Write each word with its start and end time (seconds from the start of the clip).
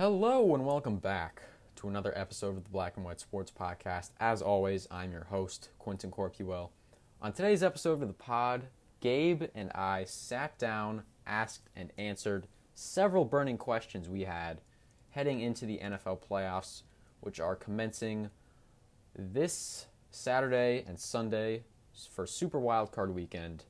Hello 0.00 0.54
and 0.54 0.64
welcome 0.64 0.96
back 0.96 1.42
to 1.76 1.86
another 1.86 2.16
episode 2.16 2.56
of 2.56 2.64
the 2.64 2.70
Black 2.70 2.96
and 2.96 3.04
White 3.04 3.20
Sports 3.20 3.52
Podcast. 3.52 4.12
As 4.18 4.40
always, 4.40 4.88
I'm 4.90 5.12
your 5.12 5.24
host, 5.24 5.68
Quentin 5.78 6.10
Corpuel. 6.10 6.70
On 7.20 7.34
today's 7.34 7.62
episode 7.62 8.00
of 8.00 8.08
the 8.08 8.14
pod, 8.14 8.68
Gabe 9.00 9.42
and 9.54 9.70
I 9.72 10.04
sat 10.04 10.58
down, 10.58 11.02
asked, 11.26 11.68
and 11.76 11.92
answered 11.98 12.46
several 12.74 13.26
burning 13.26 13.58
questions 13.58 14.08
we 14.08 14.22
had 14.22 14.62
heading 15.10 15.40
into 15.42 15.66
the 15.66 15.80
NFL 15.82 16.22
playoffs, 16.26 16.80
which 17.20 17.38
are 17.38 17.54
commencing 17.54 18.30
this 19.14 19.84
Saturday 20.10 20.82
and 20.88 20.98
Sunday 20.98 21.64
for 22.10 22.26
Super 22.26 22.58
Wildcard 22.58 23.12
Weekend. 23.12 23.64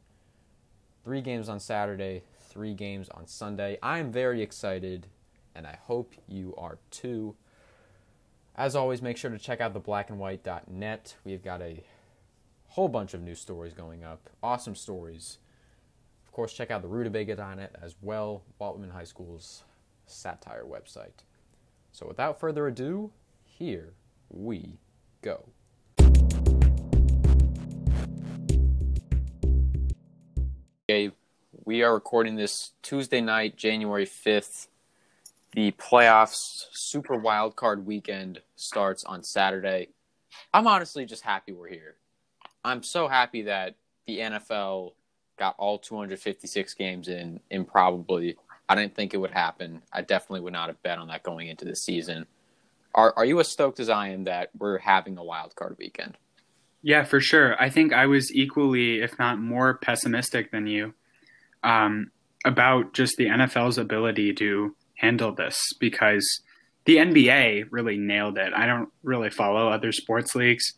Three 1.03 1.23
games 1.23 1.49
on 1.49 1.59
Saturday, 1.59 2.23
three 2.39 2.75
games 2.75 3.09
on 3.09 3.27
Sunday. 3.27 3.79
I 3.83 3.99
am 3.99 4.13
very 4.13 4.43
excited, 4.43 5.09
and 5.55 5.67
I 5.67 5.79
hope 5.83 6.15
you 6.27 6.55
are 6.57 6.79
too. 6.91 7.37
As 8.57 8.77
always, 8.77 9.01
make 9.01 9.17
sure 9.17 9.31
to 9.31 9.39
check 9.39 9.61
out 9.61 9.73
the 9.73 9.81
blackandwhite.net. 9.81 11.17
We've 11.25 11.43
got 11.43 11.63
a 11.63 11.85
whole 12.69 12.89
bunch 12.89 13.15
of 13.15 13.23
new 13.23 13.35
stories 13.35 13.73
going 13.73 14.05
up, 14.05 14.31
awesome 14.43 14.75
stories. 14.75 15.39
Of 16.27 16.33
course, 16.33 16.53
check 16.53 16.71
out 16.71 16.83
the 16.83 16.89
rutabaga.net 16.89 17.77
as 17.83 17.97
well, 18.01 18.43
Walt 18.59 18.81
High 18.93 19.05
School's 19.05 19.65
satire 20.07 20.65
website. 20.65 21.25
So 21.93 22.07
without 22.07 22.39
further 22.39 22.67
ado, 22.69 23.11
here 23.43 23.95
we 24.29 24.79
go. 25.23 25.49
Okay, 30.89 31.13
we 31.65 31.83
are 31.83 31.95
recording 31.95 32.37
this 32.37 32.73
Tuesday 32.83 33.21
night, 33.21 33.57
January 33.57 34.07
5th. 34.07 34.69
The 35.53 35.73
playoffs 35.73 36.67
Super 36.73 37.17
Wild 37.17 37.57
Card 37.57 37.85
weekend 37.85 38.41
starts 38.55 39.03
on 39.05 39.25
Saturday. 39.25 39.89
I'm 40.55 40.69
honestly 40.69 41.05
just 41.05 41.23
happy 41.23 41.53
we're 41.53 41.69
here. 41.69 41.97
I'm 42.65 42.83
so 42.83 43.09
happy 43.09 43.43
that 43.43 43.75
the 44.07 44.19
NFL 44.19 44.93
got 45.39 45.57
all 45.59 45.79
256 45.79 46.75
games 46.75 47.09
in 47.09 47.41
improbably. 47.51 48.37
I 48.69 48.77
didn't 48.77 48.95
think 48.95 49.13
it 49.13 49.17
would 49.17 49.33
happen. 49.33 49.83
I 49.93 50.03
definitely 50.03 50.43
would 50.43 50.53
not 50.53 50.69
have 50.69 50.81
bet 50.85 50.99
on 50.99 51.09
that 51.09 51.25
going 51.25 51.49
into 51.49 51.65
the 51.65 51.75
season. 51.75 52.27
Are 52.95 53.13
are 53.17 53.25
you 53.25 53.41
as 53.41 53.49
stoked 53.49 53.81
as 53.81 53.89
I 53.89 54.09
am 54.09 54.25
that 54.25 54.51
we're 54.57 54.79
having 54.79 55.19
a 55.19 55.25
wild 55.25 55.57
card 55.57 55.77
weekend? 55.79 56.17
Yeah, 56.83 57.05
for 57.05 57.21
sure. 57.21 57.61
I 57.61 57.71
think 57.71 57.93
I 57.93 58.07
was 58.07 58.33
equally, 58.35 59.01
if 59.01 59.19
not 59.19 59.39
more, 59.39 59.75
pessimistic 59.75 60.51
than 60.51 60.67
you 60.67 60.95
um, 61.63 62.11
about 62.45 62.95
just 62.95 63.17
the 63.17 63.27
NFL's 63.27 63.79
ability 63.79 64.33
to 64.35 64.75
handle 65.01 65.35
this 65.35 65.59
because 65.79 66.27
the 66.85 66.97
NBA 66.97 67.67
really 67.71 67.97
nailed 67.97 68.39
it. 68.39 68.53
I 68.55 68.67
don't 68.67 68.89
really 69.03 69.31
follow 69.31 69.69
other 69.69 69.93
sports 69.93 70.35
leagues, 70.35 70.75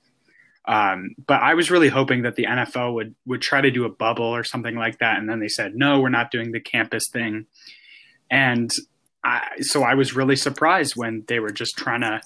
um, 0.66 1.14
but 1.26 1.42
I 1.42 1.54
was 1.54 1.70
really 1.70 1.88
hoping 1.88 2.22
that 2.22 2.36
the 2.36 2.44
NFL 2.44 2.94
would 2.94 3.14
would 3.26 3.42
try 3.42 3.60
to 3.60 3.70
do 3.70 3.84
a 3.84 3.88
bubble 3.88 4.24
or 4.24 4.44
something 4.44 4.76
like 4.76 4.98
that, 4.98 5.18
and 5.18 5.28
then 5.28 5.40
they 5.40 5.48
said 5.48 5.74
no, 5.74 6.00
we're 6.00 6.08
not 6.08 6.30
doing 6.30 6.52
the 6.52 6.60
campus 6.60 7.04
thing, 7.12 7.46
and 8.30 8.70
I, 9.24 9.48
so 9.60 9.82
I 9.82 9.94
was 9.94 10.14
really 10.14 10.36
surprised 10.36 10.94
when 10.96 11.24
they 11.28 11.40
were 11.40 11.50
just 11.50 11.76
trying 11.76 12.00
to 12.00 12.20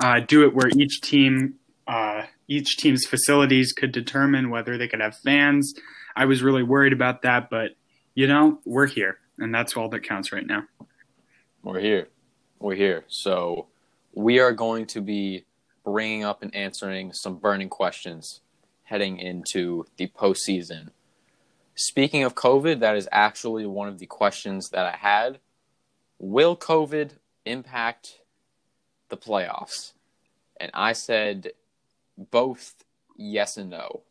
uh, 0.00 0.20
do 0.20 0.44
it 0.44 0.54
where 0.54 0.68
each 0.76 1.00
team, 1.00 1.54
uh, 1.86 2.24
each 2.48 2.76
team's 2.76 3.06
facilities 3.06 3.72
could 3.72 3.92
determine 3.92 4.50
whether 4.50 4.76
they 4.76 4.88
could 4.88 5.00
have 5.00 5.16
fans. 5.18 5.72
I 6.14 6.26
was 6.26 6.42
really 6.42 6.62
worried 6.62 6.92
about 6.92 7.22
that, 7.22 7.48
but 7.50 7.70
you 8.14 8.26
know, 8.26 8.60
we're 8.64 8.86
here, 8.86 9.18
and 9.42 9.54
that's 9.54 9.76
all 9.76 9.88
that 9.88 10.00
counts 10.00 10.32
right 10.32 10.46
now. 10.46 10.64
We're 11.62 11.80
here. 11.80 12.08
We're 12.58 12.74
here. 12.74 13.04
So 13.08 13.66
we 14.14 14.38
are 14.38 14.52
going 14.52 14.86
to 14.86 15.00
be 15.00 15.44
bringing 15.84 16.24
up 16.24 16.42
and 16.42 16.54
answering 16.54 17.12
some 17.12 17.36
burning 17.36 17.68
questions 17.68 18.40
heading 18.84 19.18
into 19.18 19.84
the 19.96 20.06
postseason. 20.08 20.88
Speaking 21.74 22.22
of 22.24 22.34
COVID, 22.34 22.80
that 22.80 22.96
is 22.96 23.08
actually 23.10 23.66
one 23.66 23.88
of 23.88 23.98
the 23.98 24.06
questions 24.06 24.70
that 24.70 24.86
I 24.86 24.96
had 24.96 25.38
will 26.18 26.56
COVID 26.56 27.12
impact 27.44 28.20
the 29.08 29.16
playoffs? 29.16 29.92
And 30.60 30.70
I 30.74 30.92
said 30.92 31.52
both 32.16 32.84
yes 33.16 33.56
and 33.56 33.70
no. 33.70 34.02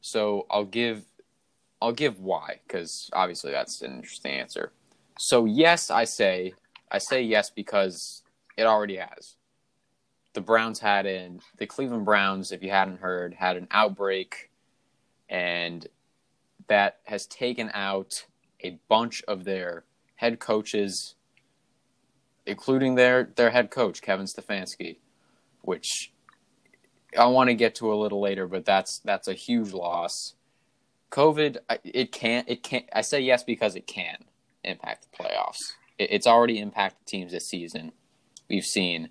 So 0.00 0.46
I'll 0.50 0.64
give 0.64 1.04
I'll 1.80 1.92
give 1.92 2.20
why 2.20 2.60
cuz 2.68 3.10
obviously 3.12 3.52
that's 3.52 3.82
an 3.82 3.96
interesting 3.96 4.32
answer. 4.32 4.72
So 5.18 5.44
yes, 5.44 5.90
I 5.90 6.04
say 6.04 6.54
I 6.90 6.98
say 6.98 7.22
yes 7.22 7.50
because 7.50 8.22
it 8.56 8.64
already 8.64 8.96
has. 8.96 9.36
The 10.32 10.40
Browns 10.40 10.80
had 10.80 11.06
in 11.06 11.40
the 11.56 11.66
Cleveland 11.66 12.04
Browns, 12.04 12.52
if 12.52 12.62
you 12.62 12.70
hadn't 12.70 13.00
heard, 13.00 13.34
had 13.34 13.56
an 13.56 13.68
outbreak 13.70 14.50
and 15.28 15.86
that 16.68 16.98
has 17.04 17.26
taken 17.26 17.70
out 17.74 18.26
a 18.62 18.78
bunch 18.88 19.22
of 19.28 19.44
their 19.44 19.84
head 20.16 20.38
coaches, 20.38 21.14
including 22.46 22.94
their 22.94 23.30
their 23.36 23.50
head 23.50 23.70
coach 23.70 24.02
Kevin 24.02 24.26
Stefanski, 24.26 24.98
which 25.62 26.12
I 27.18 27.26
want 27.26 27.48
to 27.48 27.54
get 27.54 27.74
to 27.76 27.92
a 27.92 27.96
little 27.96 28.20
later, 28.20 28.46
but 28.46 28.64
that's 28.64 29.00
that's 29.00 29.28
a 29.28 29.34
huge 29.34 29.72
loss. 29.72 30.34
COVID, 31.10 31.58
it 31.84 32.12
can't 32.12 32.48
it 32.48 32.62
can't. 32.62 32.84
I 32.92 33.02
say 33.02 33.20
yes 33.20 33.42
because 33.42 33.74
it 33.76 33.86
can 33.86 34.24
impact 34.64 35.06
the 35.10 35.24
playoffs. 35.24 35.74
it's 35.98 36.26
already 36.26 36.58
impacted 36.58 37.06
teams 37.06 37.32
this 37.32 37.48
season. 37.48 37.92
We've 38.48 38.64
seen. 38.64 39.10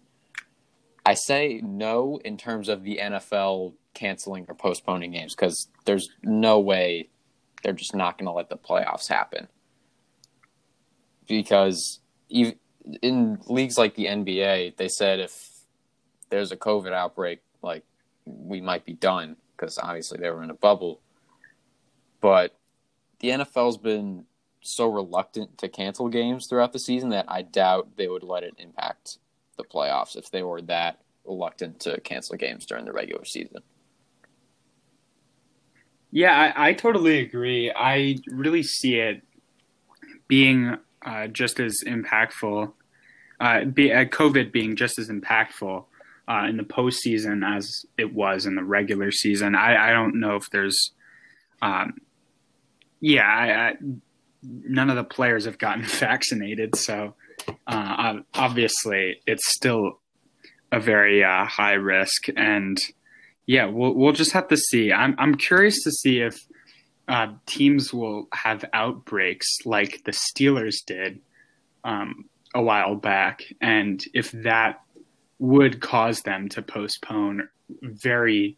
I 1.06 1.14
say 1.14 1.62
no 1.64 2.20
in 2.26 2.38
terms 2.38 2.68
of 2.68 2.84
the 2.84 3.00
NFL 3.02 3.74
canceling 3.94 4.46
or 4.50 4.56
postponing 4.56 5.12
games 5.12 5.34
because 5.34 5.70
there's 5.86 6.10
no 6.22 6.60
way 6.60 7.10
they're 7.64 7.74
just 7.74 7.96
not 7.96 8.18
going 8.18 8.28
to 8.28 8.32
let 8.32 8.50
the 8.50 8.58
playoffs 8.58 9.08
happen 9.08 9.48
because 11.28 12.00
in 13.02 13.40
leagues 13.48 13.78
like 13.78 13.96
the 13.96 14.06
NBA, 14.06 14.78
they 14.78 14.88
said 14.88 15.20
if 15.20 15.50
there's 16.30 16.52
a 16.52 16.58
COVID 16.58 16.94
outbreak, 16.94 17.42
like 17.62 17.84
we 18.26 18.62
might 18.62 18.86
be 18.86 18.94
done 18.94 19.38
because 19.56 19.78
obviously 19.78 20.20
they 20.20 20.30
were 20.30 20.44
in 20.44 20.50
a 20.50 20.56
bubble. 20.56 21.02
But 22.22 22.56
the 23.20 23.30
NFL's 23.30 23.78
been 23.78 24.26
so 24.62 24.92
reluctant 24.92 25.58
to 25.60 25.70
cancel 25.70 26.10
games 26.10 26.48
throughout 26.48 26.74
the 26.74 26.80
season 26.80 27.10
that 27.10 27.26
I 27.28 27.42
doubt 27.42 27.96
they 27.96 28.08
would 28.08 28.24
let 28.24 28.44
it 28.44 28.56
impact 28.58 29.18
the 29.56 29.64
playoffs 29.64 30.16
if 30.16 30.30
they 30.30 30.44
were 30.44 30.62
that 30.64 31.00
reluctant 31.26 31.80
to 31.82 32.00
cancel 32.02 32.36
games 32.38 32.66
during 32.66 32.86
the 32.86 32.94
regular 32.94 33.26
season. 33.26 33.62
Yeah, 36.12 36.54
I, 36.56 36.70
I 36.70 36.74
totally 36.74 37.20
agree. 37.20 37.72
I 37.72 38.18
really 38.28 38.64
see 38.64 38.96
it 38.96 39.22
being 40.28 40.78
uh, 41.02 41.28
just 41.28 41.60
as 41.60 41.80
impactful, 41.86 42.72
uh, 43.40 43.66
be, 43.66 43.92
uh, 43.94 44.06
COVID 44.06 44.52
being 44.52 44.76
just 44.76 45.00
as 45.00 45.10
impactful 45.10 45.84
uh, 46.28 46.46
in 46.50 46.58
the 46.58 46.64
postseason 46.64 47.46
as 47.46 47.86
it 47.98 48.14
was 48.14 48.46
in 48.46 48.56
the 48.56 48.64
regular 48.64 49.12
season. 49.12 49.56
I, 49.56 49.90
I 49.90 49.94
don't 49.94 50.20
know 50.20 50.36
if 50.36 50.50
there's, 50.50 50.92
um, 51.62 51.98
yeah, 53.00 53.26
I, 53.26 53.70
I, 53.70 53.74
none 54.44 54.90
of 54.90 54.96
the 54.96 55.04
players 55.04 55.46
have 55.46 55.58
gotten 55.58 55.84
vaccinated, 55.86 56.76
so 56.76 57.16
uh, 57.68 58.20
obviously 58.34 59.22
it's 59.26 59.54
still 59.54 60.00
a 60.72 60.80
very 60.80 61.24
uh, 61.24 61.46
high 61.46 61.74
risk, 61.74 62.28
and 62.36 62.78
yeah, 63.46 63.66
we'll 63.66 63.94
we'll 63.94 64.14
just 64.14 64.34
have 64.34 64.48
to 64.50 64.58
see. 64.58 64.92
I'm 64.92 65.16
I'm 65.18 65.36
curious 65.36 65.84
to 65.84 65.92
see 65.92 66.20
if 66.20 66.36
uh, 67.08 67.34
teams 67.46 67.94
will 67.94 68.28
have 68.34 68.66
outbreaks 68.74 69.48
like 69.66 70.04
the 70.04 70.12
Steelers 70.12 70.84
did 70.86 71.22
um, 71.84 72.26
a 72.54 72.62
while 72.62 72.96
back, 72.96 73.44
and 73.62 74.04
if 74.14 74.32
that 74.32 74.82
would 75.40 75.80
cause 75.80 76.22
them 76.22 76.50
to 76.50 76.62
postpone 76.62 77.48
very 77.82 78.58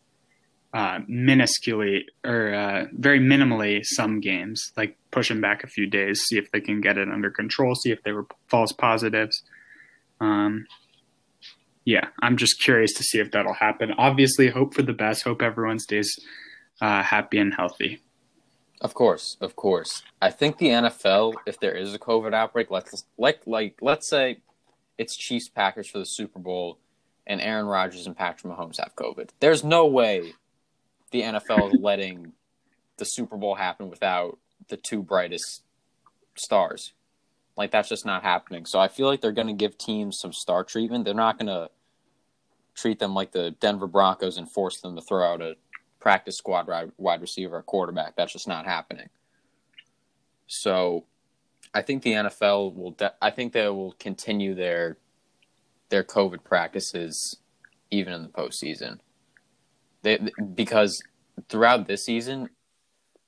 uh, 0.74 1.00
minusculely 1.10 2.04
or 2.24 2.54
uh, 2.54 2.86
very 2.94 3.20
minimally 3.20 3.82
some 3.84 4.20
games, 4.20 4.72
like 4.78 4.96
push 5.12 5.30
them 5.30 5.42
back 5.42 5.64
a 5.64 5.68
few 5.68 5.88
days, 5.88 6.22
see 6.28 6.38
if 6.38 6.52
they 6.52 6.62
can 6.62 6.80
get 6.80 6.98
it 6.98 7.10
under 7.10 7.32
control, 7.32 7.74
see 7.76 7.92
if 7.92 8.04
they 8.04 8.12
were 8.12 8.28
false 8.48 8.72
positives. 8.72 9.44
Um, 10.22 10.68
yeah, 11.86 12.10
I'm 12.22 12.38
just 12.38 12.62
curious 12.62 12.94
to 12.94 13.04
see 13.04 13.20
if 13.20 13.32
that'll 13.32 13.54
happen. 13.54 13.94
Obviously, 13.98 14.50
hope 14.50 14.76
for 14.76 14.84
the 14.84 14.94
best. 14.94 15.24
Hope 15.24 15.42
everyone 15.42 15.80
stays 15.80 16.20
uh, 16.82 17.02
happy 17.02 17.40
and 17.40 17.54
healthy. 17.54 18.02
Of 18.82 18.94
course, 18.94 19.38
of 19.42 19.56
course. 19.56 20.04
I 20.22 20.30
think 20.30 20.58
the 20.58 20.68
NFL, 20.68 21.34
if 21.46 21.60
there 21.60 21.74
is 21.74 21.94
a 21.94 22.00
COVID 22.00 22.34
outbreak, 22.34 22.70
let's 22.70 23.06
like 23.18 23.42
like 23.46 23.78
let's 23.82 24.08
say 24.08 24.40
it's 24.98 25.18
Chiefs 25.18 25.50
Packers 25.50 25.90
for 25.90 25.98
the 25.98 26.06
Super 26.06 26.40
Bowl, 26.40 26.78
and 27.26 27.42
Aaron 27.42 27.66
Rodgers 27.66 28.06
and 28.06 28.16
Patrick 28.16 28.54
Mahomes 28.54 28.80
have 28.80 28.96
COVID. 28.96 29.32
There's 29.40 29.64
no 29.64 29.86
way 29.86 30.34
the 31.12 31.22
NFL 31.22 31.74
is 31.74 31.80
letting 31.80 32.34
the 32.98 33.06
Super 33.06 33.38
Bowl 33.38 33.56
happen 33.56 33.90
without 33.90 34.38
the 34.68 34.78
two 34.78 35.02
brightest 35.02 35.64
stars. 36.36 36.94
Like 37.58 37.72
that's 37.72 37.90
just 37.90 38.06
not 38.06 38.24
happening. 38.24 38.66
So 38.66 38.80
I 38.80 38.88
feel 38.88 39.08
like 39.08 39.22
they're 39.22 39.32
going 39.32 39.48
to 39.48 39.54
give 39.54 39.78
teams 39.78 40.20
some 40.20 40.34
star 40.34 40.64
treatment. 40.64 41.06
They're 41.06 41.14
not 41.14 41.38
going 41.38 41.48
to 41.48 41.70
treat 42.76 43.00
them 43.00 43.14
like 43.14 43.32
the 43.32 43.52
Denver 43.60 43.88
Broncos 43.88 44.38
and 44.38 44.50
force 44.50 44.80
them 44.80 44.96
to 44.96 45.02
throw 45.02 45.34
out 45.34 45.42
a 45.42 45.56
practice 46.00 46.38
squad 46.38 46.68
wide 46.98 47.22
receiver 47.22 47.58
or 47.58 47.64
quarterback. 47.64 48.16
That's 48.16 48.32
just 48.32 48.48
not 48.48 48.66
happening. 48.66 49.10
So 50.48 51.06
I 51.74 51.82
think 51.82 52.04
the 52.04 52.14
NFL 52.14 52.76
will. 52.76 52.92
De- 52.92 53.14
I 53.22 53.30
think 53.30 53.54
they 53.54 53.68
will 53.68 53.94
continue 54.00 54.56
their 54.56 54.98
their 55.90 56.04
COVID 56.04 56.44
practices 56.44 57.38
even 57.92 58.14
in 58.14 58.24
the 58.24 58.30
postseason. 58.30 59.00
They, 60.02 60.20
because 60.56 61.04
throughout 61.50 61.88
this 61.88 62.04
season, 62.04 62.50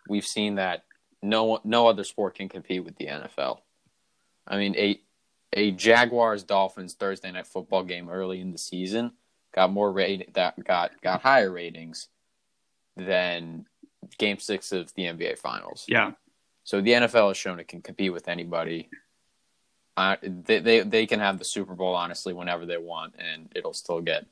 we've 0.08 0.26
seen 0.26 0.56
that 0.56 0.84
no 1.22 1.60
no 1.64 1.88
other 1.88 2.04
sport 2.04 2.36
can 2.36 2.50
compete 2.50 2.84
with 2.84 2.98
the 2.98 3.08
NFL. 3.08 3.60
I 4.48 4.58
mean, 4.58 4.76
a 4.76 5.00
a 5.54 5.72
Jaguars 5.72 6.44
Dolphins 6.44 6.94
Thursday 6.94 7.32
night 7.32 7.48
football 7.48 7.84
game 7.84 8.10
early 8.10 8.42
in 8.42 8.52
the 8.52 8.58
season 8.58 9.12
got 9.54 9.72
more 9.72 9.92
rate 9.92 10.34
that 10.34 10.64
got 10.64 11.00
got 11.02 11.22
higher 11.22 11.52
ratings 11.52 12.08
than 12.96 13.66
Game 14.18 14.40
Six 14.40 14.72
of 14.72 14.94
the 14.96 15.04
NBA 15.04 15.38
Finals. 15.40 15.86
Yeah. 15.88 16.12
So 16.64 16.82
the 16.82 16.92
NFL 16.92 17.30
has 17.30 17.38
shown 17.38 17.60
it 17.60 17.68
can 17.68 17.82
compete 17.82 18.14
with 18.14 18.28
anybody. 18.28 18.90
Uh, 19.98 20.16
they, 20.22 20.60
they 20.60 20.80
they 20.82 21.06
can 21.06 21.20
have 21.20 21.38
the 21.38 21.46
Super 21.46 21.76
Bowl 21.76 21.96
honestly 21.96 22.34
whenever 22.34 22.66
they 22.66 22.78
want, 22.78 23.16
and 23.20 23.52
it'll 23.56 23.74
still 23.74 24.02
get 24.02 24.26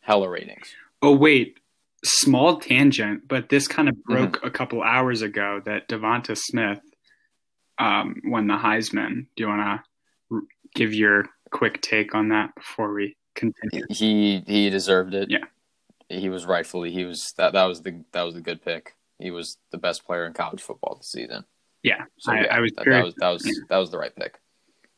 hella 0.00 0.28
ratings. 0.28 0.68
Oh 1.06 1.14
wait, 1.14 1.60
small 2.04 2.58
tangent, 2.58 3.28
but 3.28 3.48
this 3.48 3.68
kind 3.68 3.88
of 3.88 4.02
broke 4.02 4.38
mm-hmm. 4.38 4.46
a 4.48 4.50
couple 4.50 4.82
hours 4.82 5.22
ago 5.22 5.62
that 5.64 5.88
Devonta 5.88 6.36
Smith 6.36 6.80
um, 7.78 8.16
won 8.24 8.48
the 8.48 8.56
Heisman. 8.56 9.28
Do 9.36 9.44
you 9.44 9.48
want 9.48 9.82
to 10.30 10.40
give 10.74 10.92
your 10.92 11.26
quick 11.52 11.80
take 11.80 12.16
on 12.16 12.30
that 12.30 12.56
before 12.56 12.92
we 12.92 13.16
continue? 13.36 13.84
He 13.88 14.42
he 14.48 14.68
deserved 14.68 15.14
it. 15.14 15.30
Yeah, 15.30 15.44
he 16.08 16.28
was 16.28 16.44
rightfully 16.44 16.90
he 16.90 17.04
was 17.04 17.32
that 17.36 17.52
that 17.52 17.66
was 17.66 17.82
the 17.82 18.02
that 18.10 18.22
was 18.22 18.34
the 18.34 18.40
good 18.40 18.60
pick. 18.64 18.96
He 19.20 19.30
was 19.30 19.58
the 19.70 19.78
best 19.78 20.04
player 20.04 20.26
in 20.26 20.32
college 20.32 20.60
football 20.60 20.96
this 20.96 21.12
season. 21.12 21.44
Yeah, 21.84 22.02
so, 22.18 22.32
I, 22.32 22.40
yeah, 22.40 22.56
I 22.56 22.58
was 22.58 22.72
that, 22.78 22.84
that, 22.84 23.04
was 23.04 23.14
that 23.18 23.28
was 23.28 23.46
yeah. 23.46 23.52
that 23.68 23.78
was 23.78 23.92
the 23.92 23.98
right 23.98 24.16
pick. 24.16 24.40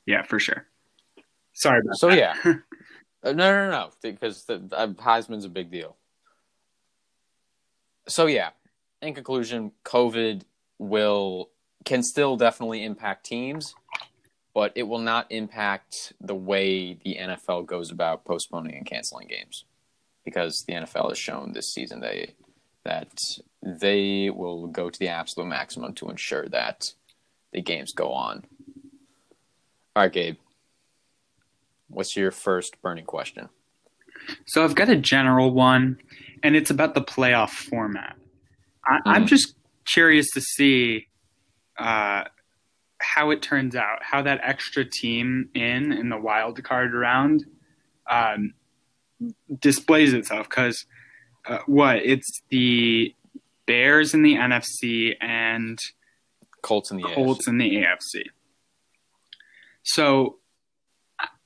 Yeah, 0.07 0.23
for 0.23 0.39
sure. 0.39 0.65
Sorry 1.53 1.81
about 1.81 1.97
so 1.97 2.09
that. 2.09 2.17
yeah, 2.17 2.35
uh, 2.47 2.55
no, 3.25 3.33
no, 3.33 3.71
no, 3.71 3.91
because 4.03 4.45
the, 4.45 4.69
uh, 4.73 4.89
Heisman's 4.89 5.45
a 5.45 5.49
big 5.49 5.71
deal. 5.71 5.97
So 8.07 8.27
yeah, 8.27 8.51
in 9.03 9.15
conclusion, 9.15 9.73
COVID 9.85 10.43
will 10.79 11.51
can 11.85 12.03
still 12.03 12.37
definitely 12.37 12.85
impact 12.85 13.27
teams, 13.27 13.75
but 14.55 14.73
it 14.75 14.85
will 14.85 14.99
not 14.99 15.27
impact 15.31 16.13
the 16.21 16.35
way 16.35 16.95
the 16.95 17.17
NFL 17.21 17.67
goes 17.67 17.91
about 17.91 18.25
postponing 18.25 18.77
and 18.77 18.87
canceling 18.87 19.29
games, 19.29 19.65
because 20.25 20.65
the 20.67 20.75
NFL 20.75 21.11
has 21.11 21.19
shown 21.19 21.53
this 21.53 21.73
season 21.73 22.01
they 22.01 22.35
that 22.85 23.21
they 23.63 24.31
will 24.31 24.67
go 24.69 24.89
to 24.89 24.99
the 24.99 25.09
absolute 25.09 25.49
maximum 25.49 25.93
to 25.95 26.09
ensure 26.09 26.49
that 26.49 26.93
the 27.53 27.61
games 27.61 27.93
go 27.93 28.13
on. 28.13 28.45
All 29.95 30.05
right, 30.05 30.13
Gabe. 30.13 30.37
What's 31.89 32.17
your 32.17 32.31
first 32.31 32.81
burning 32.83 33.05
question? 33.05 33.49
So 34.47 34.65
I've 34.65 34.75
got 34.75 34.89
a 34.89 34.97
general 34.97 35.53
one, 35.53 35.99
and 36.43 36.55
it's 36.55 36.71
about 36.71 36.95
the 36.95 37.01
playoff 37.01 37.51
format. 37.51 38.17
I, 38.85 39.17
am 39.17 39.23
hmm. 39.23 39.27
just 39.27 39.55
curious 39.87 40.31
to 40.33 40.41
see 40.41 41.09
uh, 41.79 42.25
how 43.01 43.31
it 43.31 43.43
turns 43.43 43.75
out, 43.75 44.03
how 44.03 44.23
that 44.23 44.41
extra 44.43 44.85
team 44.85 45.49
in 45.55 45.93
in 45.93 46.09
the 46.09 46.19
wild 46.19 46.63
card 46.63 46.93
round 46.95 47.45
um, 48.11 48.55
displays 49.61 50.13
itself. 50.13 50.49
Because 50.49 50.85
uh, 51.47 51.59
what 51.67 51.97
it's 51.99 52.43
the 52.51 53.15
Bears 53.67 54.15
in 54.15 54.23
the 54.23 54.35
NFC 54.35 55.15
and 55.21 55.79
Colts 56.63 56.91
in 56.91 56.97
the 56.97 57.03
Colts 57.03 57.47
AFC. 57.47 57.49
in 57.49 57.59
the 57.59 57.75
AFC. 57.77 58.23
So 59.83 60.39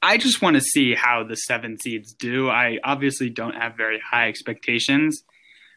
I 0.02 0.16
just 0.16 0.42
want 0.42 0.54
to 0.54 0.60
see 0.60 0.94
how 0.94 1.22
the 1.22 1.36
seven 1.36 1.78
seeds 1.78 2.12
do. 2.12 2.50
I 2.50 2.78
obviously 2.82 3.30
don't 3.30 3.54
have 3.54 3.76
very 3.76 4.00
high 4.00 4.28
expectations. 4.28 5.22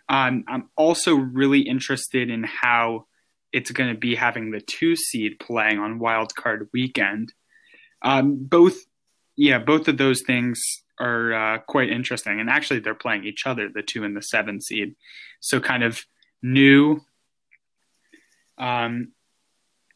Um, 0.09 0.43
I'm 0.47 0.69
also 0.75 1.13
really 1.13 1.61
interested 1.61 2.29
in 2.31 2.43
how 2.43 3.05
it's 3.53 3.71
going 3.71 3.93
to 3.93 3.99
be 3.99 4.15
having 4.15 4.51
the 4.51 4.61
two 4.61 4.95
seed 4.95 5.39
playing 5.39 5.79
on 5.79 5.99
wild 5.99 6.35
card 6.35 6.67
weekend. 6.73 7.33
Um, 8.01 8.37
both, 8.43 8.77
yeah, 9.35 9.59
both 9.59 9.87
of 9.87 9.97
those 9.97 10.23
things 10.25 10.59
are 10.99 11.33
uh, 11.33 11.57
quite 11.59 11.89
interesting. 11.89 12.39
And 12.39 12.49
actually, 12.49 12.79
they're 12.79 12.95
playing 12.95 13.25
each 13.25 13.45
other, 13.45 13.69
the 13.73 13.83
two 13.83 14.03
and 14.03 14.17
the 14.17 14.21
seven 14.21 14.59
seed. 14.59 14.95
So 15.39 15.59
kind 15.59 15.83
of 15.83 16.01
new 16.41 17.01
um, 18.57 19.11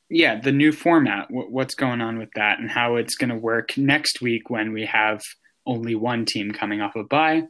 yeah 0.09 0.39
the 0.39 0.51
new 0.51 0.71
format 0.71 1.27
w- 1.29 1.50
what's 1.50 1.75
going 1.75 2.01
on 2.01 2.17
with 2.17 2.29
that 2.35 2.59
and 2.59 2.69
how 2.69 2.95
it's 2.95 3.15
going 3.15 3.29
to 3.29 3.35
work 3.35 3.77
next 3.77 4.21
week 4.21 4.50
when 4.50 4.73
we 4.73 4.85
have 4.85 5.21
only 5.65 5.95
one 5.95 6.25
team 6.25 6.51
coming 6.51 6.81
off 6.81 6.95
a 6.95 7.03
bye. 7.03 7.44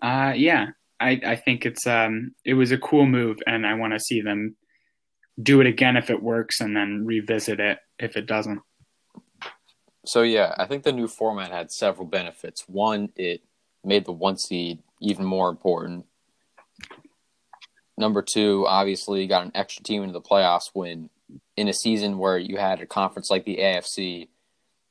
Uh, 0.00 0.32
yeah 0.36 0.68
I, 1.00 1.20
I 1.24 1.36
think 1.36 1.66
it's 1.66 1.86
um, 1.86 2.34
it 2.44 2.54
was 2.54 2.70
a 2.70 2.78
cool 2.78 3.06
move 3.06 3.38
and 3.46 3.66
i 3.66 3.74
want 3.74 3.92
to 3.92 4.00
see 4.00 4.20
them 4.20 4.56
do 5.42 5.60
it 5.60 5.66
again 5.66 5.96
if 5.96 6.10
it 6.10 6.22
works 6.22 6.60
and 6.60 6.76
then 6.76 7.04
revisit 7.06 7.58
it 7.58 7.78
if 7.98 8.16
it 8.16 8.26
doesn't. 8.26 8.60
So 10.04 10.22
yeah 10.22 10.54
i 10.58 10.66
think 10.66 10.82
the 10.82 10.92
new 10.92 11.08
format 11.08 11.50
had 11.50 11.70
several 11.70 12.06
benefits. 12.06 12.64
One 12.68 13.10
it 13.16 13.42
made 13.84 14.04
the 14.04 14.12
one 14.12 14.38
seed 14.38 14.80
even 15.00 15.24
more 15.24 15.48
important. 15.48 16.06
Number 17.98 18.22
two, 18.22 18.64
obviously, 18.66 19.26
got 19.26 19.44
an 19.44 19.52
extra 19.54 19.82
team 19.82 20.02
into 20.02 20.12
the 20.12 20.20
playoffs 20.20 20.70
when 20.72 21.10
in 21.56 21.68
a 21.68 21.72
season 21.72 22.18
where 22.18 22.38
you 22.38 22.56
had 22.56 22.80
a 22.80 22.86
conference 22.86 23.30
like 23.30 23.44
the 23.44 23.58
AFC 23.58 24.28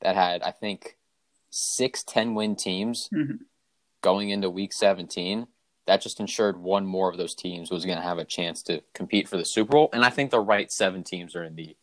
that 0.01 0.15
had, 0.15 0.41
I 0.41 0.51
think, 0.51 0.97
six 1.49 2.03
10 2.03 2.33
win 2.35 2.55
teams 2.55 3.09
mm-hmm. 3.13 3.35
going 4.01 4.29
into 4.29 4.49
week 4.49 4.73
17. 4.73 5.47
That 5.87 6.01
just 6.01 6.19
ensured 6.19 6.57
one 6.57 6.85
more 6.85 7.09
of 7.09 7.17
those 7.17 7.35
teams 7.35 7.71
was 7.71 7.85
going 7.85 7.97
to 7.97 8.03
have 8.03 8.19
a 8.19 8.25
chance 8.25 8.63
to 8.63 8.81
compete 8.93 9.27
for 9.27 9.37
the 9.37 9.45
Super 9.45 9.71
Bowl. 9.71 9.89
And 9.93 10.05
I 10.05 10.09
think 10.09 10.31
the 10.31 10.39
right 10.39 10.71
seven 10.71 11.03
teams 11.03 11.35
are 11.35 11.43
in 11.43 11.55
the 11.55 11.75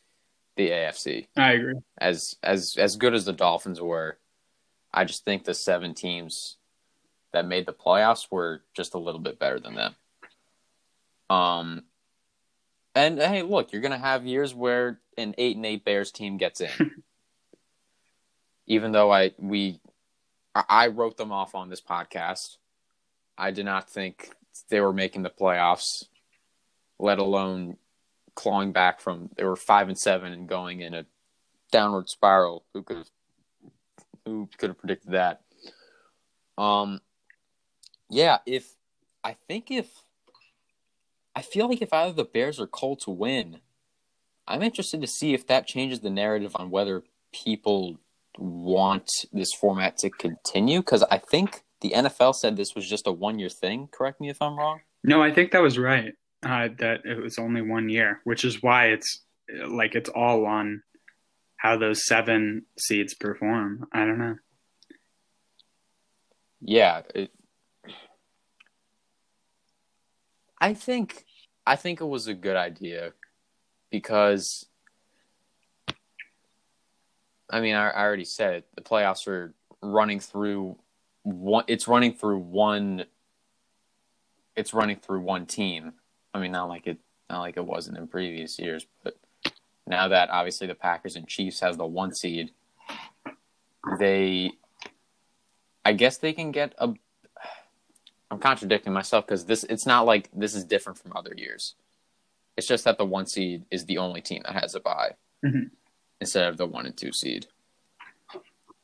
the 0.56 0.70
AFC. 0.70 1.28
I 1.36 1.52
agree. 1.52 1.74
As 1.98 2.36
as 2.42 2.76
as 2.76 2.96
good 2.96 3.14
as 3.14 3.24
the 3.24 3.32
Dolphins 3.32 3.80
were, 3.80 4.18
I 4.92 5.04
just 5.04 5.24
think 5.24 5.44
the 5.44 5.54
seven 5.54 5.94
teams 5.94 6.56
that 7.32 7.46
made 7.46 7.66
the 7.66 7.72
playoffs 7.72 8.26
were 8.30 8.62
just 8.74 8.94
a 8.94 8.98
little 8.98 9.20
bit 9.20 9.38
better 9.38 9.60
than 9.60 9.74
them. 9.74 9.94
Um, 11.30 11.82
and 12.98 13.18
hey, 13.18 13.42
look, 13.42 13.72
you're 13.72 13.82
gonna 13.82 13.96
have 13.96 14.26
years 14.26 14.54
where 14.54 15.00
an 15.16 15.34
eight 15.38 15.56
and 15.56 15.64
eight 15.64 15.84
Bears 15.84 16.10
team 16.10 16.36
gets 16.36 16.60
in. 16.60 17.02
Even 18.66 18.92
though 18.92 19.12
I 19.12 19.32
we 19.38 19.80
I 20.54 20.88
wrote 20.88 21.16
them 21.16 21.32
off 21.32 21.54
on 21.54 21.70
this 21.70 21.80
podcast, 21.80 22.56
I 23.36 23.52
did 23.52 23.64
not 23.64 23.88
think 23.88 24.30
they 24.68 24.80
were 24.80 24.92
making 24.92 25.22
the 25.22 25.30
playoffs, 25.30 26.06
let 26.98 27.18
alone 27.18 27.76
clawing 28.34 28.72
back 28.72 29.00
from 29.00 29.30
they 29.36 29.44
were 29.44 29.56
five 29.56 29.88
and 29.88 29.98
seven 29.98 30.32
and 30.32 30.48
going 30.48 30.80
in 30.80 30.94
a 30.94 31.06
downward 31.70 32.08
spiral. 32.08 32.64
Who 32.74 32.82
could 32.82 32.96
have 32.98 33.10
who 34.24 34.48
could 34.58 34.70
have 34.70 34.78
predicted 34.78 35.12
that? 35.12 35.42
Um, 36.56 37.00
yeah, 38.10 38.38
if 38.44 38.74
I 39.22 39.36
think 39.46 39.70
if 39.70 39.88
I 41.38 41.40
feel 41.40 41.68
like 41.68 41.80
if 41.80 41.92
either 41.92 42.12
the 42.12 42.24
Bears 42.24 42.58
or 42.58 42.66
Colts 42.66 43.06
win, 43.06 43.60
I'm 44.48 44.60
interested 44.60 45.00
to 45.02 45.06
see 45.06 45.34
if 45.34 45.46
that 45.46 45.68
changes 45.68 46.00
the 46.00 46.10
narrative 46.10 46.50
on 46.56 46.68
whether 46.68 47.04
people 47.32 48.00
want 48.36 49.08
this 49.32 49.52
format 49.52 49.98
to 49.98 50.10
continue. 50.10 50.80
Because 50.80 51.04
I 51.12 51.18
think 51.18 51.62
the 51.80 51.92
NFL 51.94 52.34
said 52.34 52.56
this 52.56 52.74
was 52.74 52.88
just 52.88 53.06
a 53.06 53.12
one 53.12 53.38
year 53.38 53.50
thing. 53.50 53.88
Correct 53.92 54.20
me 54.20 54.30
if 54.30 54.42
I'm 54.42 54.58
wrong. 54.58 54.80
No, 55.04 55.22
I 55.22 55.30
think 55.30 55.52
that 55.52 55.62
was 55.62 55.78
right. 55.78 56.14
Uh, 56.42 56.70
that 56.80 57.02
it 57.04 57.22
was 57.22 57.38
only 57.38 57.62
one 57.62 57.88
year, 57.88 58.20
which 58.24 58.44
is 58.44 58.60
why 58.60 58.86
it's 58.86 59.20
like 59.68 59.94
it's 59.94 60.10
all 60.10 60.44
on 60.44 60.82
how 61.58 61.76
those 61.76 62.04
seven 62.04 62.64
seeds 62.80 63.14
perform. 63.14 63.86
I 63.92 64.00
don't 64.00 64.18
know. 64.18 64.38
Yeah, 66.60 67.02
it, 67.14 67.30
I 70.60 70.74
think 70.74 71.24
I 71.68 71.76
think 71.76 72.00
it 72.00 72.06
was 72.06 72.28
a 72.28 72.34
good 72.34 72.56
idea 72.56 73.12
because 73.90 74.64
I 77.50 77.60
mean 77.60 77.74
I, 77.74 77.90
I 77.90 78.02
already 78.02 78.24
said 78.24 78.54
it. 78.54 78.68
The 78.74 78.82
playoffs 78.82 79.28
are 79.28 79.54
running 79.82 80.18
through 80.18 80.78
one. 81.24 81.64
It's 81.66 81.86
running 81.86 82.14
through 82.14 82.38
one. 82.38 83.04
It's 84.56 84.72
running 84.72 84.96
through 84.96 85.20
one 85.20 85.44
team. 85.44 85.92
I 86.32 86.40
mean, 86.40 86.52
not 86.52 86.68
like 86.68 86.86
it, 86.86 86.98
not 87.28 87.40
like 87.40 87.58
it 87.58 87.64
wasn't 87.64 87.98
in 87.98 88.08
previous 88.08 88.58
years, 88.58 88.86
but 89.04 89.16
now 89.86 90.08
that 90.08 90.30
obviously 90.30 90.66
the 90.66 90.74
Packers 90.74 91.16
and 91.16 91.28
Chiefs 91.28 91.60
has 91.60 91.76
the 91.76 91.86
one 91.86 92.14
seed, 92.14 92.52
they, 93.98 94.52
I 95.84 95.92
guess 95.92 96.16
they 96.16 96.32
can 96.32 96.50
get 96.50 96.74
a. 96.78 96.94
I'm 98.30 98.38
contradicting 98.38 98.92
myself 98.92 99.26
because 99.26 99.46
this 99.46 99.64
it's 99.64 99.86
not 99.86 100.04
like 100.06 100.28
this 100.34 100.54
is 100.54 100.64
different 100.64 100.98
from 100.98 101.12
other 101.16 101.32
years. 101.36 101.74
It's 102.56 102.66
just 102.66 102.84
that 102.84 102.98
the 102.98 103.04
one 103.06 103.26
seed 103.26 103.64
is 103.70 103.86
the 103.86 103.98
only 103.98 104.20
team 104.20 104.42
that 104.44 104.60
has 104.60 104.74
a 104.74 104.80
bye 104.80 105.14
Mhm. 105.44 105.70
instead 106.20 106.48
of 106.48 106.56
the 106.56 106.66
one 106.66 106.86
and 106.86 106.96
two 106.96 107.12
seed. 107.12 107.46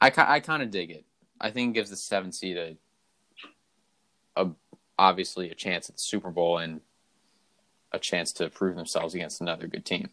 I, 0.01 0.13
I 0.17 0.41
kind 0.41 0.63
of 0.63 0.71
dig 0.71 0.91
it. 0.91 1.05
I 1.41 1.51
think 1.51 1.71
it 1.71 1.75
gives 1.79 1.91
the 1.91 1.97
seven 1.97 2.31
seed 2.33 2.57
a, 2.57 2.77
a 4.37 4.51
obviously 4.99 5.51
a 5.51 5.55
chance 5.55 5.89
at 5.89 5.97
the 5.97 6.01
Super 6.03 6.31
Bowl 6.31 6.59
and 6.59 6.81
a 7.93 7.99
chance 7.99 8.33
to 8.35 8.49
prove 8.49 8.77
themselves 8.77 9.15
against 9.15 9.41
another 9.41 9.67
good 9.67 9.85
team. 9.85 10.11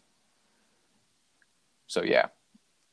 So 1.86 2.02
yeah, 2.02 2.26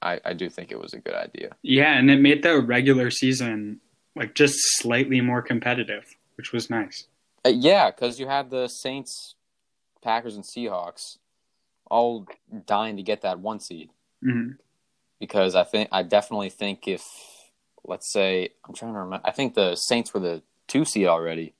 I, 0.01 0.19
I 0.24 0.34
do 0.34 0.50
think 0.50 0.72
it 0.72 0.79
was 0.79 0.93
a 0.93 1.00
good 1.00 1.13
idea. 1.15 1.55
Yeah, 1.62 1.98
and 1.98 2.10
it 2.12 2.19
made 2.22 2.43
the 2.43 2.60
regular 2.62 3.12
season 3.12 3.81
like 4.15 4.36
just 4.36 4.58
slightly 4.77 5.22
more 5.22 5.41
competitive, 5.41 6.05
which 6.39 6.53
was 6.53 6.69
nice. 6.69 7.05
Uh, 7.46 7.50
yeah, 7.50 7.91
because 7.91 8.17
you 8.17 8.25
had 8.25 8.50
the 8.50 8.69
Saints, 8.69 9.36
Packers, 10.01 10.36
and 10.36 10.46
Seahawks 10.46 11.17
all 11.91 12.25
dying 12.65 12.96
to 12.96 13.03
get 13.03 13.24
that 13.24 13.41
one 13.41 13.60
seed. 13.60 13.89
hmm 14.24 14.51
Because 15.19 15.53
I 15.53 15.65
think 15.65 15.89
I 15.91 16.01
definitely 16.01 16.50
think 16.50 16.88
if 16.88 17.03
let's 17.84 18.10
say 18.10 18.51
I'm 18.65 18.74
trying 18.74 18.93
to 18.93 19.00
remember, 19.00 19.27
I 19.27 19.31
think 19.31 19.53
the 19.53 19.75
Saints 19.75 20.13
were 20.13 20.22
the 20.22 20.41
two 20.65 20.86
seed 20.86 21.08
already. 21.08 21.55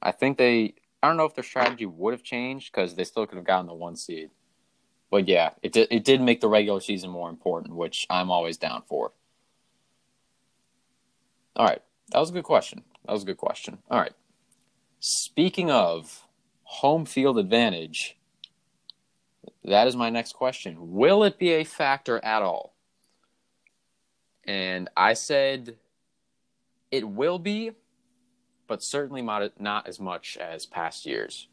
I 0.00 0.12
think 0.12 0.38
they. 0.38 0.74
I 1.02 1.08
don't 1.08 1.16
know 1.16 1.24
if 1.24 1.34
their 1.34 1.42
strategy 1.42 1.84
would 1.84 2.14
have 2.14 2.22
changed 2.22 2.70
because 2.70 2.94
they 2.94 3.02
still 3.02 3.26
could 3.26 3.38
have 3.38 3.44
gotten 3.44 3.66
the 3.66 3.74
one 3.74 3.96
seed. 3.96 4.30
But 5.10 5.26
yeah, 5.26 5.50
it 5.64 5.72
did, 5.72 5.88
it 5.90 6.04
did 6.04 6.20
make 6.20 6.40
the 6.40 6.48
regular 6.48 6.80
season 6.80 7.10
more 7.10 7.28
important, 7.28 7.74
which 7.74 8.06
I'm 8.08 8.30
always 8.30 8.56
down 8.56 8.84
for. 8.86 9.10
All 11.56 11.66
right, 11.66 11.82
that 12.10 12.18
was 12.18 12.30
a 12.30 12.32
good 12.32 12.44
question. 12.44 12.82
That 13.04 13.12
was 13.12 13.22
a 13.22 13.26
good 13.26 13.36
question. 13.36 13.78
All 13.90 13.98
right. 13.98 14.12
Speaking 15.00 15.70
of 15.70 16.26
home 16.62 17.04
field 17.04 17.38
advantage, 17.38 18.16
that 19.64 19.86
is 19.86 19.96
my 19.96 20.10
next 20.10 20.32
question. 20.34 20.92
Will 20.92 21.24
it 21.24 21.38
be 21.38 21.50
a 21.50 21.64
factor 21.64 22.24
at 22.24 22.42
all? 22.42 22.74
And 24.44 24.88
I 24.96 25.14
said 25.14 25.76
it 26.90 27.08
will 27.08 27.38
be, 27.38 27.72
but 28.68 28.82
certainly 28.82 29.22
not, 29.22 29.88
as 29.88 30.00
much 30.00 30.36
as 30.36 30.66
past 30.66 31.04
years. 31.04 31.48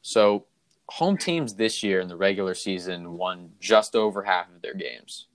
So, 0.00 0.46
home 0.88 1.18
teams 1.18 1.54
this 1.54 1.82
year 1.82 2.00
in 2.00 2.08
the 2.08 2.16
regular 2.16 2.54
season 2.54 3.12
won 3.12 3.50
just 3.60 3.94
over 3.94 4.22
half 4.22 4.48
of 4.48 4.62
their 4.62 4.74
games. 4.74 5.26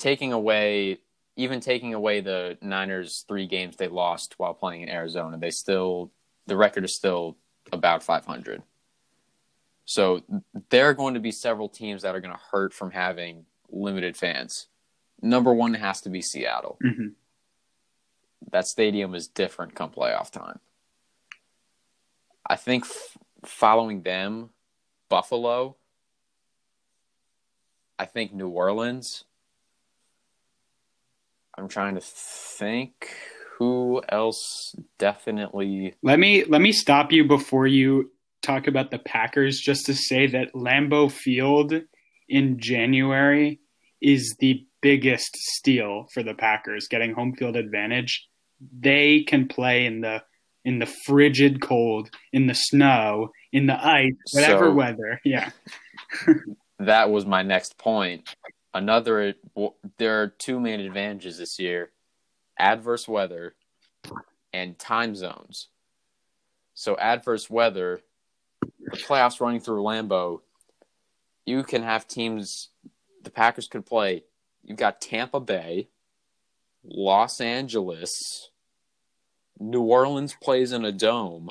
Taking 0.00 0.32
away, 0.32 0.98
even 1.36 1.60
taking 1.60 1.92
away 1.92 2.22
the 2.22 2.56
Niners' 2.62 3.26
three 3.28 3.46
games 3.46 3.76
they 3.76 3.88
lost 3.88 4.34
while 4.38 4.54
playing 4.54 4.80
in 4.80 4.88
Arizona, 4.88 5.36
they 5.36 5.50
still, 5.50 6.10
the 6.46 6.56
record 6.56 6.84
is 6.84 6.96
still 6.96 7.36
about 7.70 8.02
500. 8.02 8.62
So 9.84 10.22
there 10.70 10.88
are 10.88 10.94
going 10.94 11.14
to 11.14 11.20
be 11.20 11.30
several 11.30 11.68
teams 11.68 12.00
that 12.00 12.14
are 12.14 12.20
going 12.20 12.32
to 12.32 12.40
hurt 12.50 12.72
from 12.72 12.92
having 12.92 13.44
limited 13.68 14.16
fans. 14.16 14.68
Number 15.20 15.52
one 15.52 15.74
has 15.74 16.00
to 16.02 16.08
be 16.08 16.22
Seattle. 16.22 16.78
hmm 16.80 17.08
That 18.52 18.66
stadium 18.66 19.14
is 19.14 19.28
different 19.28 19.74
come 19.74 19.90
playoff 19.90 20.30
time. 20.30 20.60
I 22.48 22.56
think 22.56 22.84
f- 22.84 23.18
following 23.44 24.00
them, 24.02 24.48
Buffalo. 25.10 25.76
I 27.98 28.06
think 28.06 28.32
New 28.32 28.48
Orleans. 28.48 29.24
I'm 31.60 31.68
trying 31.68 31.94
to 31.94 32.00
think 32.00 33.10
who 33.58 34.00
else 34.08 34.74
definitely. 34.98 35.94
Let 36.02 36.18
me 36.18 36.44
let 36.44 36.60
me 36.62 36.72
stop 36.72 37.12
you 37.12 37.24
before 37.24 37.66
you 37.66 38.10
talk 38.42 38.66
about 38.66 38.90
the 38.90 38.98
Packers 38.98 39.60
just 39.60 39.84
to 39.86 39.94
say 39.94 40.26
that 40.28 40.54
Lambeau 40.54 41.12
Field 41.12 41.74
in 42.28 42.58
January 42.58 43.60
is 44.00 44.34
the 44.40 44.64
biggest 44.80 45.36
steal 45.36 46.06
for 46.14 46.22
the 46.22 46.32
Packers 46.32 46.88
getting 46.88 47.12
home 47.12 47.34
field 47.34 47.56
advantage. 47.56 48.26
They 48.78 49.24
can 49.24 49.46
play 49.46 49.84
in 49.84 50.00
the 50.00 50.22
in 50.64 50.78
the 50.78 50.86
frigid 51.06 51.60
cold, 51.60 52.10
in 52.32 52.46
the 52.46 52.54
snow, 52.54 53.30
in 53.52 53.66
the 53.66 53.74
ice, 53.86 54.12
whatever 54.32 54.66
So- 54.66 54.72
weather. 54.74 55.20
Yeah. 55.24 55.50
That 56.82 57.10
was 57.10 57.26
my 57.26 57.42
next 57.42 57.76
point. 57.76 58.34
Another, 58.72 59.34
there 59.98 60.22
are 60.22 60.28
two 60.28 60.60
main 60.60 60.80
advantages 60.80 61.38
this 61.38 61.58
year 61.58 61.90
adverse 62.58 63.08
weather 63.08 63.54
and 64.52 64.78
time 64.78 65.14
zones. 65.14 65.68
So, 66.74 66.96
adverse 66.96 67.50
weather, 67.50 68.00
the 68.60 68.96
playoffs 68.96 69.40
running 69.40 69.60
through 69.60 69.82
Lambeau, 69.82 70.40
you 71.46 71.64
can 71.64 71.82
have 71.82 72.06
teams, 72.06 72.68
the 73.22 73.30
Packers 73.30 73.66
could 73.66 73.86
play. 73.86 74.24
You've 74.62 74.78
got 74.78 75.00
Tampa 75.00 75.40
Bay, 75.40 75.88
Los 76.84 77.40
Angeles, 77.40 78.50
New 79.58 79.82
Orleans 79.82 80.36
plays 80.40 80.72
in 80.72 80.84
a 80.84 80.92
dome. 80.92 81.50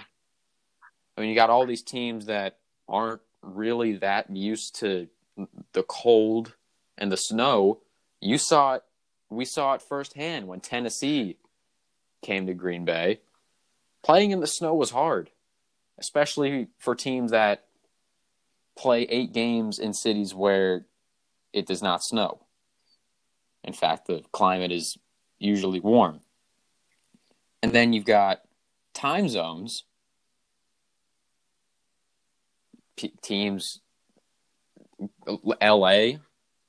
I 1.17 1.21
mean, 1.21 1.29
you 1.29 1.35
got 1.35 1.49
all 1.49 1.65
these 1.65 1.83
teams 1.83 2.27
that 2.27 2.57
aren't 2.87 3.21
really 3.41 3.97
that 3.97 4.35
used 4.35 4.79
to 4.79 5.07
the 5.73 5.83
cold 5.83 6.55
and 6.99 7.11
the 7.11 7.17
snow. 7.17 7.79
You 8.21 8.37
saw 8.37 8.75
it. 8.75 8.83
We 9.31 9.45
saw 9.45 9.73
it 9.73 9.81
firsthand 9.81 10.47
when 10.47 10.59
Tennessee 10.59 11.37
came 12.21 12.45
to 12.45 12.53
Green 12.53 12.85
Bay. 12.85 13.21
Playing 14.03 14.31
in 14.31 14.39
the 14.39 14.47
snow 14.47 14.73
was 14.73 14.91
hard, 14.91 15.29
especially 15.97 16.67
for 16.77 16.95
teams 16.95 17.31
that 17.31 17.65
play 18.77 19.03
eight 19.03 19.33
games 19.33 19.79
in 19.79 19.93
cities 19.93 20.33
where 20.33 20.85
it 21.53 21.65
does 21.65 21.81
not 21.81 22.03
snow. 22.03 22.41
In 23.63 23.73
fact, 23.73 24.07
the 24.07 24.23
climate 24.31 24.71
is 24.71 24.97
usually 25.37 25.79
warm. 25.79 26.21
And 27.61 27.71
then 27.71 27.93
you've 27.93 28.05
got 28.05 28.41
time 28.93 29.27
zones. 29.27 29.83
P- 32.95 33.13
teams, 33.21 33.81
LA, 35.61 36.19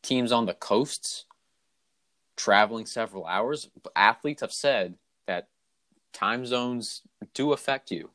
teams 0.03 0.33
on 0.33 0.47
the 0.47 0.55
coasts, 0.55 1.25
traveling 2.37 2.87
several 2.87 3.27
hours. 3.27 3.69
Athletes 3.95 4.41
have 4.41 4.53
said 4.53 4.95
that 5.27 5.49
time 6.13 6.47
zones 6.47 7.03
do 7.35 7.53
affect 7.53 7.91
you. 7.91 8.11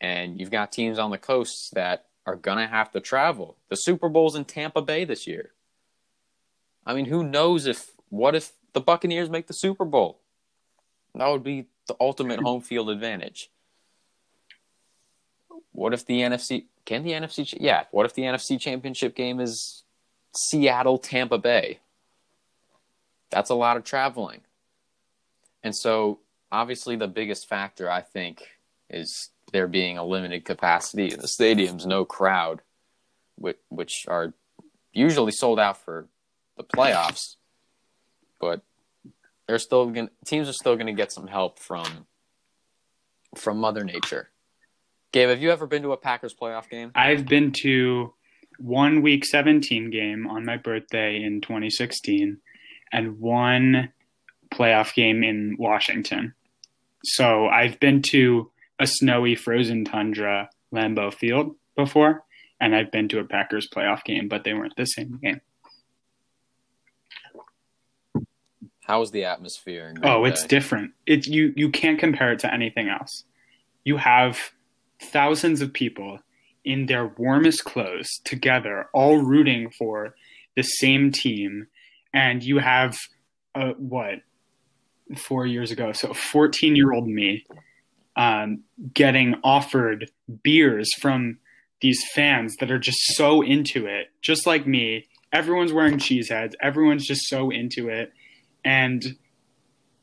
And 0.00 0.40
you've 0.40 0.50
got 0.50 0.72
teams 0.72 0.98
on 0.98 1.10
the 1.10 1.18
coasts 1.18 1.70
that 1.70 2.06
are 2.26 2.36
going 2.36 2.58
to 2.58 2.66
have 2.66 2.90
to 2.92 3.00
travel. 3.00 3.56
The 3.68 3.76
Super 3.76 4.08
Bowl's 4.08 4.36
in 4.36 4.44
Tampa 4.44 4.80
Bay 4.80 5.04
this 5.04 5.26
year. 5.26 5.52
I 6.86 6.94
mean, 6.94 7.06
who 7.06 7.22
knows 7.22 7.66
if, 7.66 7.90
what 8.08 8.34
if 8.34 8.52
the 8.72 8.80
Buccaneers 8.80 9.28
make 9.28 9.46
the 9.46 9.52
Super 9.52 9.84
Bowl? 9.84 10.20
That 11.14 11.28
would 11.28 11.42
be 11.42 11.66
the 11.86 11.96
ultimate 12.00 12.40
home 12.40 12.60
field 12.60 12.88
advantage. 12.88 13.50
What 15.72 15.92
if 15.92 16.06
the 16.06 16.20
NFC 16.20 16.66
can 16.84 17.04
the 17.04 17.12
NFC 17.12 17.56
yeah, 17.60 17.84
what 17.90 18.06
if 18.06 18.14
the 18.14 18.22
NFC 18.22 18.60
championship 18.60 19.14
game 19.14 19.40
is 19.40 19.84
Seattle 20.36 20.98
Tampa 20.98 21.38
Bay? 21.38 21.80
That's 23.30 23.50
a 23.50 23.54
lot 23.54 23.76
of 23.76 23.84
traveling. 23.84 24.40
And 25.62 25.74
so 25.76 26.20
obviously 26.50 26.96
the 26.96 27.08
biggest 27.08 27.48
factor 27.48 27.90
I 27.90 28.00
think 28.00 28.42
is 28.88 29.30
there 29.52 29.66
being 29.66 29.98
a 29.98 30.04
limited 30.04 30.44
capacity 30.44 31.12
in 31.12 31.20
the 31.20 31.28
stadiums, 31.28 31.86
no 31.86 32.04
crowd, 32.04 32.62
which, 33.36 33.58
which 33.68 34.04
are 34.08 34.32
usually 34.92 35.32
sold 35.32 35.60
out 35.60 35.76
for 35.76 36.06
the 36.56 36.64
playoffs. 36.64 37.36
But 38.40 38.62
they're 39.46 39.58
still 39.58 39.90
going 39.90 40.08
teams 40.24 40.48
are 40.48 40.54
still 40.54 40.76
going 40.76 40.86
to 40.86 40.92
get 40.92 41.12
some 41.12 41.26
help 41.26 41.58
from 41.58 42.06
from 43.36 43.58
Mother 43.58 43.84
Nature. 43.84 44.30
Gabe, 45.12 45.28
have 45.28 45.42
you 45.42 45.50
ever 45.50 45.66
been 45.66 45.82
to 45.82 45.92
a 45.92 45.96
Packers 45.96 46.34
playoff 46.34 46.68
game? 46.68 46.92
I've 46.94 47.26
been 47.26 47.52
to 47.62 48.14
one 48.60 49.02
week 49.02 49.24
17 49.24 49.90
game 49.90 50.26
on 50.26 50.44
my 50.44 50.56
birthday 50.56 51.22
in 51.22 51.40
2016 51.40 52.38
and 52.92 53.18
one 53.20 53.92
playoff 54.52 54.94
game 54.94 55.22
in 55.22 55.56
Washington. 55.58 56.34
So 57.04 57.46
I've 57.46 57.78
been 57.80 58.02
to 58.10 58.50
a 58.78 58.86
snowy 58.86 59.34
frozen 59.34 59.84
tundra 59.84 60.50
Lambeau 60.74 61.12
Field 61.12 61.54
before 61.76 62.24
and 62.60 62.74
I've 62.74 62.90
been 62.92 63.08
to 63.08 63.18
a 63.20 63.24
Packers 63.24 63.68
playoff 63.68 64.04
game, 64.04 64.28
but 64.28 64.44
they 64.44 64.52
weren't 64.52 64.76
the 64.76 64.84
same 64.84 65.18
game. 65.22 65.40
How 68.82 69.00
was 69.00 69.10
the 69.12 69.24
atmosphere? 69.24 69.88
In 69.88 70.04
Oh, 70.04 70.24
it's 70.24 70.42
Bay? 70.42 70.48
different. 70.48 70.92
It 71.06 71.26
you 71.26 71.52
you 71.56 71.70
can't 71.70 71.98
compare 71.98 72.32
it 72.32 72.40
to 72.40 72.52
anything 72.52 72.88
else. 72.88 73.24
You 73.84 73.96
have 73.98 74.38
thousands 75.00 75.62
of 75.62 75.72
people 75.72 76.18
in 76.64 76.86
their 76.86 77.06
warmest 77.06 77.64
clothes 77.64 78.08
together, 78.24 78.88
all 78.92 79.18
rooting 79.18 79.70
for 79.78 80.14
the 80.56 80.62
same 80.62 81.10
team, 81.12 81.66
and 82.12 82.42
you 82.42 82.58
have 82.58 82.96
uh, 83.54 83.72
what 83.78 84.20
four 85.16 85.46
years 85.46 85.70
ago, 85.70 85.92
so 85.92 86.12
14 86.12 86.76
year 86.76 86.92
old 86.92 87.08
me 87.08 87.44
um, 88.16 88.60
getting 88.92 89.34
offered 89.42 90.10
beers 90.42 90.88
from 91.00 91.38
these 91.80 92.00
fans 92.14 92.54
that 92.60 92.70
are 92.70 92.78
just 92.78 92.98
so 93.14 93.42
into 93.42 93.86
it, 93.86 94.10
just 94.20 94.46
like 94.46 94.66
me. 94.66 95.06
Everyone's 95.32 95.72
wearing 95.72 95.98
cheese 95.98 96.28
heads. 96.28 96.54
Everyone's 96.60 97.06
just 97.06 97.22
so 97.28 97.50
into 97.50 97.88
it, 97.88 98.12
and 98.64 99.16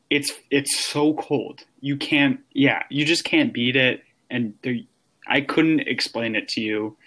it's 0.10 0.32
it's 0.50 0.86
so 0.86 1.14
cold. 1.14 1.64
You 1.82 1.98
can't, 1.98 2.40
yeah, 2.54 2.84
you 2.90 3.06
just 3.06 3.24
can't 3.24 3.54
beat 3.54 3.76
it. 3.76 4.02
And 4.30 4.54
there, 4.64 4.78
I 5.28 5.42
couldn't 5.42 5.82
explain 5.82 6.36
it 6.36 6.48
to 6.50 6.62
you 6.62 6.98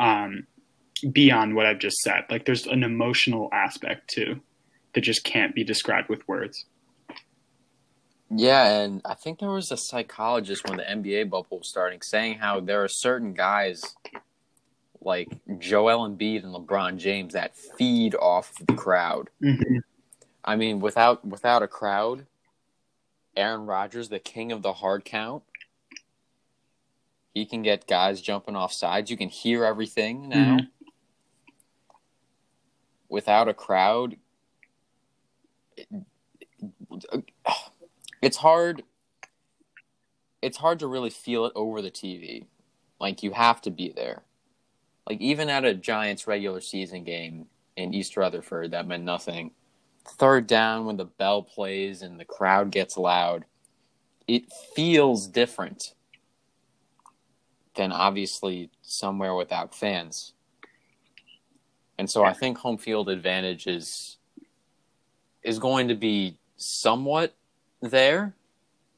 um, 0.00 0.46
beyond 1.12 1.54
what 1.54 1.66
I've 1.66 1.78
just 1.78 1.98
said. 1.98 2.24
Like, 2.30 2.44
there's 2.44 2.66
an 2.66 2.82
emotional 2.82 3.48
aspect 3.52 4.10
too 4.10 4.40
that 4.94 5.02
just 5.02 5.24
can't 5.24 5.54
be 5.54 5.64
described 5.64 6.08
with 6.08 6.26
words. 6.26 6.64
Yeah, 8.30 8.80
and 8.80 9.00
I 9.04 9.14
think 9.14 9.38
there 9.38 9.50
was 9.50 9.70
a 9.70 9.76
psychologist 9.76 10.68
when 10.68 10.76
the 10.76 10.84
NBA 10.84 11.30
bubble 11.30 11.58
was 11.58 11.68
starting 11.68 12.00
saying 12.02 12.38
how 12.38 12.60
there 12.60 12.84
are 12.84 12.88
certain 12.88 13.32
guys 13.32 13.82
like 15.00 15.28
Joel 15.58 16.08
Embiid 16.08 16.44
and 16.44 16.54
LeBron 16.54 16.98
James 16.98 17.32
that 17.32 17.56
feed 17.56 18.14
off 18.14 18.52
the 18.66 18.74
crowd. 18.74 19.30
Mm-hmm. 19.42 19.78
I 20.44 20.56
mean, 20.56 20.80
without 20.80 21.24
without 21.24 21.62
a 21.62 21.68
crowd, 21.68 22.26
Aaron 23.36 23.66
Rodgers, 23.66 24.08
the 24.08 24.18
king 24.18 24.52
of 24.52 24.62
the 24.62 24.74
hard 24.74 25.04
count, 25.04 25.42
he 27.38 27.46
can 27.46 27.62
get 27.62 27.86
guys 27.86 28.20
jumping 28.20 28.56
off 28.56 28.72
sides. 28.72 29.10
You 29.10 29.16
can 29.16 29.28
hear 29.28 29.64
everything 29.64 30.28
now. 30.28 30.56
Mhm. 30.56 30.70
Without 33.08 33.48
a 33.48 33.54
crowd, 33.54 34.16
it's 38.20 38.36
hard. 38.38 38.82
It's 40.42 40.58
hard 40.58 40.80
to 40.80 40.86
really 40.86 41.10
feel 41.10 41.46
it 41.46 41.52
over 41.54 41.80
the 41.80 41.90
TV. 41.90 42.46
Like 43.00 43.22
you 43.22 43.30
have 43.32 43.62
to 43.62 43.70
be 43.70 43.90
there. 43.90 44.24
Like 45.08 45.20
even 45.20 45.48
at 45.48 45.64
a 45.64 45.74
Giants 45.74 46.26
regular 46.26 46.60
season 46.60 47.04
game 47.04 47.48
in 47.76 47.94
East 47.94 48.16
Rutherford, 48.16 48.72
that 48.72 48.86
meant 48.86 49.04
nothing. 49.04 49.52
Third 50.04 50.46
down 50.46 50.84
when 50.86 50.96
the 50.96 51.04
bell 51.04 51.42
plays 51.42 52.02
and 52.02 52.18
the 52.18 52.24
crowd 52.24 52.70
gets 52.70 52.96
loud, 52.96 53.44
it 54.26 54.52
feels 54.74 55.26
different 55.26 55.94
than 57.78 57.92
obviously 57.92 58.70
somewhere 58.82 59.34
without 59.36 59.72
fans. 59.72 60.34
And 61.96 62.10
so 62.10 62.24
I 62.24 62.32
think 62.32 62.58
home 62.58 62.76
field 62.76 63.08
advantage 63.08 63.66
is 63.66 64.18
is 65.44 65.58
going 65.60 65.86
to 65.88 65.94
be 65.94 66.36
somewhat 66.56 67.34
there, 67.80 68.34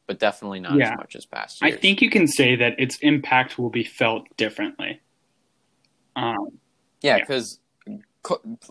but 0.07 0.19
definitely 0.19 0.59
not 0.61 0.79
Yeah. 0.79 0.93
as 0.93 0.97
much 0.97 1.15
as 1.15 1.27
past 1.27 1.63
I 1.63 1.71
think 1.73 2.01
you 2.01 2.09
can 2.11 2.27
say 2.27 2.57
that 2.57 2.81
its 2.81 2.97
impact 3.03 3.59
will 3.59 3.69
be 3.69 3.85
felt 3.85 4.25
differently. 4.37 5.01
Um, 6.17 6.59
Yeah, 7.03 7.17
Yeah. 7.17 7.23
because, 7.25 7.61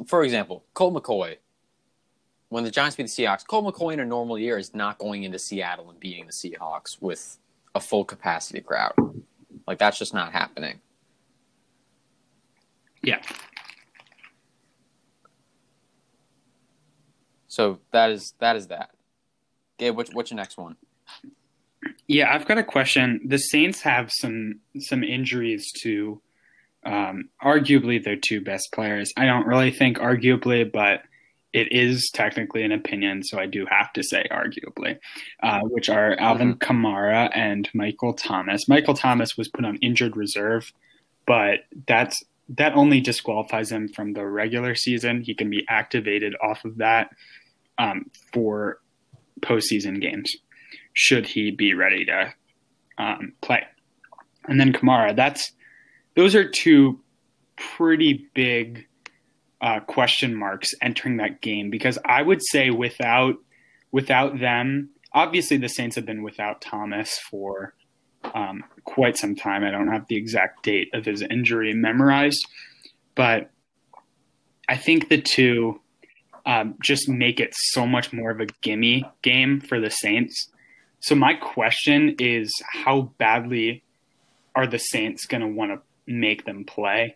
for 0.08 0.24
example, 0.24 0.64
Colt 0.74 0.94
McCoy, 0.96 1.38
when 2.50 2.64
the 2.64 2.72
Giants 2.72 2.96
beat 2.96 3.04
the 3.04 3.10
Seahawks, 3.10 3.46
Colt 3.46 3.66
McCoy 3.66 3.94
in 3.94 4.00
a 4.00 4.06
normal 4.06 4.38
year 4.40 4.58
is 4.58 4.74
not 4.74 4.98
going 4.98 5.24
into 5.24 5.38
Seattle 5.40 5.90
and 5.92 6.00
beating 6.00 6.26
the 6.26 6.32
Seahawks 6.34 7.00
with 7.02 7.38
a 7.76 7.80
full 7.80 8.04
capacity 8.06 8.62
crowd. 8.62 8.94
Like, 9.70 9.78
that's 9.78 10.00
just 10.00 10.16
not 10.16 10.32
happening. 10.32 10.80
yeah. 13.04 13.22
So 17.48 17.78
that 17.92 18.10
is 18.10 18.34
that 18.40 18.56
is 18.56 18.68
that. 18.68 18.90
Gabe, 19.78 19.96
what's, 19.96 20.12
what's 20.12 20.32
your 20.32 20.38
next 20.38 20.58
one? 20.58 20.76
Yeah, 22.08 22.34
I've 22.34 22.48
got 22.48 22.58
a 22.58 22.64
question. 22.64 23.22
The 23.24 23.38
Saints 23.38 23.82
have 23.82 24.10
some 24.12 24.62
some 24.80 25.04
injuries 25.04 25.72
to 25.84 26.20
um, 26.84 27.30
arguably 27.44 28.04
their 28.04 28.16
two 28.16 28.42
best 28.42 28.70
players. 28.74 29.14
I 29.16 29.28
don't 29.28 29.46
really 29.46 29.70
think 29.70 30.00
arguably, 30.00 30.70
but 30.72 31.04
it 31.54 31.72
is 31.72 32.10
technically 32.14 32.64
an 32.64 32.72
opinion, 32.72 33.24
so 33.24 33.40
I 33.40 33.46
do 33.46 33.66
have 33.70 33.92
to 33.94 34.04
say 34.04 34.26
arguably, 34.32 35.00
uh, 35.42 35.62
which 35.62 35.90
are 35.90 36.16
Alvin 36.20 36.56
Kamara 36.56 37.32
and 37.34 37.70
Michael 37.74 38.14
Thomas. 38.14 38.68
Michael 38.68 38.94
Thomas 38.94 39.36
was 39.36 39.48
put 39.48 39.66
on 39.66 39.78
injured 39.78 40.16
reserve, 40.16 40.72
but 41.26 41.62
that's 41.88 42.24
that 42.50 42.74
only 42.74 43.00
disqualifies 43.00 43.72
him 43.72 43.88
from 43.90 44.14
the 44.14 44.26
regular 44.26 44.76
season. 44.76 45.22
He 45.22 45.36
can 45.36 45.50
be 45.50 45.66
activated 45.70 46.36
off 46.42 46.66
of 46.66 46.78
that 46.78 47.12
um, 47.78 48.10
for 48.34 48.80
postseason 49.42 50.02
games 50.02 50.36
should 50.94 51.26
he 51.26 51.52
be 51.52 51.74
ready 51.74 52.06
to 52.06 52.34
um, 52.98 53.34
play. 53.42 53.64
And 54.48 54.60
then 54.60 54.74
Kamara, 54.74 55.16
that's 55.16 55.52
those 56.16 56.36
are 56.36 56.48
two 56.48 57.00
pretty 57.56 58.28
big 58.34 58.86
uh, 59.62 59.80
question 59.82 60.36
marks 60.36 60.74
entering 60.82 61.18
that 61.18 61.42
game 61.42 61.70
because 61.70 61.98
I 62.06 62.22
would 62.22 62.42
say 62.44 62.70
without 62.70 63.36
without 63.92 64.40
them, 64.40 64.90
obviously 65.14 65.58
the 65.58 65.70
Saints 65.70 65.96
have 65.96 66.06
been 66.06 66.24
without 66.24 66.62
Thomas 66.62 67.18
for 67.30 67.74
um, 68.34 68.64
quite 68.84 69.18
some 69.18 69.36
time. 69.36 69.64
I 69.64 69.72
don't 69.72 69.88
have 69.88 70.08
the 70.08 70.16
exact 70.16 70.64
date 70.64 70.90
of 70.94 71.06
his 71.06 71.22
injury 71.22 71.74
memorized, 71.74 72.46
but 73.16 73.50
I 74.68 74.78
think 74.78 75.10
the 75.10 75.22
two 75.22 75.82
um, 76.46 76.76
just 76.82 77.10
make 77.10 77.40
it 77.40 77.54
so 77.54 77.86
much 77.86 78.14
more 78.14 78.32
of 78.32 78.40
a 78.40 78.48
gimme 78.62 79.06
game 79.22 79.62
for 79.62 79.80
the 79.80 79.90
Saints. 79.90 80.50
So 81.00 81.16
my 81.16 81.34
question 81.34 82.16
is, 82.20 82.52
how 82.68 83.14
badly 83.18 83.84
are 84.56 84.68
the 84.68 84.80
Saints 84.80 85.26
going 85.26 85.42
to 85.42 85.48
want 85.48 85.72
to 85.72 85.82
make 86.12 86.46
them 86.46 86.66
play? 86.66 87.16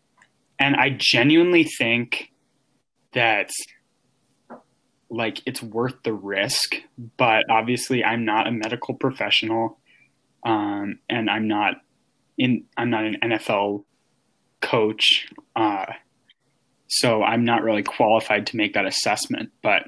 And 0.60 0.76
I 0.76 0.96
genuinely 0.98 1.64
think 1.64 2.32
that 3.14 3.50
like 5.10 5.42
it's 5.46 5.62
worth 5.62 5.96
the 6.04 6.14
risk, 6.14 6.76
but 7.18 7.44
obviously 7.50 8.04
I'm 8.04 8.26
not 8.26 8.48
a 8.48 8.52
medical 8.52 8.96
professional, 8.96 9.78
um, 10.44 11.00
and 11.10 11.30
I'm 11.30 11.48
not 11.48 11.76
in 12.38 12.66
I'm 12.78 12.90
not 12.90 13.06
an 13.06 13.18
NFL 13.24 13.84
coach, 14.62 15.28
uh, 15.56 15.86
so 16.88 17.24
I'm 17.24 17.44
not 17.44 17.64
really 17.64 17.84
qualified 17.84 18.48
to 18.48 18.58
make 18.58 18.74
that 18.74 18.86
assessment. 18.86 19.52
But 19.62 19.84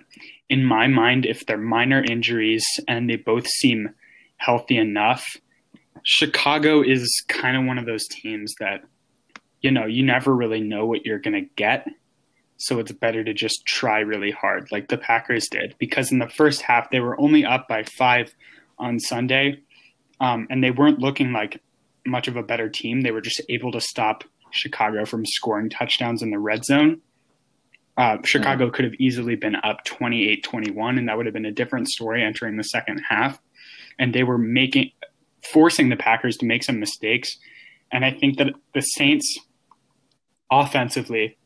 in 0.49 0.63
my 0.63 0.87
mind, 0.87 1.25
if 1.25 1.45
they're 1.45 1.57
minor 1.57 2.03
injuries 2.03 2.65
and 2.87 3.09
they 3.09 3.15
both 3.15 3.47
seem 3.47 3.89
healthy 4.37 4.77
enough, 4.77 5.25
Chicago 6.03 6.83
is 6.83 7.23
kind 7.27 7.57
of 7.57 7.65
one 7.65 7.77
of 7.77 7.85
those 7.85 8.07
teams 8.07 8.53
that, 8.59 8.83
you 9.61 9.71
know, 9.71 9.85
you 9.85 10.03
never 10.03 10.35
really 10.35 10.61
know 10.61 10.85
what 10.85 11.05
you're 11.05 11.19
going 11.19 11.33
to 11.33 11.49
get. 11.55 11.87
So 12.57 12.79
it's 12.79 12.91
better 12.91 13.23
to 13.23 13.33
just 13.33 13.65
try 13.65 13.99
really 13.99 14.31
hard, 14.31 14.71
like 14.71 14.87
the 14.87 14.97
Packers 14.97 15.47
did, 15.49 15.75
because 15.77 16.11
in 16.11 16.19
the 16.19 16.29
first 16.29 16.61
half, 16.61 16.89
they 16.89 17.01
were 17.01 17.19
only 17.19 17.43
up 17.43 17.67
by 17.67 17.83
five 17.83 18.33
on 18.79 18.99
Sunday, 18.99 19.59
um, 20.21 20.47
and 20.49 20.63
they 20.63 20.71
weren't 20.71 20.99
looking 20.99 21.33
like 21.33 21.61
much 22.05 22.27
of 22.27 22.37
a 22.37 22.43
better 22.43 22.69
team. 22.69 23.01
They 23.01 23.11
were 23.11 23.21
just 23.21 23.41
able 23.49 23.71
to 23.73 23.81
stop 23.81 24.23
Chicago 24.51 25.05
from 25.05 25.25
scoring 25.25 25.69
touchdowns 25.69 26.21
in 26.21 26.31
the 26.31 26.39
red 26.39 26.63
zone. 26.63 27.01
Uh, 27.97 28.17
Chicago 28.25 28.69
could 28.69 28.83
have 28.83 28.93
easily 28.95 29.35
been 29.35 29.55
up 29.55 29.83
28 29.85 30.43
21, 30.43 30.97
and 30.97 31.07
that 31.07 31.17
would 31.17 31.25
have 31.25 31.33
been 31.33 31.45
a 31.45 31.51
different 31.51 31.87
story 31.87 32.23
entering 32.23 32.57
the 32.57 32.63
second 32.63 33.01
half. 33.09 33.39
And 33.97 34.13
they 34.13 34.23
were 34.23 34.37
making, 34.37 34.91
forcing 35.53 35.89
the 35.89 35.95
Packers 35.95 36.35
to 36.37 36.45
make 36.45 36.63
some 36.63 36.79
mistakes. 36.79 37.37
And 37.91 38.03
I 38.03 38.11
think 38.11 38.37
that 38.37 38.53
the 38.73 38.81
Saints, 38.81 39.39
offensively, 40.51 41.37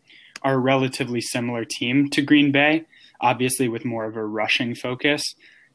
are 0.41 0.53
a 0.53 0.57
relatively 0.59 1.21
similar 1.21 1.65
team 1.65 2.09
to 2.11 2.21
Green 2.21 2.51
Bay, 2.51 2.85
obviously 3.21 3.67
with 3.67 3.85
more 3.85 4.05
of 4.05 4.15
a 4.15 4.25
rushing 4.25 4.75
focus. 4.75 5.23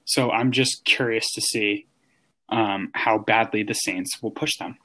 So 0.05 0.31
I'm 0.31 0.53
just 0.53 0.85
curious 0.85 1.31
to 1.33 1.41
see 1.41 1.87
um, 2.49 2.91
how 2.95 3.19
badly 3.19 3.63
the 3.63 3.75
Saints 3.75 4.23
will 4.23 4.31
push 4.31 4.57
them. 4.59 4.77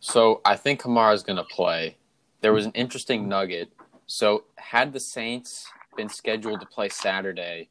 So 0.00 0.40
I 0.44 0.56
think 0.56 0.82
Kamara 0.82 1.14
is 1.14 1.22
going 1.22 1.36
to 1.36 1.44
play. 1.44 1.96
There 2.40 2.52
was 2.52 2.66
an 2.66 2.72
interesting 2.72 3.28
nugget. 3.28 3.70
So 4.06 4.44
had 4.56 4.92
the 4.92 5.00
Saints 5.00 5.66
been 5.96 6.08
scheduled 6.08 6.60
to 6.60 6.66
play 6.66 6.88
Saturday, 6.88 7.68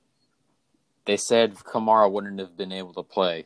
they 1.06 1.18
said 1.18 1.56
Kamara 1.56 2.12
wouldn't 2.12 2.40
have 2.40 2.58
been 2.58 2.72
able 2.72 2.94
to 2.94 3.04
play 3.04 3.46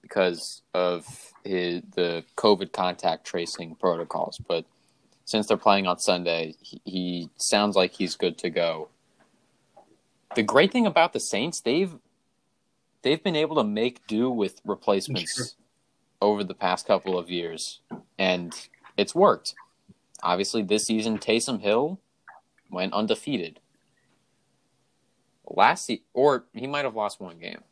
because 0.00 0.62
of 0.74 1.06
his, 1.44 1.82
the 1.94 2.24
COVID 2.36 2.72
contact 2.72 3.26
tracing 3.26 3.76
protocols. 3.76 4.38
But 4.48 4.64
since 5.32 5.46
they're 5.46 5.56
playing 5.56 5.86
on 5.86 5.98
Sunday, 5.98 6.54
he, 6.60 6.80
he 6.84 7.28
sounds 7.38 7.74
like 7.74 7.94
he's 7.94 8.16
good 8.16 8.36
to 8.36 8.50
go. 8.50 8.90
The 10.36 10.42
great 10.42 10.70
thing 10.70 10.86
about 10.86 11.14
the 11.14 11.20
Saints, 11.20 11.58
they've 11.62 11.94
they've 13.00 13.22
been 13.24 13.34
able 13.34 13.56
to 13.56 13.64
make 13.64 14.06
do 14.06 14.30
with 14.30 14.60
replacements 14.64 15.34
Sure. 15.34 15.46
over 16.20 16.44
the 16.44 16.52
past 16.54 16.86
couple 16.86 17.18
of 17.18 17.30
years, 17.30 17.80
and 18.18 18.52
it's 18.98 19.14
worked. 19.14 19.54
Obviously, 20.22 20.62
this 20.62 20.84
season, 20.84 21.18
Taysom 21.18 21.62
Hill 21.62 21.98
went 22.70 22.92
undefeated. 22.92 23.58
Last 25.46 25.86
se- 25.86 26.02
or 26.12 26.44
he 26.52 26.66
might 26.66 26.84
have 26.84 26.94
lost 26.94 27.20
one 27.20 27.38
game, 27.38 27.62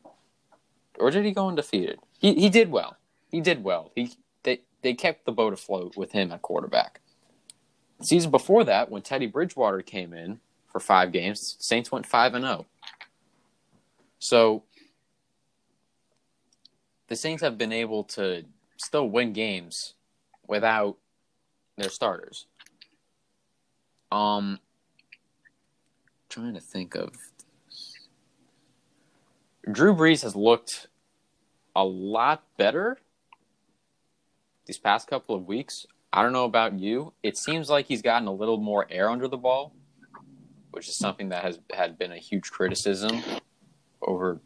or 0.98 1.10
did 1.10 1.26
he 1.26 1.32
go 1.32 1.48
undefeated? 1.48 1.98
He 2.18 2.32
he 2.34 2.48
did 2.48 2.70
well. 2.70 2.96
He 3.30 3.40
did 3.42 3.62
well. 3.62 3.92
He 3.94 4.12
they 4.44 4.62
they 4.80 4.94
kept 4.94 5.26
the 5.26 5.32
boat 5.32 5.52
afloat 5.52 5.94
with 5.94 6.12
him 6.12 6.32
at 6.32 6.40
quarterback. 6.40 7.00
Season 8.02 8.30
before 8.30 8.64
that, 8.64 8.90
when 8.90 9.02
Teddy 9.02 9.26
Bridgewater 9.26 9.82
came 9.82 10.12
in 10.12 10.40
for 10.66 10.80
five 10.80 11.12
games, 11.12 11.56
Saints 11.60 11.92
went 11.92 12.06
five 12.06 12.34
and 12.34 12.44
zero. 12.44 12.66
So 14.18 14.62
the 17.08 17.16
Saints 17.16 17.42
have 17.42 17.58
been 17.58 17.72
able 17.72 18.04
to 18.04 18.44
still 18.76 19.08
win 19.08 19.32
games 19.32 19.94
without 20.46 20.96
their 21.76 21.90
starters. 21.90 22.46
Um, 24.10 24.58
trying 26.28 26.54
to 26.54 26.60
think 26.60 26.94
of. 26.94 27.10
Drew 29.70 29.94
Brees 29.94 30.22
has 30.22 30.34
looked 30.34 30.88
a 31.76 31.84
lot 31.84 32.44
better 32.56 32.98
these 34.66 34.78
past 34.78 35.08
couple 35.08 35.34
of 35.34 35.46
weeks. 35.46 35.86
I 36.12 36.22
don't 36.22 36.32
know 36.32 36.44
about 36.44 36.78
you. 36.78 37.12
It 37.22 37.36
seems 37.36 37.70
like 37.70 37.86
he's 37.86 38.02
gotten 38.02 38.26
a 38.26 38.32
little 38.32 38.58
more 38.58 38.86
air 38.90 39.08
under 39.08 39.28
the 39.28 39.36
ball, 39.36 39.72
which 40.72 40.88
is 40.88 40.96
something 40.96 41.28
that 41.28 41.44
has 41.44 41.60
had 41.72 41.98
been 41.98 42.12
a 42.12 42.18
huge 42.18 42.50
criticism 42.50 43.22
over 44.02 44.40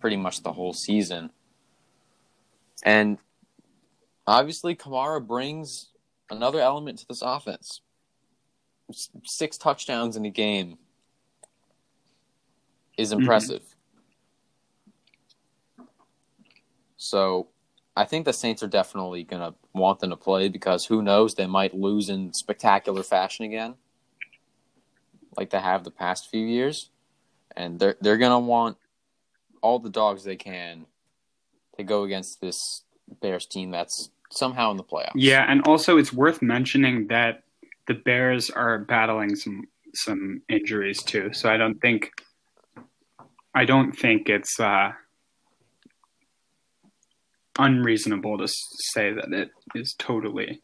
pretty 0.00 0.16
much 0.16 0.42
the 0.42 0.52
whole 0.52 0.72
season. 0.72 1.30
And 2.84 3.18
obviously, 4.26 4.76
Kamara 4.76 5.24
brings 5.24 5.88
another 6.30 6.60
element 6.60 7.00
to 7.00 7.08
this 7.08 7.22
offense. 7.22 7.80
Six 9.24 9.58
touchdowns 9.58 10.16
in 10.16 10.24
a 10.24 10.30
game 10.30 10.78
is 12.96 13.12
impressive. 13.12 13.62
Mm-hmm. 13.62 15.84
So 16.96 17.48
I 17.96 18.04
think 18.04 18.24
the 18.24 18.32
Saints 18.32 18.62
are 18.62 18.68
definitely 18.68 19.24
going 19.24 19.42
to 19.42 19.54
want 19.74 20.00
them 20.00 20.10
to 20.10 20.16
play 20.16 20.48
because 20.48 20.86
who 20.86 21.02
knows, 21.02 21.34
they 21.34 21.46
might 21.46 21.74
lose 21.74 22.08
in 22.08 22.32
spectacular 22.32 23.02
fashion 23.02 23.44
again, 23.44 23.74
like 25.36 25.50
they 25.50 25.60
have 25.60 25.84
the 25.84 25.90
past 25.90 26.30
few 26.30 26.44
years. 26.44 26.90
And 27.56 27.80
they're, 27.80 27.96
they're 28.00 28.16
going 28.16 28.30
to 28.30 28.38
want 28.38 28.76
all 29.60 29.78
the 29.78 29.90
dogs 29.90 30.24
they 30.24 30.36
can 30.36 30.86
to 31.76 31.82
go 31.82 32.04
against 32.04 32.40
this 32.40 32.84
Bears 33.20 33.46
team 33.46 33.70
that's 33.70 34.10
somehow 34.30 34.70
in 34.70 34.76
the 34.76 34.84
playoffs. 34.84 35.12
Yeah, 35.14 35.44
and 35.48 35.62
also 35.66 35.98
it's 35.98 36.12
worth 36.12 36.42
mentioning 36.42 37.08
that 37.08 37.42
the 37.86 37.94
Bears 37.94 38.50
are 38.50 38.78
battling 38.78 39.34
some 39.34 39.64
some 39.92 40.42
injuries 40.48 41.02
too. 41.02 41.32
So 41.32 41.50
I 41.50 41.56
don't 41.56 41.80
think 41.80 42.12
I 43.54 43.64
don't 43.64 43.92
think 43.92 44.28
it's 44.28 44.60
uh, 44.60 44.92
unreasonable 47.60 48.38
to 48.38 48.48
say 48.48 49.12
that 49.12 49.32
it 49.32 49.50
is 49.74 49.94
totally 49.98 50.62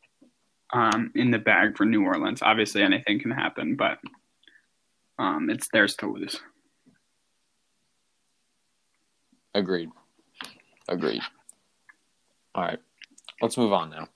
um, 0.72 1.12
in 1.14 1.30
the 1.30 1.38
bag 1.38 1.76
for 1.76 1.84
New 1.84 2.04
Orleans. 2.04 2.42
Obviously, 2.42 2.82
anything 2.82 3.20
can 3.20 3.30
happen, 3.30 3.76
but 3.76 3.98
um, 5.18 5.50
it's 5.50 5.68
theirs 5.72 5.94
to 5.96 6.10
lose. 6.10 6.40
Agreed. 9.54 9.90
Agreed. 10.88 11.22
All 12.54 12.62
right. 12.64 12.78
Let's 13.40 13.56
move 13.56 13.72
on 13.72 13.90
now. 13.90 14.08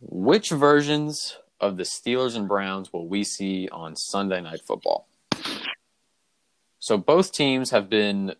Which 0.00 0.50
versions 0.50 1.38
of 1.60 1.76
the 1.76 1.82
Steelers 1.82 2.36
and 2.36 2.48
Browns 2.48 2.92
will 2.92 3.08
we 3.08 3.24
see 3.24 3.68
on 3.70 3.96
Sunday 3.96 4.40
Night 4.40 4.60
Football? 4.66 5.08
So 6.78 6.98
both 6.98 7.32
teams 7.32 7.70
have 7.70 7.88
been 7.88 8.34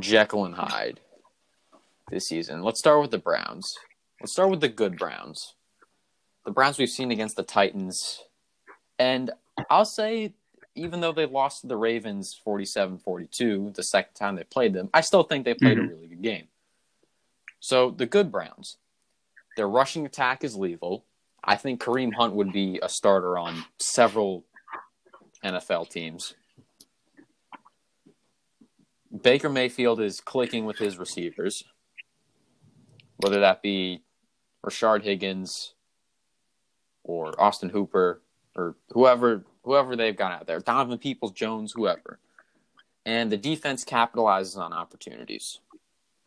Jekyll 0.00 0.44
and 0.44 0.54
Hyde 0.54 1.00
this 2.10 2.28
season. 2.28 2.62
Let's 2.62 2.78
start 2.78 3.00
with 3.00 3.10
the 3.10 3.18
Browns. 3.18 3.74
Let's 4.20 4.32
start 4.32 4.50
with 4.50 4.60
the 4.60 4.68
good 4.68 4.96
Browns. 4.96 5.54
The 6.44 6.52
Browns 6.52 6.78
we've 6.78 6.88
seen 6.88 7.10
against 7.10 7.36
the 7.36 7.42
Titans. 7.42 8.22
And 8.98 9.30
I'll 9.68 9.84
say, 9.84 10.34
even 10.74 11.00
though 11.00 11.12
they 11.12 11.26
lost 11.26 11.62
to 11.62 11.66
the 11.66 11.76
Ravens 11.76 12.38
47 12.44 12.98
42 12.98 13.72
the 13.74 13.82
second 13.82 14.14
time 14.14 14.36
they 14.36 14.44
played 14.44 14.72
them, 14.72 14.88
I 14.94 15.00
still 15.00 15.22
think 15.22 15.44
they 15.44 15.54
played 15.54 15.78
mm-hmm. 15.78 15.92
a 15.92 15.94
really 15.94 16.08
good 16.08 16.22
game. 16.22 16.48
So 17.60 17.90
the 17.90 18.06
good 18.06 18.30
Browns, 18.30 18.76
their 19.56 19.68
rushing 19.68 20.06
attack 20.06 20.44
is 20.44 20.54
lethal. 20.54 21.04
I 21.42 21.56
think 21.56 21.82
Kareem 21.82 22.14
Hunt 22.14 22.34
would 22.34 22.52
be 22.52 22.78
a 22.82 22.88
starter 22.88 23.38
on 23.38 23.64
several 23.78 24.44
NFL 25.44 25.90
teams. 25.90 26.34
Baker 29.22 29.48
Mayfield 29.48 30.00
is 30.00 30.20
clicking 30.20 30.64
with 30.64 30.78
his 30.78 30.98
receivers, 30.98 31.64
whether 33.18 33.40
that 33.40 33.62
be 33.62 34.02
Rashard 34.64 35.02
Higgins 35.02 35.74
or 37.02 37.40
Austin 37.40 37.70
Hooper 37.70 38.22
or 38.54 38.76
whoever 38.90 39.44
whoever 39.62 39.96
they've 39.96 40.16
got 40.16 40.32
out 40.32 40.46
there, 40.46 40.60
Donovan 40.60 40.98
Peoples 40.98 41.32
Jones, 41.32 41.72
whoever. 41.72 42.18
And 43.04 43.30
the 43.30 43.36
defense 43.36 43.84
capitalizes 43.84 44.56
on 44.56 44.72
opportunities. 44.72 45.60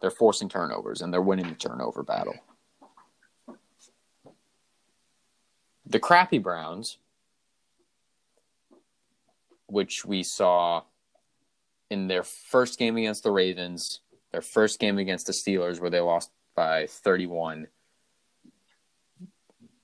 They're 0.02 0.12
forcing 0.12 0.50
turnovers 0.50 1.02
and 1.02 1.14
they're 1.14 1.22
winning 1.22 1.48
the 1.50 1.56
turnover 1.56 2.04
battle. 2.04 2.36
The 5.86 6.00
crappy 6.00 6.38
Browns, 6.38 6.98
which 9.68 10.06
we 10.06 10.24
saw 10.24 10.84
in 11.90 12.08
their 12.08 12.24
first 12.24 12.78
game 12.78 12.96
against 12.98 13.24
the 13.24 13.32
Ravens, 13.32 14.02
their 14.32 14.42
first 14.42 14.80
game 14.80 15.00
against 15.00 15.28
the 15.28 15.34
Steelers, 15.34 15.80
where 15.80 15.90
they 15.90 16.00
lost 16.00 16.32
by 16.60 16.88
31. 16.88 17.68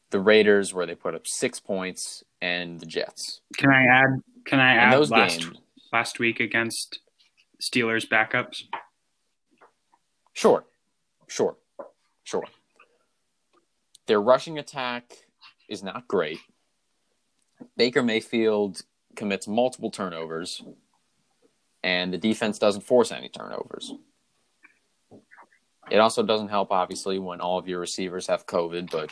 The 0.10 0.20
Raiders, 0.20 0.74
where 0.74 0.86
they 0.86 0.94
put 0.94 1.16
up 1.16 1.26
six 1.26 1.58
points, 1.58 2.22
and 2.42 2.82
the 2.82 2.86
Jets. 2.86 3.40
Can 3.58 3.70
I 3.70 3.86
add? 3.86 4.22
Can 4.44 4.60
I 4.60 4.74
add 4.74 4.92
those 4.92 5.10
last 5.10 5.40
games, 5.40 5.58
last 5.94 6.20
week 6.20 6.42
against 6.42 7.00
Steelers 7.62 8.06
backups? 8.06 8.64
Sure, 10.34 10.66
sure, 11.28 11.56
sure. 12.26 12.44
Their 14.08 14.22
rushing 14.22 14.60
attack 14.60 15.14
is 15.70 15.82
not 15.82 16.10
great. 16.10 16.40
Baker 17.78 18.04
Mayfield 18.04 18.82
commits 19.16 19.48
multiple 19.48 19.92
turnovers, 19.92 20.62
and 21.86 22.12
the 22.12 22.18
defense 22.18 22.60
doesn't 22.60 22.82
force 22.82 23.14
any 23.14 23.30
turnovers. 23.30 23.94
It 25.92 25.98
also 25.98 26.24
doesn't 26.24 26.48
help, 26.48 26.72
obviously, 26.72 27.20
when 27.20 27.42
all 27.42 27.58
of 27.58 27.68
your 27.68 27.80
receivers 27.80 28.28
have 28.28 28.48
COVID, 28.48 28.90
but 28.90 29.12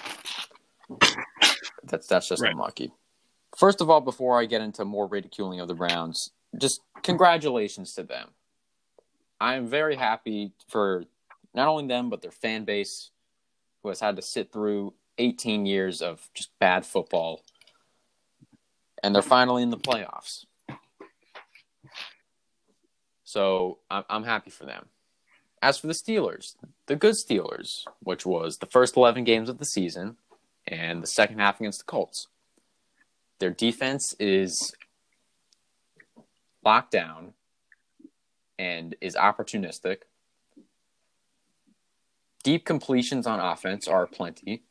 that's 1.83 2.07
that's 2.07 2.27
just 2.27 2.41
right. 2.41 2.51
unlucky. 2.51 2.91
First 3.55 3.81
of 3.81 3.89
all, 3.89 4.01
before 4.01 4.39
I 4.39 4.45
get 4.45 4.61
into 4.61 4.83
more 4.83 5.07
ridiculing 5.07 5.59
of 5.59 5.67
the 5.67 5.75
Browns, 5.75 6.31
just 6.57 6.81
congratulations 7.03 7.93
to 7.93 8.03
them. 8.03 8.29
I 9.39 9.55
am 9.55 9.67
very 9.67 9.95
happy 9.95 10.53
for 10.67 11.03
not 11.53 11.67
only 11.67 11.87
them 11.87 12.09
but 12.09 12.21
their 12.21 12.31
fan 12.31 12.65
base, 12.65 13.11
who 13.83 13.89
has 13.89 13.99
had 13.99 14.15
to 14.15 14.21
sit 14.21 14.51
through 14.51 14.93
18 15.19 15.65
years 15.65 16.01
of 16.01 16.27
just 16.33 16.57
bad 16.59 16.85
football, 16.85 17.43
and 19.03 19.13
they're 19.13 19.21
finally 19.21 19.61
in 19.61 19.69
the 19.69 19.77
playoffs. 19.77 20.45
So 23.23 23.79
I'm, 23.89 24.03
I'm 24.09 24.23
happy 24.23 24.49
for 24.49 24.65
them. 24.65 24.87
As 25.63 25.77
for 25.77 25.87
the 25.87 25.93
Steelers, 25.93 26.57
the 26.87 26.97
good 26.97 27.15
Steelers, 27.15 27.85
which 28.01 28.25
was 28.25 28.57
the 28.57 28.65
first 28.65 28.97
11 28.97 29.23
games 29.23 29.47
of 29.47 29.59
the 29.59 29.65
season 29.65 30.17
and 30.67 31.01
the 31.01 31.07
second 31.07 31.39
half 31.39 31.61
against 31.61 31.79
the 31.79 31.85
Colts, 31.85 32.27
their 33.39 33.49
defense 33.49 34.13
is 34.19 34.73
locked 36.65 36.91
down 36.91 37.31
and 38.59 38.95
is 38.99 39.15
opportunistic. 39.15 39.99
Deep 42.43 42.65
completions 42.65 43.25
on 43.25 43.39
offense 43.39 43.87
are 43.87 44.05
plenty 44.05 44.63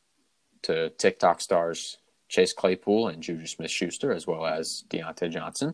to 0.61 0.91
TikTok 0.91 1.41
stars 1.41 1.97
Chase 2.29 2.53
Claypool 2.53 3.07
and 3.07 3.23
Juju 3.23 3.47
Smith 3.47 3.71
Schuster, 3.71 4.13
as 4.13 4.27
well 4.27 4.45
as 4.45 4.83
Diontae 4.91 5.31
Johnson. 5.31 5.73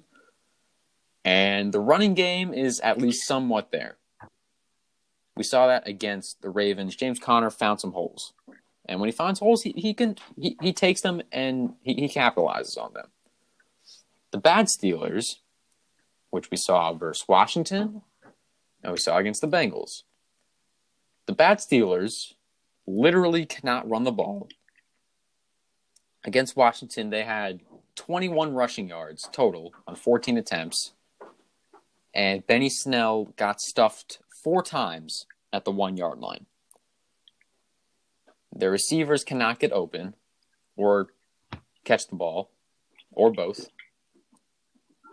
And 1.26 1.74
the 1.74 1.82
running 1.82 2.14
game 2.14 2.54
is 2.54 2.80
at 2.80 3.00
least 3.00 3.28
somewhat 3.28 3.72
there. 3.74 3.99
We 5.40 5.46
saw 5.46 5.68
that 5.68 5.88
against 5.88 6.42
the 6.42 6.50
Ravens. 6.50 6.98
James 6.98 7.18
Conner 7.18 7.50
found 7.50 7.80
some 7.80 7.94
holes. 7.94 8.34
And 8.90 9.00
when 9.00 9.08
he 9.08 9.16
finds 9.16 9.40
holes, 9.40 9.62
he, 9.62 9.72
he 9.78 9.94
can 9.94 10.18
he, 10.38 10.58
he 10.62 10.74
takes 10.74 11.00
them 11.00 11.22
and 11.32 11.76
he, 11.82 11.94
he 11.94 12.10
capitalizes 12.10 12.78
on 12.78 12.92
them. 12.94 13.08
The 14.32 14.38
bad 14.38 14.68
Steelers, 14.68 15.38
which 16.30 16.52
we 16.52 16.58
saw 16.58 16.92
versus 16.92 17.26
Washington, 17.26 18.02
and 18.84 18.92
we 18.92 18.98
saw 18.98 19.16
against 19.16 19.40
the 19.40 19.48
Bengals. 19.48 20.04
the 21.26 21.32
bad 21.32 21.60
Steelers 21.60 22.34
literally 22.86 23.46
cannot 23.46 23.90
run 23.90 24.04
the 24.04 24.12
ball. 24.12 24.50
Against 26.26 26.58
Washington, 26.58 27.12
they 27.12 27.24
had 27.24 27.62
21 27.96 28.54
rushing 28.54 28.90
yards 28.90 29.30
total 29.32 29.74
on 29.88 29.96
14 29.96 30.38
attempts. 30.38 30.92
And 32.14 32.46
Benny 32.46 32.70
Snell 32.70 33.32
got 33.38 33.62
stuffed 33.62 34.20
four 34.44 34.64
times 34.64 35.26
at 35.52 35.66
the 35.66 35.72
one 35.72 35.98
yard 35.98 36.20
line. 36.20 36.46
Their 38.54 38.72
receivers 38.72 39.24
cannot 39.24 39.60
get 39.60 39.72
open 39.72 40.16
or 40.76 41.08
catch 41.84 42.08
the 42.08 42.16
ball 42.16 42.50
or 43.12 43.32
both. 43.32 43.70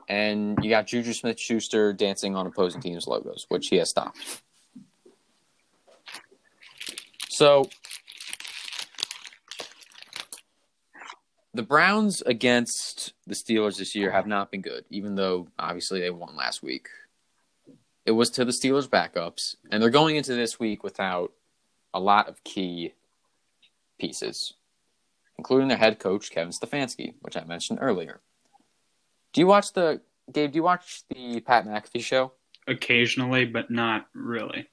And 0.09 0.59
you 0.62 0.71
got 0.71 0.87
Juju 0.87 1.12
Smith 1.12 1.39
Schuster 1.39 1.93
dancing 1.93 2.37
on 2.37 2.47
opposing 2.47 2.81
teams' 2.81 3.07
logos, 3.07 3.47
which 3.49 3.69
he 3.69 3.77
has 3.77 3.91
stopped. 3.91 4.43
So 7.29 7.69
the 11.53 11.62
Browns 11.62 12.23
against 12.23 13.15
the 13.27 13.35
Steelers 13.35 13.79
this 13.79 13.95
year 13.95 14.12
have 14.12 14.27
not 14.27 14.51
been 14.51 14.62
good, 14.62 14.85
even 14.91 15.17
though 15.17 15.49
obviously 15.59 16.01
they 16.01 16.11
won 16.11 16.37
last 16.37 16.62
week. 16.62 16.89
It 18.07 18.12
was 18.12 18.31
to 18.31 18.45
the 18.45 18.53
Steelers' 18.53 18.88
backups, 18.88 19.57
and 19.71 19.83
they're 19.83 19.90
going 19.90 20.14
into 20.14 20.35
this 20.35 20.61
week 20.61 20.85
without 20.85 21.33
a 21.92 21.99
lot 21.99 22.29
of 22.29 22.45
key 22.45 22.95
pieces, 23.99 24.55
including 25.37 25.66
their 25.66 25.77
head 25.77 25.99
coach, 25.99 26.31
Kevin 26.31 26.53
Stefanski, 26.53 27.14
which 27.21 27.37
I 27.37 27.42
mentioned 27.42 27.81
earlier. 27.83 28.21
Do 29.33 29.40
you 29.40 29.49
watch 29.49 29.73
the 29.73 30.01
Gabe? 30.33 30.53
Do 30.53 30.57
you 30.57 30.62
watch 30.62 31.03
the 31.09 31.40
Pat 31.40 31.66
McAfee 31.66 32.03
show? 32.03 32.33
Occasionally, 32.69 33.45
but 33.45 33.73
not 33.73 34.07
really. 34.14 34.69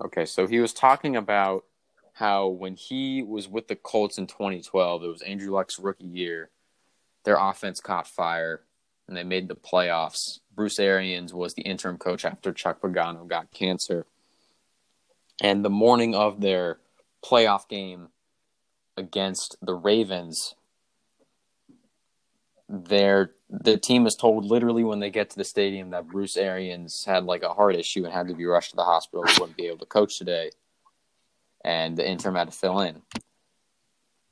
Okay, 0.00 0.24
so 0.24 0.46
he 0.46 0.60
was 0.60 0.72
talking 0.72 1.16
about 1.16 1.64
how 2.12 2.46
when 2.46 2.76
he 2.76 3.22
was 3.22 3.48
with 3.48 3.66
the 3.66 3.76
Colts 3.76 4.18
in 4.18 4.26
2012, 4.28 5.02
it 5.02 5.08
was 5.08 5.22
Andrew 5.22 5.52
Luck's 5.52 5.80
rookie 5.80 6.04
year. 6.04 6.50
Their 7.24 7.36
offense 7.36 7.80
caught 7.80 8.06
fire 8.06 8.62
and 9.08 9.16
they 9.16 9.24
made 9.24 9.48
the 9.48 9.56
playoffs. 9.56 10.40
Bruce 10.54 10.78
Arians 10.78 11.32
was 11.32 11.54
the 11.54 11.62
interim 11.62 11.98
coach 11.98 12.24
after 12.24 12.52
Chuck 12.52 12.80
Pagano 12.80 13.26
got 13.26 13.52
cancer. 13.52 14.06
And 15.40 15.64
the 15.64 15.70
morning 15.70 16.14
of 16.14 16.40
their 16.40 16.78
playoff 17.24 17.68
game 17.68 18.08
against 18.96 19.56
the 19.60 19.74
Ravens, 19.74 20.54
their 22.68 23.32
the 23.48 23.76
team 23.76 24.06
is 24.06 24.16
told 24.16 24.44
literally 24.44 24.82
when 24.82 24.98
they 24.98 25.10
get 25.10 25.30
to 25.30 25.36
the 25.36 25.44
stadium 25.44 25.90
that 25.90 26.08
Bruce 26.08 26.36
Arians 26.36 27.04
had 27.04 27.24
like 27.24 27.44
a 27.44 27.52
heart 27.54 27.76
issue 27.76 28.04
and 28.04 28.12
had 28.12 28.26
to 28.26 28.34
be 28.34 28.44
rushed 28.44 28.70
to 28.70 28.76
the 28.76 28.82
hospital. 28.82 29.24
He 29.24 29.38
wouldn't 29.38 29.56
be 29.56 29.66
able 29.66 29.78
to 29.78 29.86
coach 29.86 30.18
today, 30.18 30.50
and 31.64 31.96
the 31.96 32.08
interim 32.08 32.34
had 32.34 32.50
to 32.50 32.56
fill 32.56 32.80
in. 32.80 33.02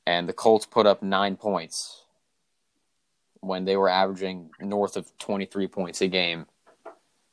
And 0.07 0.29
the 0.29 0.33
Colts 0.33 0.67
put 0.67 0.87
up 0.87 1.03
nine 1.03 1.37
points 1.37 2.04
when 3.47 3.65
they 3.65 3.77
were 3.77 3.89
averaging 3.89 4.51
north 4.61 4.97
of 4.97 5.17
23 5.19 5.69
points 5.69 6.01
a 6.01 6.09
game 6.09 6.47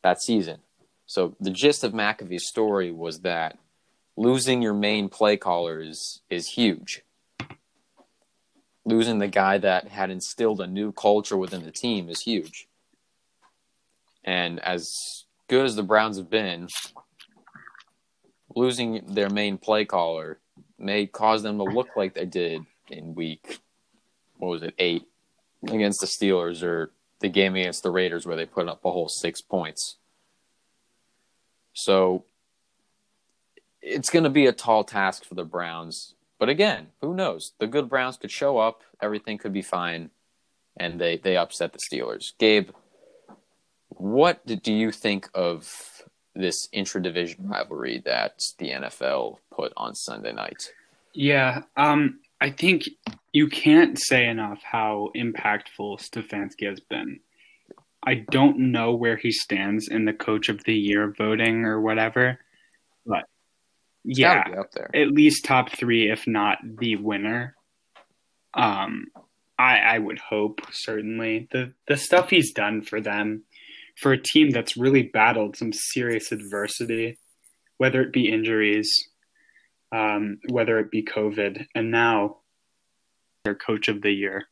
that 0.03 0.21
season. 0.21 0.59
So 1.05 1.35
the 1.39 1.51
gist 1.51 1.83
of 1.83 1.93
McAfee's 1.93 2.47
story 2.47 2.91
was 2.91 3.21
that 3.21 3.57
losing 4.15 4.61
your 4.61 4.73
main 4.73 5.09
play 5.09 5.37
caller 5.37 5.81
is, 5.81 6.21
is 6.29 6.47
huge. 6.47 7.01
Losing 8.85 9.19
the 9.19 9.27
guy 9.27 9.57
that 9.57 9.89
had 9.89 10.09
instilled 10.09 10.61
a 10.61 10.67
new 10.67 10.91
culture 10.91 11.37
within 11.37 11.63
the 11.63 11.71
team 11.71 12.09
is 12.09 12.21
huge. 12.21 12.67
And 14.23 14.59
as 14.59 14.91
good 15.47 15.65
as 15.65 15.75
the 15.75 15.83
Browns 15.83 16.17
have 16.17 16.29
been, 16.29 16.67
losing 18.55 19.13
their 19.13 19.29
main 19.29 19.57
play 19.57 19.85
caller 19.85 20.39
may 20.77 21.05
cause 21.05 21.43
them 21.43 21.57
to 21.57 21.63
look 21.63 21.89
like 21.95 22.13
they 22.13 22.25
did 22.25 22.65
in 22.89 23.15
week 23.15 23.59
what 24.41 24.49
was 24.49 24.63
it, 24.63 24.73
eight 24.79 25.07
against 25.63 26.01
the 26.01 26.07
Steelers 26.07 26.63
or 26.63 26.91
the 27.19 27.29
game 27.29 27.55
against 27.55 27.83
the 27.83 27.91
Raiders 27.91 28.25
where 28.25 28.35
they 28.35 28.45
put 28.45 28.67
up 28.67 28.83
a 28.83 28.91
whole 28.91 29.09
six 29.09 29.41
points. 29.41 29.97
So 31.73 32.25
it's 33.81 34.09
going 34.09 34.23
to 34.23 34.29
be 34.29 34.47
a 34.47 34.51
tall 34.51 34.83
task 34.83 35.23
for 35.23 35.35
the 35.35 35.45
Browns. 35.45 36.15
But 36.39 36.49
again, 36.49 36.87
who 37.01 37.13
knows? 37.13 37.53
The 37.59 37.67
good 37.67 37.89
Browns 37.89 38.17
could 38.17 38.31
show 38.31 38.57
up, 38.57 38.81
everything 39.01 39.37
could 39.37 39.53
be 39.53 39.61
fine, 39.61 40.09
and 40.77 40.99
they, 40.99 41.17
they 41.17 41.37
upset 41.37 41.73
the 41.73 41.79
Steelers. 41.79 42.33
Gabe, 42.39 42.69
what 43.89 44.45
do 44.45 44.73
you 44.73 44.91
think 44.91 45.29
of 45.33 46.03
this 46.33 46.67
intra-division 46.71 47.47
rivalry 47.47 48.01
that 48.05 48.41
the 48.57 48.71
NFL 48.71 49.37
put 49.51 49.73
on 49.77 49.93
Sunday 49.93 50.31
night? 50.31 50.71
Yeah, 51.13 51.63
um, 51.75 52.19
I 52.41 52.49
think 52.49 52.89
you 53.31 53.47
can't 53.47 53.97
say 53.99 54.25
enough 54.25 54.61
how 54.63 55.09
impactful 55.15 56.01
Stefanski 56.01 56.67
has 56.67 56.79
been. 56.79 57.19
I 58.03 58.25
don't 58.31 58.71
know 58.71 58.93
where 58.95 59.15
he 59.15 59.31
stands 59.31 59.87
in 59.87 60.05
the 60.05 60.13
coach 60.13 60.49
of 60.49 60.63
the 60.63 60.73
year 60.73 61.13
voting 61.15 61.65
or 61.65 61.79
whatever, 61.79 62.39
but 63.05 63.25
yeah, 64.03 64.43
at 64.95 65.11
least 65.11 65.45
top 65.45 65.69
three, 65.69 66.09
if 66.11 66.25
not 66.25 66.57
the 66.63 66.95
winner. 66.95 67.55
Um, 68.55 69.05
I 69.59 69.77
I 69.77 69.99
would 69.99 70.17
hope 70.17 70.61
certainly 70.71 71.47
the 71.51 71.73
the 71.87 71.95
stuff 71.95 72.31
he's 72.31 72.51
done 72.53 72.81
for 72.81 72.99
them, 72.99 73.43
for 74.01 74.13
a 74.13 74.21
team 74.21 74.49
that's 74.49 74.75
really 74.75 75.03
battled 75.03 75.55
some 75.55 75.71
serious 75.71 76.31
adversity, 76.31 77.19
whether 77.77 78.01
it 78.01 78.11
be 78.11 78.31
injuries, 78.31 78.89
um, 79.91 80.39
whether 80.49 80.79
it 80.79 80.91
be 80.91 81.03
COVID, 81.03 81.65
and 81.75 81.91
now 81.91 82.37
their 83.43 83.55
coach 83.55 83.87
of 83.87 84.01
the 84.01 84.11
year. 84.11 84.45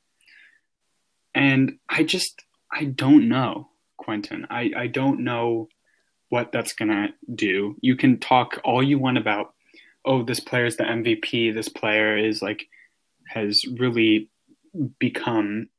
And 1.36 1.78
I 1.88 2.04
just, 2.04 2.44
I 2.72 2.86
don't 2.86 3.30
know, 3.30 3.70
Quentin. 3.98 4.48
I, 4.50 4.72
I 4.76 4.88
don't 4.88 5.24
know 5.24 5.70
what 6.30 6.52
that's 6.52 6.74
going 6.74 6.90
to 6.90 7.08
do. 7.34 7.76
You 7.82 7.96
can 7.96 8.20
talk 8.20 8.60
all 8.64 8.84
you 8.84 9.00
want 9.00 9.18
about, 9.18 9.54
oh, 10.06 10.24
this 10.24 10.40
player 10.40 10.66
is 10.66 10.78
the 10.78 10.84
MVP. 10.84 11.54
This 11.54 11.70
player 11.70 12.18
is 12.18 12.42
like, 12.42 12.68
has 13.28 13.62
really 13.78 14.30
become 15.00 15.70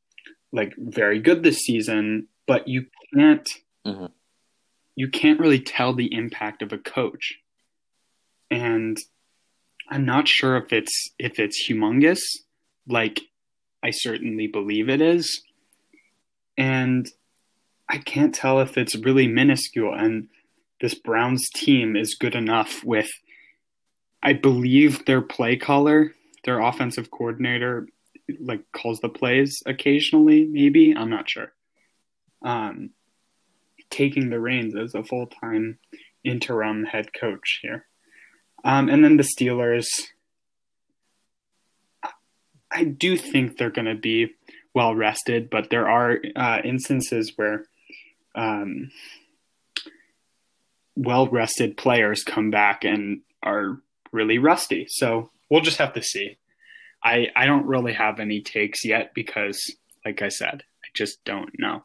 like 0.53 0.75
very 0.77 1.21
good 1.21 1.43
this 1.43 1.59
season, 1.59 2.29
but 2.47 2.67
you 2.67 2.87
can't, 3.15 3.49
mm-hmm. 3.87 4.07
you 4.97 5.09
can't 5.09 5.41
really 5.41 5.61
tell 5.61 5.95
the 5.95 6.13
impact 6.13 6.63
of 6.63 6.73
a 6.73 6.79
coach. 6.79 7.37
And 8.51 8.99
I'm 9.91 10.05
not 10.05 10.29
sure 10.29 10.57
if 10.57 10.73
it's 10.73 11.11
if 11.19 11.39
it's 11.39 11.69
humongous, 11.69 12.21
like 12.87 13.21
I 13.83 13.91
certainly 13.91 14.47
believe 14.47 14.89
it 14.89 15.01
is, 15.01 15.43
and 16.57 17.09
I 17.89 17.99
can't 17.99 18.35
tell 18.35 18.61
if 18.61 18.79
it's 18.79 18.95
really 18.95 19.27
minuscule. 19.27 19.93
And 19.93 20.29
this 20.81 20.95
Browns 20.95 21.49
team 21.55 21.97
is 21.97 22.15
good 22.15 22.37
enough 22.37 22.85
with, 22.85 23.09
I 24.23 24.33
believe 24.33 25.05
their 25.05 25.21
play 25.21 25.57
caller, 25.57 26.15
their 26.45 26.61
offensive 26.61 27.11
coordinator, 27.11 27.89
like 28.39 28.61
calls 28.73 29.01
the 29.01 29.09
plays 29.09 29.61
occasionally. 29.67 30.45
Maybe 30.45 30.95
I'm 30.97 31.11
not 31.11 31.29
sure. 31.29 31.53
Um, 32.43 32.91
taking 33.91 34.31
the 34.31 34.39
reins 34.39 34.77
as 34.77 34.95
a 34.95 35.03
full 35.03 35.27
time 35.27 35.79
interim 36.23 36.85
head 36.85 37.13
coach 37.13 37.59
here. 37.61 37.87
Um, 38.65 38.89
and 38.89 39.05
then 39.05 39.17
the 39.17 39.29
Steelers, 39.39 39.87
I 42.71 42.85
do 42.85 43.17
think 43.17 43.57
they're 43.57 43.71
going 43.71 43.87
to 43.87 43.95
be 43.95 44.35
well 44.75 44.95
rested, 44.95 45.51
but 45.51 45.71
there 45.71 45.89
are 45.89 46.19
uh, 46.37 46.61
instances 46.63 47.33
where 47.37 47.65
um, 48.35 48.91
well 50.95 51.27
rested 51.29 51.77
players 51.77 52.23
come 52.23 52.51
back 52.51 52.85
and 52.85 53.23
are 53.43 53.81
really 54.13 54.39
rusty. 54.39 54.87
So 54.89 55.31
we'll 55.49 55.63
just 55.63 55.79
have 55.79 55.95
to 55.95 56.03
see. 56.03 56.37
I, 57.03 57.29
I 57.35 57.47
don't 57.47 57.67
really 57.67 57.95
have 57.95 58.21
any 58.21 58.43
takes 58.43 58.85
yet 58.85 59.15
because, 59.15 59.59
like 60.05 60.21
I 60.21 60.29
said, 60.29 60.65
I 60.85 60.89
just 60.95 61.25
don't 61.25 61.59
know. 61.59 61.85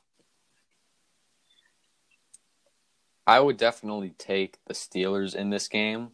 I 3.26 3.40
would 3.40 3.58
definitely 3.58 4.14
take 4.18 4.58
the 4.68 4.74
Steelers 4.74 5.34
in 5.34 5.50
this 5.50 5.68
game 5.68 6.12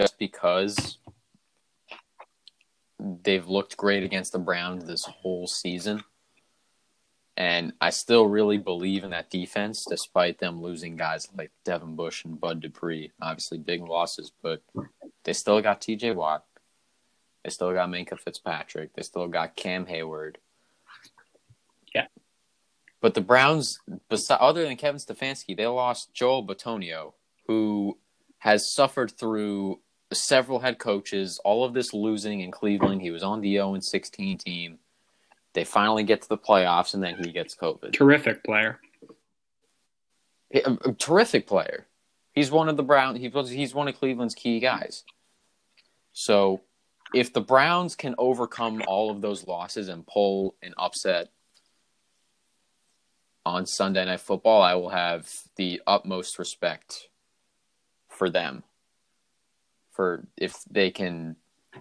just 0.00 0.18
because 0.18 0.96
they've 2.98 3.46
looked 3.46 3.76
great 3.76 4.02
against 4.02 4.32
the 4.32 4.38
Browns 4.38 4.86
this 4.86 5.04
whole 5.04 5.46
season. 5.46 6.02
And 7.36 7.74
I 7.82 7.90
still 7.90 8.26
really 8.26 8.56
believe 8.56 9.04
in 9.04 9.10
that 9.10 9.28
defense, 9.28 9.84
despite 9.88 10.38
them 10.38 10.62
losing 10.62 10.96
guys 10.96 11.28
like 11.36 11.50
Devin 11.64 11.96
Bush 11.96 12.24
and 12.24 12.40
Bud 12.40 12.60
Dupree. 12.60 13.12
Obviously, 13.20 13.58
big 13.58 13.82
losses, 13.82 14.32
but 14.42 14.62
they 15.24 15.34
still 15.34 15.60
got 15.60 15.82
TJ 15.82 16.14
Watt. 16.14 16.44
They 17.44 17.50
still 17.50 17.72
got 17.72 17.90
Minkah 17.90 18.18
Fitzpatrick. 18.18 18.94
They 18.94 19.02
still 19.02 19.28
got 19.28 19.54
Cam 19.54 19.84
Heyward. 19.84 20.36
Yeah. 21.94 22.06
But 23.02 23.12
the 23.12 23.22
Browns, 23.22 23.78
besides, 24.08 24.40
other 24.42 24.64
than 24.64 24.76
Kevin 24.76 25.00
Stefanski, 25.00 25.56
they 25.56 25.66
lost 25.66 26.14
Joel 26.14 26.46
Bitonio, 26.46 27.12
who 27.46 27.98
has 28.38 28.72
suffered 28.72 29.10
through 29.10 29.80
several 30.12 30.58
head 30.58 30.78
coaches, 30.78 31.40
all 31.44 31.64
of 31.64 31.74
this 31.74 31.94
losing 31.94 32.40
in 32.40 32.50
Cleveland. 32.50 33.02
He 33.02 33.10
was 33.10 33.22
on 33.22 33.40
the 33.40 33.54
0 33.54 33.78
16 33.80 34.38
team. 34.38 34.78
They 35.52 35.64
finally 35.64 36.04
get 36.04 36.22
to 36.22 36.28
the 36.28 36.38
playoffs, 36.38 36.94
and 36.94 37.02
then 37.02 37.16
he 37.22 37.32
gets 37.32 37.56
COVID. 37.56 37.92
Terrific 37.92 38.44
player. 38.44 38.78
A, 40.52 40.62
um, 40.62 40.78
a 40.84 40.92
terrific 40.92 41.46
player. 41.46 41.86
He's 42.32 42.50
one 42.50 42.68
of 42.68 42.76
the 42.76 42.82
Brown. 42.82 43.16
He 43.16 43.28
was. 43.28 43.50
He's 43.50 43.74
one 43.74 43.88
of 43.88 43.98
Cleveland's 43.98 44.34
key 44.34 44.60
guys. 44.60 45.04
So, 46.12 46.60
if 47.14 47.32
the 47.32 47.40
Browns 47.40 47.96
can 47.96 48.14
overcome 48.18 48.82
all 48.86 49.10
of 49.10 49.20
those 49.20 49.46
losses 49.46 49.88
and 49.88 50.06
pull 50.06 50.54
an 50.62 50.74
upset 50.78 51.28
on 53.44 53.66
Sunday 53.66 54.04
Night 54.04 54.20
Football, 54.20 54.62
I 54.62 54.74
will 54.74 54.90
have 54.90 55.28
the 55.56 55.82
utmost 55.86 56.38
respect 56.38 57.08
for 58.08 58.30
them. 58.30 58.62
For 60.00 60.26
if 60.38 60.64
they 60.70 60.90
can 60.90 61.36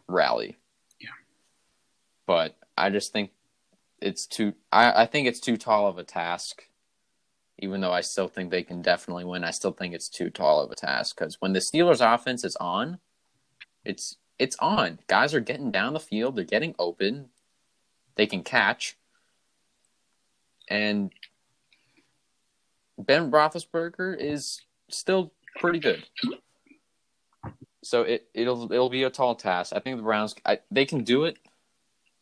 rally. 0.05 0.57
Yeah. 0.99 1.07
But 2.27 2.57
I 2.77 2.89
just 2.89 3.13
think 3.13 3.31
it's 4.01 4.27
too. 4.27 4.55
I, 4.73 5.03
I 5.03 5.05
think 5.05 5.25
it's 5.25 5.39
too 5.39 5.55
tall 5.55 5.87
of 5.87 5.97
a 5.97 6.03
task. 6.03 6.63
Even 7.59 7.79
though 7.79 7.93
I 7.93 8.01
still 8.01 8.27
think 8.27 8.51
they 8.51 8.63
can 8.63 8.81
definitely 8.81 9.23
win, 9.23 9.45
I 9.45 9.51
still 9.51 9.71
think 9.71 9.93
it's 9.93 10.09
too 10.09 10.29
tall 10.29 10.59
of 10.59 10.69
a 10.69 10.75
task 10.75 11.17
because 11.17 11.39
when 11.39 11.53
the 11.53 11.59
Steelers' 11.59 12.01
offense 12.13 12.43
is 12.43 12.57
on, 12.57 12.99
it's 13.85 14.17
it's 14.37 14.57
on. 14.59 14.99
Guys 15.07 15.33
are 15.33 15.39
getting 15.39 15.71
down 15.71 15.93
the 15.93 16.01
field. 16.01 16.35
They're 16.35 16.43
getting 16.43 16.75
open. 16.77 17.29
They 18.15 18.25
can 18.25 18.43
catch. 18.43 18.97
And 20.67 21.13
Ben 22.97 23.31
Roethlisberger 23.31 24.17
is 24.19 24.59
still 24.89 25.31
pretty 25.55 25.79
good. 25.79 26.03
So 27.83 28.01
it 28.03 28.27
it'll 28.33 28.71
it'll 28.71 28.89
be 28.89 29.03
a 29.03 29.09
tall 29.09 29.35
task. 29.35 29.73
I 29.75 29.79
think 29.79 29.97
the 29.97 30.03
Browns 30.03 30.35
I, 30.45 30.59
they 30.69 30.85
can 30.85 31.03
do 31.03 31.23
it, 31.25 31.37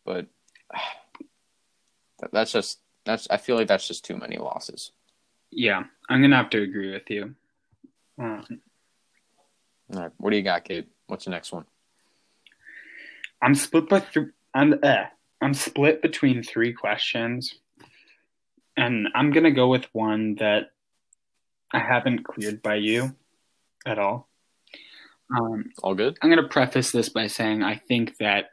but 0.06 0.28
that's 2.32 2.52
just 2.52 2.80
that's 3.06 3.28
I 3.30 3.38
feel 3.38 3.56
like 3.56 3.68
that's 3.68 3.88
just 3.88 4.06
too 4.06 4.18
many 4.18 4.38
losses. 4.38 4.92
Yeah, 5.50 5.84
I'm 6.10 6.22
gonna 6.22 6.36
have 6.36 6.52
to 6.52 6.62
agree 6.62 6.92
with 6.92 7.10
you. 7.10 7.36
Um, 8.20 8.44
All 9.94 10.02
right, 10.02 10.12
what 10.18 10.32
do 10.32 10.38
you 10.38 10.44
got, 10.44 10.66
Gabe? 10.66 10.88
What's 11.08 11.26
the 11.26 11.32
next 11.32 11.52
one? 11.52 11.66
I'm 13.42 13.56
split 13.56 13.90
by 13.90 14.02
th- 14.02 14.28
I'm 14.54 14.76
uh, 14.84 15.06
I'm 15.42 15.54
split 15.54 16.02
between 16.02 16.44
three 16.44 16.74
questions, 16.74 17.56
and 18.76 19.08
I'm 19.16 19.32
gonna 19.32 19.52
go 19.52 19.70
with 19.70 19.86
one 19.94 20.36
that 20.36 20.72
I 21.74 21.80
haven't 21.80 22.24
cleared 22.24 22.62
by 22.62 22.76
you 22.76 23.16
at 23.86 24.00
all. 24.00 24.27
Um, 25.36 25.72
All 25.84 25.96
good. 25.96 26.18
I'm 26.22 26.30
gonna 26.30 26.48
preface 26.48 26.92
this 26.92 27.10
by 27.10 27.28
saying 27.28 27.64
I 27.64 27.76
think 27.76 28.18
that 28.20 28.46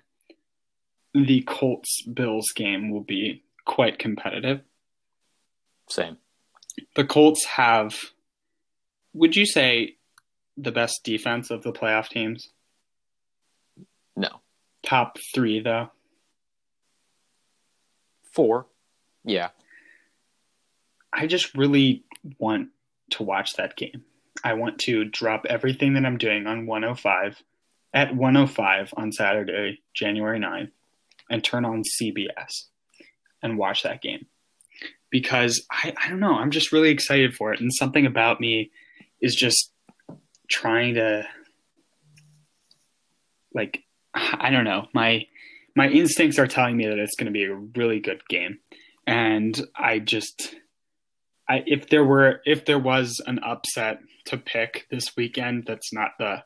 the 1.12 1.42
Colts 1.42 2.02
Bills 2.02 2.50
game 2.54 2.90
will 2.90 3.02
be 3.04 3.44
quite 3.64 3.98
competitive. 3.98 4.60
Same. 5.88 6.18
The 6.96 7.04
Colts 7.04 7.44
have, 7.44 7.94
would 9.12 9.37
you 9.37 9.46
say, 9.46 9.96
the 10.56 10.72
best 10.72 11.04
defense 11.04 11.50
of 11.50 11.62
the 11.62 11.72
playoff 11.72 12.08
teams? 12.08 12.48
No. 14.16 14.40
Top 14.82 15.18
three, 15.34 15.60
though. 15.60 15.90
Four. 18.32 18.66
Yeah. 19.24 19.50
I 21.12 21.26
just 21.26 21.54
really 21.54 22.04
want 22.38 22.70
to 23.10 23.22
watch 23.22 23.54
that 23.54 23.76
game. 23.76 24.04
I 24.44 24.52
want 24.52 24.78
to 24.80 25.04
drop 25.07 25.46
everything 25.48 25.94
that 25.94 26.04
I'm 26.04 26.18
doing 26.18 26.46
on 26.46 26.66
105 26.66 27.42
at 27.94 28.14
105 28.14 28.92
on 28.96 29.11
Saturday, 29.11 29.80
January 29.94 30.38
9th, 30.38 30.70
and 31.30 31.42
turn 31.42 31.64
on 31.64 31.83
CBS 32.00 32.66
and 33.42 33.57
watch 33.57 33.83
that 33.83 34.02
game. 34.02 34.26
Because 35.11 35.64
I, 35.70 35.94
I 35.96 36.11
don't 36.11 36.20
know, 36.20 36.35
I'm 36.35 36.50
just 36.50 36.72
really 36.72 36.90
excited 36.90 37.35
for 37.35 37.54
it. 37.54 37.61
And 37.61 37.72
something 37.72 38.04
about 38.04 38.40
me 38.40 38.70
is 39.20 39.35
just 39.35 39.72
trying 40.48 40.94
to 40.94 41.26
like 43.54 43.83
I 44.12 44.50
don't 44.50 44.64
know. 44.64 44.87
My 44.92 45.26
my 45.74 45.88
instincts 45.88 46.38
are 46.38 46.46
telling 46.46 46.76
me 46.76 46.87
that 46.87 46.98
it's 46.98 47.16
going 47.16 47.26
to 47.26 47.33
be 47.33 47.44
a 47.44 47.54
really 47.54 48.00
good 48.00 48.20
game. 48.28 48.59
And 49.07 49.61
I 49.76 49.98
just 49.98 50.54
I 51.48 51.62
if 51.66 51.88
there 51.88 52.04
were 52.04 52.40
if 52.44 52.64
there 52.64 52.78
was 52.78 53.20
an 53.26 53.38
upset 53.40 54.00
to 54.26 54.38
pick 54.38 54.87
this 54.90 55.16
weekend 55.16 55.64
that's 55.66 55.92
not 55.92 56.12
the 56.18 56.42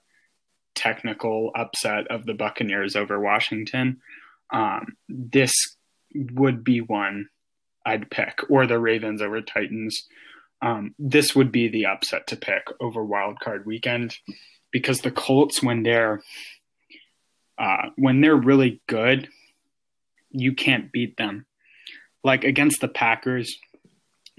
technical 0.74 1.50
upset 1.54 2.06
of 2.08 2.24
the 2.24 2.34
Buccaneers 2.34 2.96
over 2.96 3.20
Washington, 3.20 4.00
um, 4.50 4.96
this 5.08 5.52
would 6.14 6.64
be 6.64 6.80
one 6.80 7.28
I'd 7.84 8.10
pick, 8.10 8.40
or 8.50 8.66
the 8.66 8.78
Ravens 8.78 9.22
over 9.22 9.40
Titans. 9.40 10.06
Um, 10.60 10.94
this 10.98 11.34
would 11.34 11.52
be 11.52 11.68
the 11.68 11.86
upset 11.86 12.26
to 12.28 12.36
pick 12.36 12.68
over 12.80 13.04
Wild 13.04 13.38
Card 13.40 13.64
Weekend 13.64 14.16
because 14.72 15.00
the 15.00 15.10
Colts, 15.10 15.62
when 15.62 15.82
they're 15.82 16.20
uh, 17.58 17.90
when 17.96 18.20
they're 18.20 18.36
really 18.36 18.80
good, 18.86 19.28
you 20.30 20.54
can't 20.54 20.92
beat 20.92 21.16
them. 21.16 21.46
Like 22.22 22.44
against 22.44 22.80
the 22.80 22.88
Packers, 22.88 23.56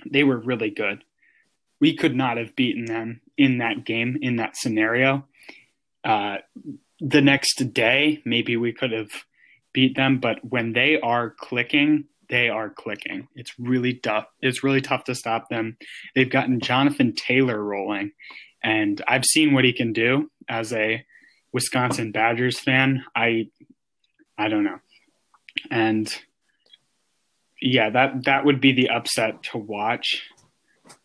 they 0.10 0.24
were 0.24 0.38
really 0.38 0.70
good. 0.70 1.04
We 1.80 1.96
could 1.96 2.16
not 2.16 2.38
have 2.38 2.56
beaten 2.56 2.86
them 2.86 3.22
in 3.38 3.60
that 3.60 3.86
game, 3.86 4.18
in 4.22 4.38
that 4.38 4.58
scenario. 4.58 5.26
Uh, 6.04 6.38
the 7.00 7.22
next 7.22 7.74
day, 7.74 8.22
maybe 8.26 8.58
we 8.58 8.74
could 8.74 8.92
have 8.92 9.12
beat 9.74 9.96
them, 9.96 10.20
but 10.20 10.40
when 10.44 10.74
they 10.74 11.00
are 11.00 11.30
clicking, 11.30 12.06
they 12.30 12.50
are 12.50 12.70
clicking. 12.70 13.28
It's 13.36 13.58
really 13.58 13.96
tough. 13.96 14.26
It's 14.42 14.64
really 14.64 14.82
tough 14.82 15.06
to 15.06 15.16
stop 15.16 15.50
them. 15.50 15.78
They've 16.16 16.30
gotten 16.30 16.60
Jonathan 16.60 17.16
Taylor 17.16 17.62
rolling, 17.64 18.12
and 18.64 19.02
I've 19.08 19.26
seen 19.26 19.54
what 19.54 19.66
he 19.66 19.74
can 19.74 19.94
do 19.94 20.30
as 20.48 20.74
a 20.74 21.06
Wisconsin 21.52 22.12
Badgers 22.12 22.60
fan. 22.60 23.04
I 23.16 23.50
I 24.38 24.48
don't 24.48 24.64
know. 24.64 24.80
And 25.72 26.14
yeah, 27.62 27.90
that 27.90 28.26
that 28.26 28.46
would 28.46 28.62
be 28.62 28.72
the 28.72 28.90
upset 28.90 29.44
to 29.52 29.58
watch. 29.58 30.24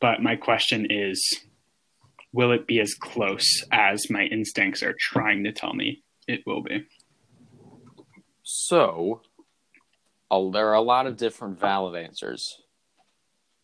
But 0.01 0.23
my 0.23 0.37
question 0.37 0.87
is 0.91 1.23
will 2.33 2.53
it 2.53 2.67
be 2.67 2.81
as 2.81 2.95
close 2.95 3.65
as 3.71 4.11
my 4.11 4.25
instincts 4.25 4.83
are 4.83 4.95
trying 4.99 5.45
to 5.45 5.53
tell 5.53 5.73
me 5.73 6.03
it 6.27 6.41
will 6.47 6.63
be? 6.63 6.87
So, 8.43 9.23
there 10.31 10.69
are 10.69 10.75
a 10.75 10.81
lot 10.81 11.07
of 11.07 11.17
different 11.17 11.61
valid 11.61 12.03
answers. 12.03 12.61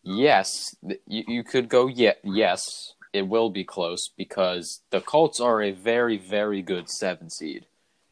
Yes, 0.03 0.75
you, 1.05 1.23
you 1.27 1.43
could 1.43 1.69
go 1.69 1.87
yeah, 1.87 2.13
yes, 2.23 2.93
it 3.13 3.27
will 3.27 3.49
be 3.49 3.63
close 3.63 4.09
because 4.17 4.81
the 4.89 5.01
Colts 5.01 5.39
are 5.39 5.61
a 5.61 5.71
very, 5.71 6.17
very 6.17 6.61
good 6.61 6.89
seven 6.89 7.29
seed. 7.29 7.65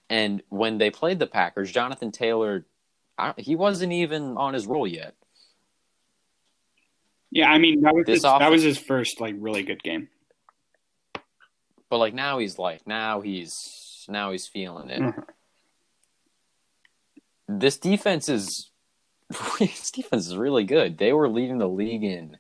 And 0.09 0.41
when 0.49 0.77
they 0.77 0.89
played 0.89 1.19
the 1.19 1.27
Packers, 1.27 1.71
Jonathan 1.71 2.11
Taylor, 2.11 2.65
he 3.37 3.55
wasn't 3.55 3.93
even 3.93 4.37
on 4.37 4.53
his 4.53 4.67
roll 4.67 4.87
yet. 4.87 5.15
Yeah, 7.31 7.49
I 7.49 7.57
mean 7.57 7.81
that 7.81 7.93
was 7.93 8.07
his, 8.07 8.21
that 8.23 8.49
was 8.49 8.63
his 8.63 8.77
first 8.77 9.21
like 9.21 9.35
really 9.37 9.63
good 9.63 9.83
game. 9.83 10.09
But 11.89 11.97
like 11.97 12.13
now 12.13 12.39
he's 12.39 12.57
like 12.57 12.87
now 12.87 13.21
he's 13.21 14.05
now 14.07 14.31
he's 14.31 14.47
feeling 14.47 14.89
it. 14.89 15.01
Mhm. 15.01 15.23
This 17.47 17.77
defense 17.77 18.29
is 18.29 18.71
this 19.59 19.91
defense 19.91 20.27
is 20.27 20.37
really 20.37 20.63
good. 20.63 20.97
They 20.97 21.13
were 21.13 21.29
leading 21.29 21.57
the 21.59 21.69
league 21.69 22.03
in 22.03 22.37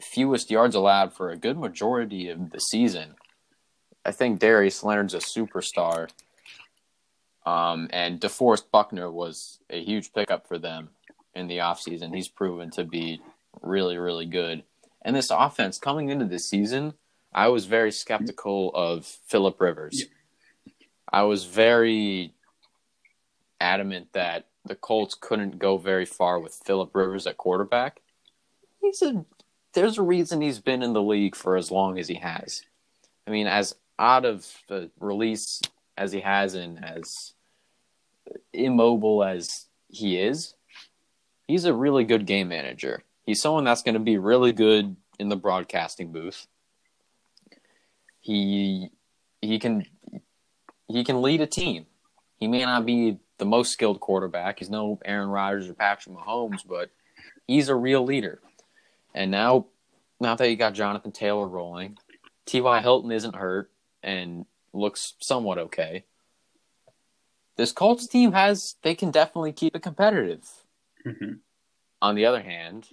fewest 0.00 0.50
yards 0.50 0.74
allowed 0.74 1.14
for 1.14 1.30
a 1.30 1.36
good 1.36 1.58
majority 1.58 2.28
of 2.28 2.50
the 2.50 2.58
season. 2.58 3.14
I 4.04 4.12
think 4.12 4.38
Darius 4.38 4.84
Leonard's 4.84 5.14
a 5.14 5.18
superstar. 5.18 6.10
Um, 7.46 7.88
and 7.92 8.20
DeForest 8.20 8.64
Buckner 8.72 9.10
was 9.10 9.60
a 9.70 9.82
huge 9.82 10.12
pickup 10.12 10.48
for 10.48 10.58
them 10.58 10.90
in 11.34 11.46
the 11.46 11.58
offseason. 11.58 12.14
He's 12.14 12.28
proven 12.28 12.70
to 12.72 12.84
be 12.84 13.20
really, 13.62 13.96
really 13.96 14.26
good. 14.26 14.64
And 15.02 15.14
this 15.14 15.30
offense 15.30 15.78
coming 15.78 16.08
into 16.08 16.24
this 16.24 16.50
season, 16.50 16.94
I 17.32 17.48
was 17.48 17.66
very 17.66 17.92
skeptical 17.92 18.72
of 18.74 19.06
Philip 19.06 19.60
Rivers. 19.60 20.06
I 21.12 21.22
was 21.22 21.44
very 21.44 22.34
adamant 23.60 24.12
that 24.12 24.46
the 24.64 24.74
Colts 24.74 25.16
couldn't 25.18 25.60
go 25.60 25.78
very 25.78 26.04
far 26.04 26.40
with 26.40 26.60
Philip 26.66 26.94
Rivers 26.94 27.26
at 27.28 27.36
quarterback. 27.36 28.00
He's 28.80 29.00
a 29.02 29.24
there's 29.74 29.98
a 29.98 30.02
reason 30.02 30.40
he's 30.40 30.58
been 30.58 30.82
in 30.82 30.94
the 30.94 31.02
league 31.02 31.36
for 31.36 31.56
as 31.56 31.70
long 31.70 31.98
as 31.98 32.08
he 32.08 32.14
has. 32.14 32.62
I 33.26 33.30
mean, 33.30 33.46
as 33.46 33.74
out 33.98 34.24
of 34.24 34.50
the 34.68 34.90
release 34.98 35.60
as 35.96 36.12
he 36.12 36.20
has 36.20 36.54
and 36.54 36.82
as 36.82 37.34
immobile 38.52 39.24
as 39.24 39.66
he 39.88 40.18
is, 40.18 40.54
he's 41.46 41.64
a 41.64 41.74
really 41.74 42.04
good 42.04 42.26
game 42.26 42.48
manager. 42.48 43.04
He's 43.24 43.40
someone 43.40 43.64
that's 43.64 43.82
going 43.82 43.94
to 43.94 44.00
be 44.00 44.18
really 44.18 44.52
good 44.52 44.96
in 45.18 45.28
the 45.28 45.36
broadcasting 45.36 46.12
booth. 46.12 46.46
he 48.20 48.90
he 49.40 49.58
can 49.58 49.86
he 50.88 51.04
can 51.04 51.22
lead 51.22 51.40
a 51.40 51.46
team. 51.46 51.86
He 52.38 52.48
may 52.48 52.64
not 52.64 52.86
be 52.86 53.18
the 53.38 53.44
most 53.44 53.72
skilled 53.72 54.00
quarterback. 54.00 54.58
He's 54.58 54.70
no 54.70 54.98
Aaron 55.04 55.28
Rodgers 55.28 55.68
or 55.68 55.74
Patrick 55.74 56.16
Mahomes, 56.16 56.66
but 56.66 56.90
he's 57.46 57.68
a 57.68 57.74
real 57.74 58.04
leader. 58.04 58.40
And 59.14 59.30
now, 59.30 59.66
now 60.20 60.34
that 60.34 60.48
you 60.48 60.56
got 60.56 60.74
Jonathan 60.74 61.12
Taylor 61.12 61.48
rolling, 61.48 61.98
T.Y. 62.44 62.80
Hilton 62.80 63.10
isn't 63.12 63.34
hurt 63.34 63.70
and 64.02 64.46
looks 64.72 65.14
somewhat 65.20 65.58
okay. 65.58 66.04
This 67.56 67.72
Colts 67.72 68.06
team 68.06 68.32
has, 68.32 68.76
they 68.82 68.94
can 68.94 69.10
definitely 69.10 69.52
keep 69.52 69.74
it 69.74 69.82
competitive. 69.82 70.44
hmm 71.04 71.34
On 72.02 72.14
the 72.14 72.26
other 72.26 72.42
hand, 72.42 72.88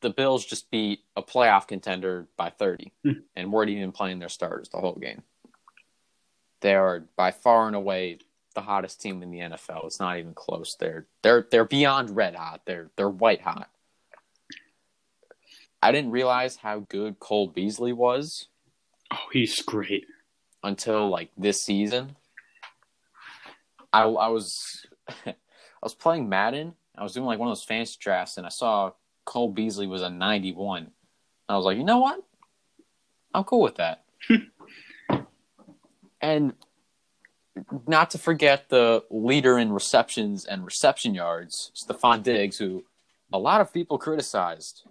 the 0.00 0.10
Bills 0.10 0.44
just 0.44 0.70
beat 0.70 1.00
a 1.16 1.22
playoff 1.22 1.66
contender 1.68 2.26
by 2.36 2.50
30 2.50 2.92
Hmm. 3.04 3.12
and 3.36 3.52
weren't 3.52 3.70
even 3.70 3.92
playing 3.92 4.18
their 4.18 4.28
starters 4.28 4.68
the 4.68 4.78
whole 4.78 4.96
game. 4.96 5.22
They 6.60 6.74
are 6.74 7.04
by 7.16 7.30
far 7.30 7.66
and 7.66 7.76
away 7.76 8.18
the 8.54 8.62
hottest 8.62 9.00
team 9.00 9.22
in 9.22 9.30
the 9.30 9.38
NFL. 9.40 9.84
It's 9.86 10.00
not 10.00 10.18
even 10.18 10.32
close. 10.34 10.76
They're 10.78 11.06
they're 11.22 11.46
they're 11.50 11.64
beyond 11.64 12.16
red 12.16 12.34
hot. 12.36 12.62
They're 12.64 12.90
they're 12.96 13.08
white 13.10 13.40
hot. 13.42 13.68
I 15.82 15.92
didn't 15.92 16.12
realize 16.12 16.56
how 16.56 16.80
good 16.88 17.18
Cole 17.18 17.48
Beasley 17.48 17.92
was 17.92 18.48
Oh, 19.12 19.26
he's 19.32 19.60
great. 19.62 20.06
until 20.62 21.08
like 21.10 21.30
this 21.36 21.62
season. 21.62 22.16
I 23.94 24.02
I 24.02 24.28
was 24.28 24.84
I 25.26 25.34
was 25.82 25.94
playing 25.94 26.28
Madden. 26.28 26.74
I 26.96 27.02
was 27.02 27.12
doing 27.12 27.26
like 27.26 27.38
one 27.38 27.48
of 27.48 27.52
those 27.52 27.64
fantasy 27.64 27.96
drafts, 28.00 28.36
and 28.36 28.46
I 28.46 28.50
saw 28.50 28.92
Cole 29.24 29.50
Beasley 29.50 29.86
was 29.86 30.02
a 30.02 30.10
91. 30.10 30.90
I 31.48 31.56
was 31.56 31.64
like, 31.64 31.76
you 31.76 31.84
know 31.84 31.98
what? 31.98 32.20
I'm 33.32 33.44
cool 33.44 33.60
with 33.60 33.76
that. 33.76 34.04
and 36.20 36.54
not 37.86 38.10
to 38.10 38.18
forget 38.18 38.68
the 38.68 39.04
leader 39.10 39.58
in 39.58 39.72
receptions 39.72 40.44
and 40.44 40.64
reception 40.64 41.14
yards, 41.14 41.70
Stefon 41.74 42.22
Diggs, 42.22 42.58
who 42.58 42.84
a 43.32 43.38
lot 43.38 43.60
of 43.60 43.72
people 43.72 43.98
criticized 43.98 44.84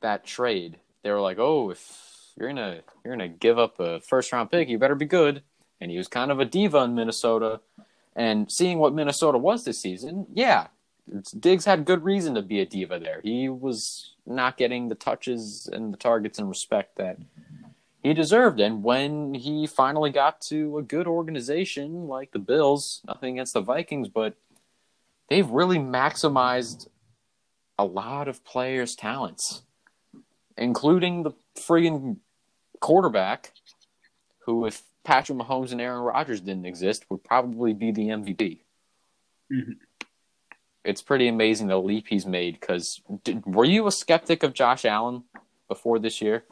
that 0.00 0.24
trade. 0.24 0.78
They 1.02 1.10
were 1.10 1.20
like, 1.20 1.38
"Oh, 1.38 1.70
if 1.70 2.32
you're 2.38 2.48
gonna 2.48 2.80
you're 3.04 3.14
gonna 3.14 3.28
give 3.28 3.58
up 3.58 3.80
a 3.80 4.00
first 4.00 4.32
round 4.32 4.50
pick, 4.50 4.68
you 4.68 4.78
better 4.78 4.94
be 4.94 5.06
good." 5.06 5.42
And 5.80 5.90
he 5.90 5.98
was 5.98 6.08
kind 6.08 6.30
of 6.30 6.40
a 6.40 6.44
diva 6.44 6.78
in 6.78 6.94
Minnesota. 6.94 7.60
And 8.14 8.50
seeing 8.50 8.78
what 8.78 8.94
Minnesota 8.94 9.38
was 9.38 9.64
this 9.64 9.80
season, 9.80 10.26
yeah, 10.32 10.68
Diggs 11.38 11.64
had 11.64 11.84
good 11.84 12.02
reason 12.02 12.34
to 12.34 12.42
be 12.42 12.60
a 12.60 12.66
diva 12.66 12.98
there. 12.98 13.20
He 13.22 13.48
was 13.48 14.14
not 14.26 14.56
getting 14.56 14.88
the 14.88 14.94
touches 14.94 15.68
and 15.72 15.92
the 15.92 15.96
targets 15.96 16.38
and 16.38 16.48
respect 16.48 16.96
that 16.96 17.18
he 18.02 18.14
deserved. 18.14 18.60
And 18.60 18.82
when 18.82 19.34
he 19.34 19.66
finally 19.66 20.10
got 20.10 20.40
to 20.42 20.78
a 20.78 20.82
good 20.82 21.06
organization 21.06 22.08
like 22.08 22.32
the 22.32 22.38
Bills, 22.38 23.02
nothing 23.06 23.34
against 23.34 23.52
the 23.52 23.60
Vikings, 23.60 24.08
but 24.08 24.34
they've 25.28 25.48
really 25.48 25.78
maximized 25.78 26.88
a 27.78 27.84
lot 27.84 28.26
of 28.26 28.44
players' 28.44 28.96
talents, 28.96 29.62
including 30.56 31.22
the 31.22 31.32
friggin' 31.56 32.16
quarterback, 32.80 33.52
who, 34.40 34.66
if 34.66 34.82
Patrick 35.06 35.38
Mahomes 35.38 35.70
and 35.70 35.80
Aaron 35.80 36.02
Rodgers 36.02 36.40
didn't 36.40 36.66
exist, 36.66 37.06
would 37.08 37.22
probably 37.22 37.72
be 37.72 37.92
the 37.92 38.08
MVP. 38.08 38.60
Mhm. 39.50 39.76
It's 40.84 41.00
pretty 41.00 41.28
amazing 41.28 41.68
the 41.68 41.78
leap 41.80 42.08
he's 42.08 42.26
made. 42.26 42.58
Because 42.60 43.00
were 43.46 43.64
you 43.64 43.86
a 43.86 43.92
skeptic 43.92 44.42
of 44.42 44.52
Josh 44.52 44.84
Allen 44.84 45.22
before 45.68 46.00
this 46.00 46.20
year? 46.20 46.44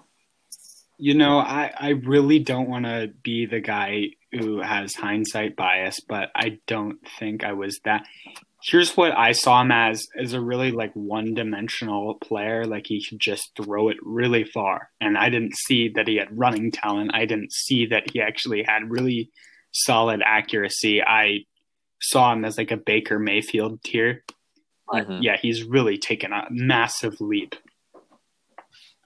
You 0.97 1.15
know, 1.15 1.39
I, 1.39 1.73
I 1.77 1.89
really 1.91 2.39
don't 2.39 2.69
want 2.69 2.85
to 2.85 3.13
be 3.23 3.47
the 3.47 3.61
guy 3.61 4.11
who 4.31 4.61
has 4.61 4.95
hindsight 4.95 5.57
bias, 5.57 5.99
but 6.01 6.31
I 6.37 6.61
don't 6.69 6.99
think 7.19 7.43
I 7.43 7.53
was 7.55 7.81
that. 7.85 8.07
Here's 8.67 8.97
what 8.97 9.13
I 9.13 9.33
saw 9.33 9.61
him 9.61 9.71
as 9.71 10.07
as 10.19 10.33
a 10.33 10.41
really 10.41 10.71
like 10.71 10.93
one 10.95 11.35
dimensional 11.35 12.15
player. 12.15 12.65
Like 12.65 12.87
he 12.87 13.05
could 13.05 13.21
just 13.21 13.51
throw 13.57 13.91
it 13.91 13.99
really 14.03 14.45
far. 14.45 14.89
And 15.03 15.19
I 15.19 15.29
didn't 15.29 15.55
see 15.55 15.91
that 15.91 16.09
he 16.09 16.17
had 16.17 16.37
running 16.37 16.71
talent. 16.71 17.11
I 17.13 17.27
didn't 17.27 17.53
see 17.53 17.85
that 17.87 18.11
he 18.11 18.23
actually 18.23 18.63
had 18.63 18.91
really 18.91 19.31
solid 19.73 20.23
accuracy. 20.25 21.03
I 21.03 21.41
saw 22.01 22.33
him 22.33 22.45
as 22.47 22.57
like 22.57 22.71
a 22.71 22.77
Baker 22.79 23.19
Mayfield 23.19 23.83
tier. 23.83 24.25
Mhm. 24.91 25.23
yeah, 25.23 25.37
he's 25.39 25.63
really 25.65 25.97
taken 25.97 26.31
a 26.33 26.47
massive 26.51 27.19
leap 27.21 27.55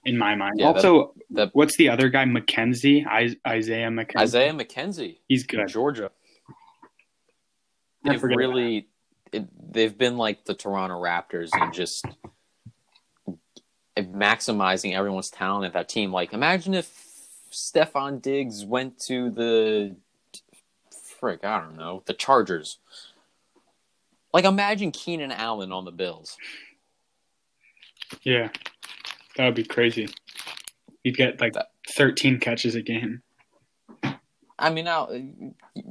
in 0.03 0.17
my 0.17 0.35
mind. 0.35 0.55
Yeah, 0.59 0.67
also, 0.67 1.13
that- 1.29 1.51
what's 1.53 1.77
the 1.77 1.87
other 1.87 2.09
guy? 2.09 2.25
McKenzie, 2.25 3.05
I, 3.07 3.33
Isaiah 3.47 3.87
McKenzie. 3.87 4.17
Isaiah 4.17 4.51
McKenzie, 4.53 5.19
He's 5.29 5.45
good. 5.45 5.67
Georgia. 5.69 6.11
They've 8.03 8.21
really, 8.21 8.88
it, 9.31 9.47
they've 9.73 9.97
been 9.97 10.17
like 10.17 10.45
the 10.45 10.53
Toronto 10.53 11.01
Raptors 11.01 11.49
and 11.53 11.73
just 11.73 12.05
maximizing 13.97 14.95
everyone's 14.95 15.29
talent 15.29 15.65
at 15.65 15.73
that 15.73 15.89
team. 15.89 16.11
Like, 16.11 16.33
imagine 16.33 16.73
if 16.73 16.89
Stefon 17.51 18.21
Diggs 18.21 18.63
went 18.65 18.99
to 19.01 19.29
the 19.29 19.95
frick, 21.19 21.43
I 21.43 21.59
don't 21.59 21.77
know, 21.77 22.03
the 22.05 22.13
Chargers. 22.13 22.79
Like, 24.33 24.45
imagine 24.45 24.91
Keenan 24.91 25.31
Allen 25.31 25.71
on 25.71 25.85
the 25.85 25.91
Bills. 25.91 26.37
Yeah, 28.23 28.49
that 29.35 29.45
would 29.45 29.55
be 29.55 29.63
crazy. 29.63 30.07
You'd 31.03 31.17
get 31.17 31.39
like 31.41 31.53
That- 31.53 31.71
13 31.95 32.39
catches 32.39 32.75
a 32.75 32.81
game. 32.81 33.21
I 34.57 34.69
mean, 34.69 34.85
now, 34.85 35.09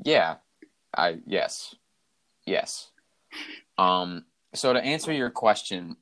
yeah, 0.04 0.36
I 0.94 1.18
yes, 1.26 1.74
yes. 2.44 2.90
Um, 3.76 4.24
so 4.54 4.72
to 4.72 4.80
answer 4.80 5.12
your 5.12 5.30
question, 5.30 5.96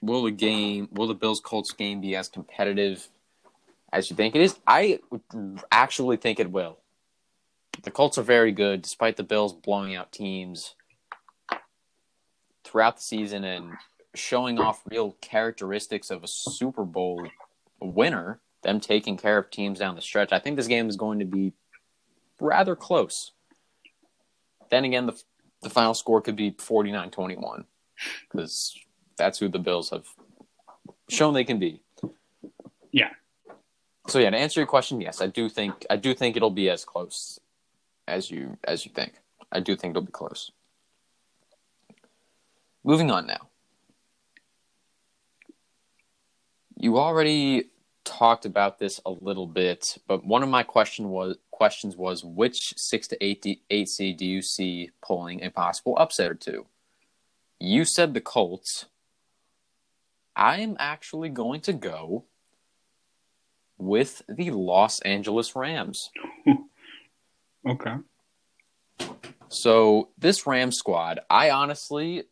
will 0.00 0.24
the 0.24 0.30
game, 0.30 0.88
will 0.92 1.06
the 1.06 1.14
Bills 1.14 1.40
Colts 1.40 1.72
game 1.72 2.00
be 2.00 2.16
as 2.16 2.28
competitive 2.28 3.08
as 3.92 4.10
you 4.10 4.16
think 4.16 4.34
it 4.34 4.42
is? 4.42 4.58
I 4.66 5.00
actually 5.70 6.16
think 6.16 6.40
it 6.40 6.50
will. 6.50 6.78
The 7.82 7.90
Colts 7.90 8.18
are 8.18 8.22
very 8.22 8.52
good, 8.52 8.82
despite 8.82 9.16
the 9.16 9.22
Bills 9.22 9.52
blowing 9.52 9.94
out 9.94 10.12
teams 10.12 10.74
throughout 12.64 12.96
the 12.96 13.02
season 13.02 13.44
and 13.44 13.72
showing 14.14 14.58
off 14.58 14.82
real 14.90 15.16
characteristics 15.20 16.10
of 16.10 16.22
a 16.22 16.28
Super 16.28 16.84
Bowl 16.84 17.26
winner. 17.80 18.40
Them 18.62 18.78
taking 18.78 19.16
care 19.16 19.38
of 19.38 19.50
teams 19.50 19.80
down 19.80 19.96
the 19.96 20.02
stretch. 20.02 20.32
I 20.32 20.38
think 20.38 20.56
this 20.56 20.68
game 20.68 20.88
is 20.88 20.96
going 20.96 21.18
to 21.18 21.24
be 21.24 21.52
rather 22.38 22.76
close. 22.76 23.32
Then 24.70 24.84
again, 24.84 25.06
the 25.06 25.20
the 25.62 25.70
final 25.70 25.94
score 25.94 26.20
could 26.20 26.36
be 26.36 26.52
49-21 26.52 27.64
because 28.30 28.76
that's 29.16 29.38
who 29.38 29.48
the 29.48 29.58
Bills 29.58 29.90
have 29.90 30.06
shown 31.08 31.34
they 31.34 31.44
can 31.44 31.58
be. 31.58 31.80
Yeah. 32.90 33.10
So 34.08 34.18
yeah, 34.18 34.30
to 34.30 34.36
answer 34.36 34.60
your 34.60 34.66
question, 34.66 35.00
yes, 35.00 35.20
I 35.20 35.28
do 35.28 35.48
think 35.48 35.86
I 35.88 35.96
do 35.96 36.14
think 36.14 36.36
it'll 36.36 36.50
be 36.50 36.68
as 36.68 36.84
close 36.84 37.38
as 38.08 38.30
you 38.30 38.58
as 38.64 38.84
you 38.84 38.90
think. 38.92 39.12
I 39.50 39.60
do 39.60 39.76
think 39.76 39.92
it'll 39.92 40.02
be 40.02 40.12
close. 40.12 40.50
Moving 42.84 43.10
on 43.10 43.26
now. 43.26 43.48
You 46.76 46.98
already 46.98 47.66
talked 48.04 48.44
about 48.44 48.78
this 48.78 49.00
a 49.06 49.10
little 49.10 49.46
bit, 49.46 49.98
but 50.06 50.24
one 50.24 50.42
of 50.42 50.48
my 50.48 50.62
question 50.62 51.08
was 51.08 51.36
questions 51.50 51.96
was 51.96 52.24
which 52.24 52.74
six 52.76 53.06
to 53.08 53.24
eight 53.24 53.42
D, 53.42 53.62
eight 53.70 53.88
seed 53.88 54.16
do 54.16 54.26
you 54.26 54.42
see 54.42 54.90
pulling 55.02 55.42
a 55.42 55.50
possible 55.50 55.96
upset 55.98 56.30
or 56.30 56.34
two? 56.34 56.66
You 57.58 57.84
said 57.84 58.14
the 58.14 58.20
Colts. 58.20 58.86
I 60.34 60.60
am 60.60 60.76
actually 60.78 61.28
going 61.28 61.60
to 61.62 61.72
go 61.72 62.24
with 63.78 64.22
the 64.28 64.50
Los 64.50 65.00
Angeles 65.00 65.54
Rams. 65.54 66.10
Okay. 67.64 67.94
So 69.48 70.08
this 70.18 70.46
Ram 70.46 70.72
squad, 70.72 71.20
I 71.30 71.50
honestly, 71.50 72.24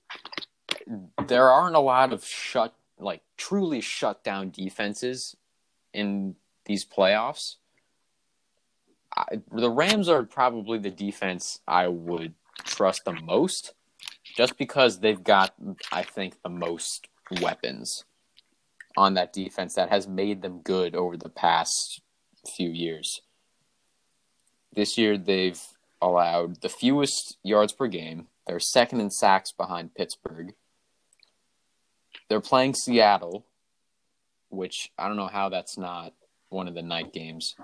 there 1.29 1.49
aren't 1.51 1.77
a 1.77 1.81
lot 1.81 2.12
of 2.12 2.25
shut, 2.25 2.75
like 2.99 3.23
truly 3.37 3.81
shut 3.81 4.25
down 4.25 4.51
defenses 4.51 5.37
in 5.93 6.36
these 6.64 6.86
playoffs. 6.86 7.57
I, 9.16 9.41
the 9.51 9.70
Rams 9.70 10.09
are 10.09 10.22
probably 10.22 10.78
the 10.78 10.91
defense 10.91 11.61
I 11.66 11.88
would 11.88 12.34
trust 12.64 13.05
the 13.05 13.12
most, 13.12 13.74
just 14.36 14.57
because 14.57 15.01
they've 15.01 15.22
got, 15.22 15.55
I 15.91 16.03
think, 16.03 16.43
the 16.43 16.49
most 16.49 17.09
weapons 17.41 18.05
on 18.97 19.14
that 19.14 19.32
defense 19.32 19.74
that 19.74 19.88
has 19.88 20.07
made 20.07 20.43
them 20.43 20.61
good 20.62 20.95
over 20.95 21.16
the 21.16 21.28
past 21.28 22.01
few 22.57 22.70
years. 22.70 23.20
This 24.72 24.97
year, 24.97 25.18
they've 25.18 25.61
allowed 26.01 26.61
the 26.61 26.68
fewest 26.68 27.36
yards 27.43 27.72
per 27.72 27.88
game. 27.88 28.28
They're 28.47 28.61
second 28.61 29.01
in 29.01 29.11
sacks 29.11 29.53
behind 29.53 29.95
Pittsburgh. 29.95 30.55
They're 32.28 32.41
playing 32.41 32.74
Seattle, 32.74 33.45
which 34.51 34.93
I 34.99 35.09
don't 35.09 35.17
know 35.17 35.27
how 35.27 35.49
that's 35.49 35.79
not 35.79 36.13
one 36.49 36.69
of 36.69 36.75
the 36.75 36.83
night 36.83 37.13
games. 37.13 37.57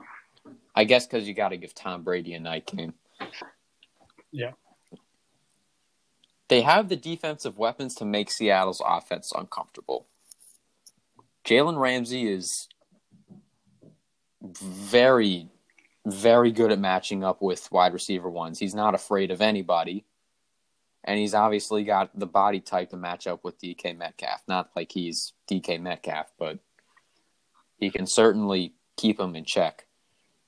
I 0.74 0.84
guess 0.84 1.06
because 1.06 1.26
you 1.26 1.34
got 1.34 1.50
to 1.50 1.56
give 1.56 1.74
Tom 1.74 2.02
Brady 2.02 2.34
a 2.34 2.40
night 2.40 2.66
game. 2.66 2.94
Yeah. 4.30 4.52
They 6.48 6.60
have 6.62 6.88
the 6.88 6.96
defensive 6.96 7.58
weapons 7.58 7.94
to 7.96 8.04
make 8.04 8.30
Seattle's 8.30 8.82
offense 8.84 9.32
uncomfortable. 9.36 10.06
Jalen 11.44 11.78
Ramsey 11.78 12.28
is 12.28 12.68
very, 14.42 15.48
very 16.04 16.52
good 16.52 16.70
at 16.70 16.78
matching 16.78 17.24
up 17.24 17.42
with 17.42 17.70
wide 17.72 17.92
receiver 17.92 18.30
ones. 18.30 18.58
He's 18.58 18.74
not 18.74 18.94
afraid 18.94 19.30
of 19.30 19.40
anybody. 19.40 20.04
And 21.02 21.18
he's 21.18 21.34
obviously 21.34 21.84
got 21.84 22.16
the 22.18 22.26
body 22.26 22.60
type 22.60 22.90
to 22.90 22.96
match 22.96 23.26
up 23.26 23.44
with 23.44 23.60
DK 23.60 23.96
Metcalf. 23.96 24.42
Not 24.48 24.70
like 24.74 24.90
he's 24.90 25.32
DK 25.48 25.80
Metcalf, 25.80 26.32
but 26.38 26.58
he 27.78 27.90
can 27.90 28.06
certainly 28.06 28.74
keep 28.96 29.20
him 29.20 29.36
in 29.36 29.44
check. 29.44 29.86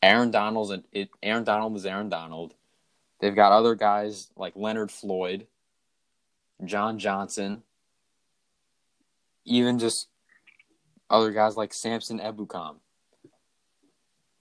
Aaron 0.02 0.30
Donald's 0.30 0.84
it, 0.92 1.10
Aaron 1.22 1.44
Donald 1.44 1.76
is 1.76 1.86
Aaron 1.86 2.08
Donald. 2.08 2.54
They've 3.20 3.34
got 3.34 3.52
other 3.52 3.74
guys 3.74 4.30
like 4.36 4.54
Leonard 4.54 4.92
Floyd, 4.92 5.46
John 6.64 6.98
Johnson, 6.98 7.62
even 9.44 9.78
just 9.78 10.08
other 11.10 11.32
guys 11.32 11.56
like 11.56 11.74
Samson 11.74 12.20
Ebukam. 12.20 12.76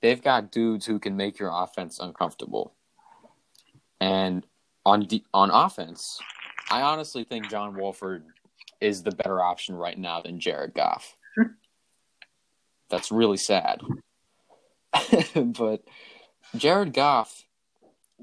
They've 0.02 0.22
got 0.22 0.52
dudes 0.52 0.86
who 0.86 1.00
can 1.00 1.18
make 1.18 1.40
your 1.40 1.50
offense 1.52 2.00
uncomfortable. 2.00 2.76
And 4.00 4.46
on 4.86 5.06
de- 5.08 5.26
on 5.34 5.50
offense, 5.50 6.20
I 6.70 6.82
honestly 6.82 7.24
think 7.24 7.50
John 7.50 7.76
Wolford 7.76 8.26
is 8.80 9.02
the 9.02 9.12
better 9.12 9.42
option 9.42 9.76
right 9.76 9.98
now 9.98 10.22
than 10.22 10.40
Jared 10.40 10.76
Goff. 10.76 11.18
That's 12.90 13.12
really 13.12 13.38
sad. 13.38 13.82
but 15.36 15.84
Jared 16.56 16.94
Goff, 16.94 17.46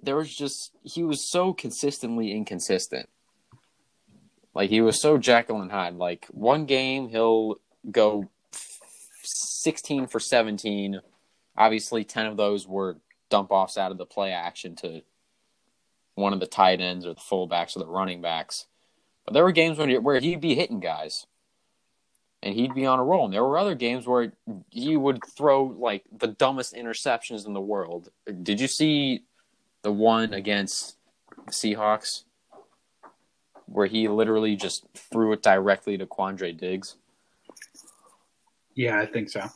there 0.03 0.17
was 0.17 0.35
just 0.35 0.73
he 0.83 1.03
was 1.03 1.29
so 1.29 1.53
consistently 1.53 2.33
inconsistent. 2.33 3.09
Like 4.55 4.71
he 4.71 4.81
was 4.81 5.01
so 5.01 5.19
Jekyll 5.19 5.61
and 5.61 5.71
Hyde. 5.71 5.97
Like 5.97 6.27
one 6.31 6.65
game 6.65 7.09
he'll 7.09 7.57
go 7.91 8.31
16 9.23 10.07
for 10.07 10.21
17. 10.21 11.01
Obviously 11.57 12.05
10 12.05 12.27
of 12.27 12.37
those 12.37 12.67
were 12.67 12.99
dump 13.31 13.51
offs 13.51 13.77
out 13.77 13.93
of 13.93 13.99
the 13.99 14.07
play 14.07 14.33
action 14.33 14.77
to 14.77 15.03
one 16.15 16.33
of 16.33 16.41
the 16.41 16.47
tight 16.47 16.81
ends 16.81 17.05
or 17.05 17.15
the 17.15 17.21
fullbacks 17.21 17.77
or 17.77 17.81
the 17.81 17.87
running 17.87 18.21
backs. 18.21 18.67
But 19.25 19.35
there 19.35 19.45
were 19.45 19.53
games 19.53 19.79
where 19.79 20.21
he'd 20.21 20.41
be 20.41 20.55
hitting 20.55 20.81
guys 20.81 21.27
and 22.45 22.55
he'd 22.55 22.75
be 22.75 22.85
on 22.85 22.99
a 23.01 23.05
roll. 23.05 23.25
And 23.25 23.33
there 23.33 23.43
were 23.43 23.57
other 23.57 23.75
games 23.75 24.07
where 24.07 24.33
he 24.69 24.99
would 24.99 25.25
throw 25.25 25.65
like 25.65 26.05
the 26.13 26.27
dumbest 26.27 26.75
interceptions 26.75 27.47
in 27.47 27.55
the 27.55 27.61
world. 27.61 28.11
Did 28.43 28.61
you 28.61 28.69
see 28.69 29.25
the 29.83 29.91
one 29.91 30.35
against 30.35 30.99
the 31.47 31.53
Seahawks 31.53 32.25
where 33.65 33.87
he 33.87 34.09
literally 34.09 34.57
just 34.57 34.85
threw 34.95 35.33
it 35.33 35.43
directly 35.43 35.97
to 35.97 36.05
Quandre 36.07 36.57
Diggs? 36.57 36.97
Yeah, 38.75 39.01
I 39.01 39.07
think 39.07 39.31
so. 39.31 39.47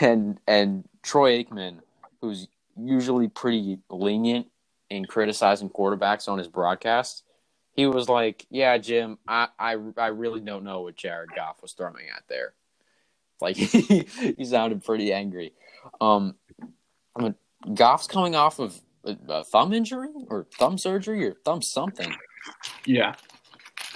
And 0.00 0.38
and 0.46 0.86
Troy 1.02 1.42
Aikman, 1.42 1.80
who's 2.20 2.48
usually 2.76 3.28
pretty 3.28 3.78
lenient 3.88 4.48
in 4.90 5.06
criticizing 5.06 5.70
quarterbacks 5.70 6.28
on 6.28 6.36
his 6.36 6.48
broadcast, 6.48 7.22
he 7.78 7.86
was 7.86 8.08
like, 8.08 8.44
"Yeah, 8.50 8.76
Jim, 8.78 9.18
I, 9.28 9.46
I, 9.56 9.76
I 9.96 10.08
really 10.08 10.40
don't 10.40 10.64
know 10.64 10.80
what 10.80 10.96
Jared 10.96 11.30
Goff 11.36 11.62
was 11.62 11.74
throwing 11.74 12.08
at 12.08 12.24
there." 12.28 12.54
Like 13.40 13.54
he, 13.54 14.04
he 14.36 14.44
sounded 14.44 14.82
pretty 14.82 15.12
angry. 15.12 15.52
Um, 16.00 16.34
Goff's 17.72 18.08
coming 18.08 18.34
off 18.34 18.58
of 18.58 18.80
a, 19.04 19.16
a 19.28 19.44
thumb 19.44 19.72
injury 19.72 20.08
or 20.26 20.48
thumb 20.58 20.76
surgery 20.76 21.24
or 21.24 21.34
thumb 21.44 21.62
something. 21.62 22.12
Yeah. 22.84 23.14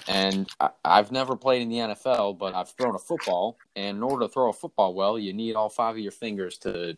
And 0.06 0.48
I, 0.60 0.70
I've 0.84 1.10
never 1.10 1.34
played 1.34 1.62
in 1.62 1.68
the 1.68 1.78
NFL, 1.78 2.38
but 2.38 2.54
I've 2.54 2.70
thrown 2.70 2.94
a 2.94 3.00
football. 3.00 3.58
And 3.74 3.96
in 3.96 4.02
order 4.04 4.26
to 4.26 4.32
throw 4.32 4.50
a 4.50 4.52
football 4.52 4.94
well, 4.94 5.18
you 5.18 5.32
need 5.32 5.56
all 5.56 5.68
five 5.68 5.96
of 5.96 6.00
your 6.00 6.12
fingers 6.12 6.56
to. 6.58 6.96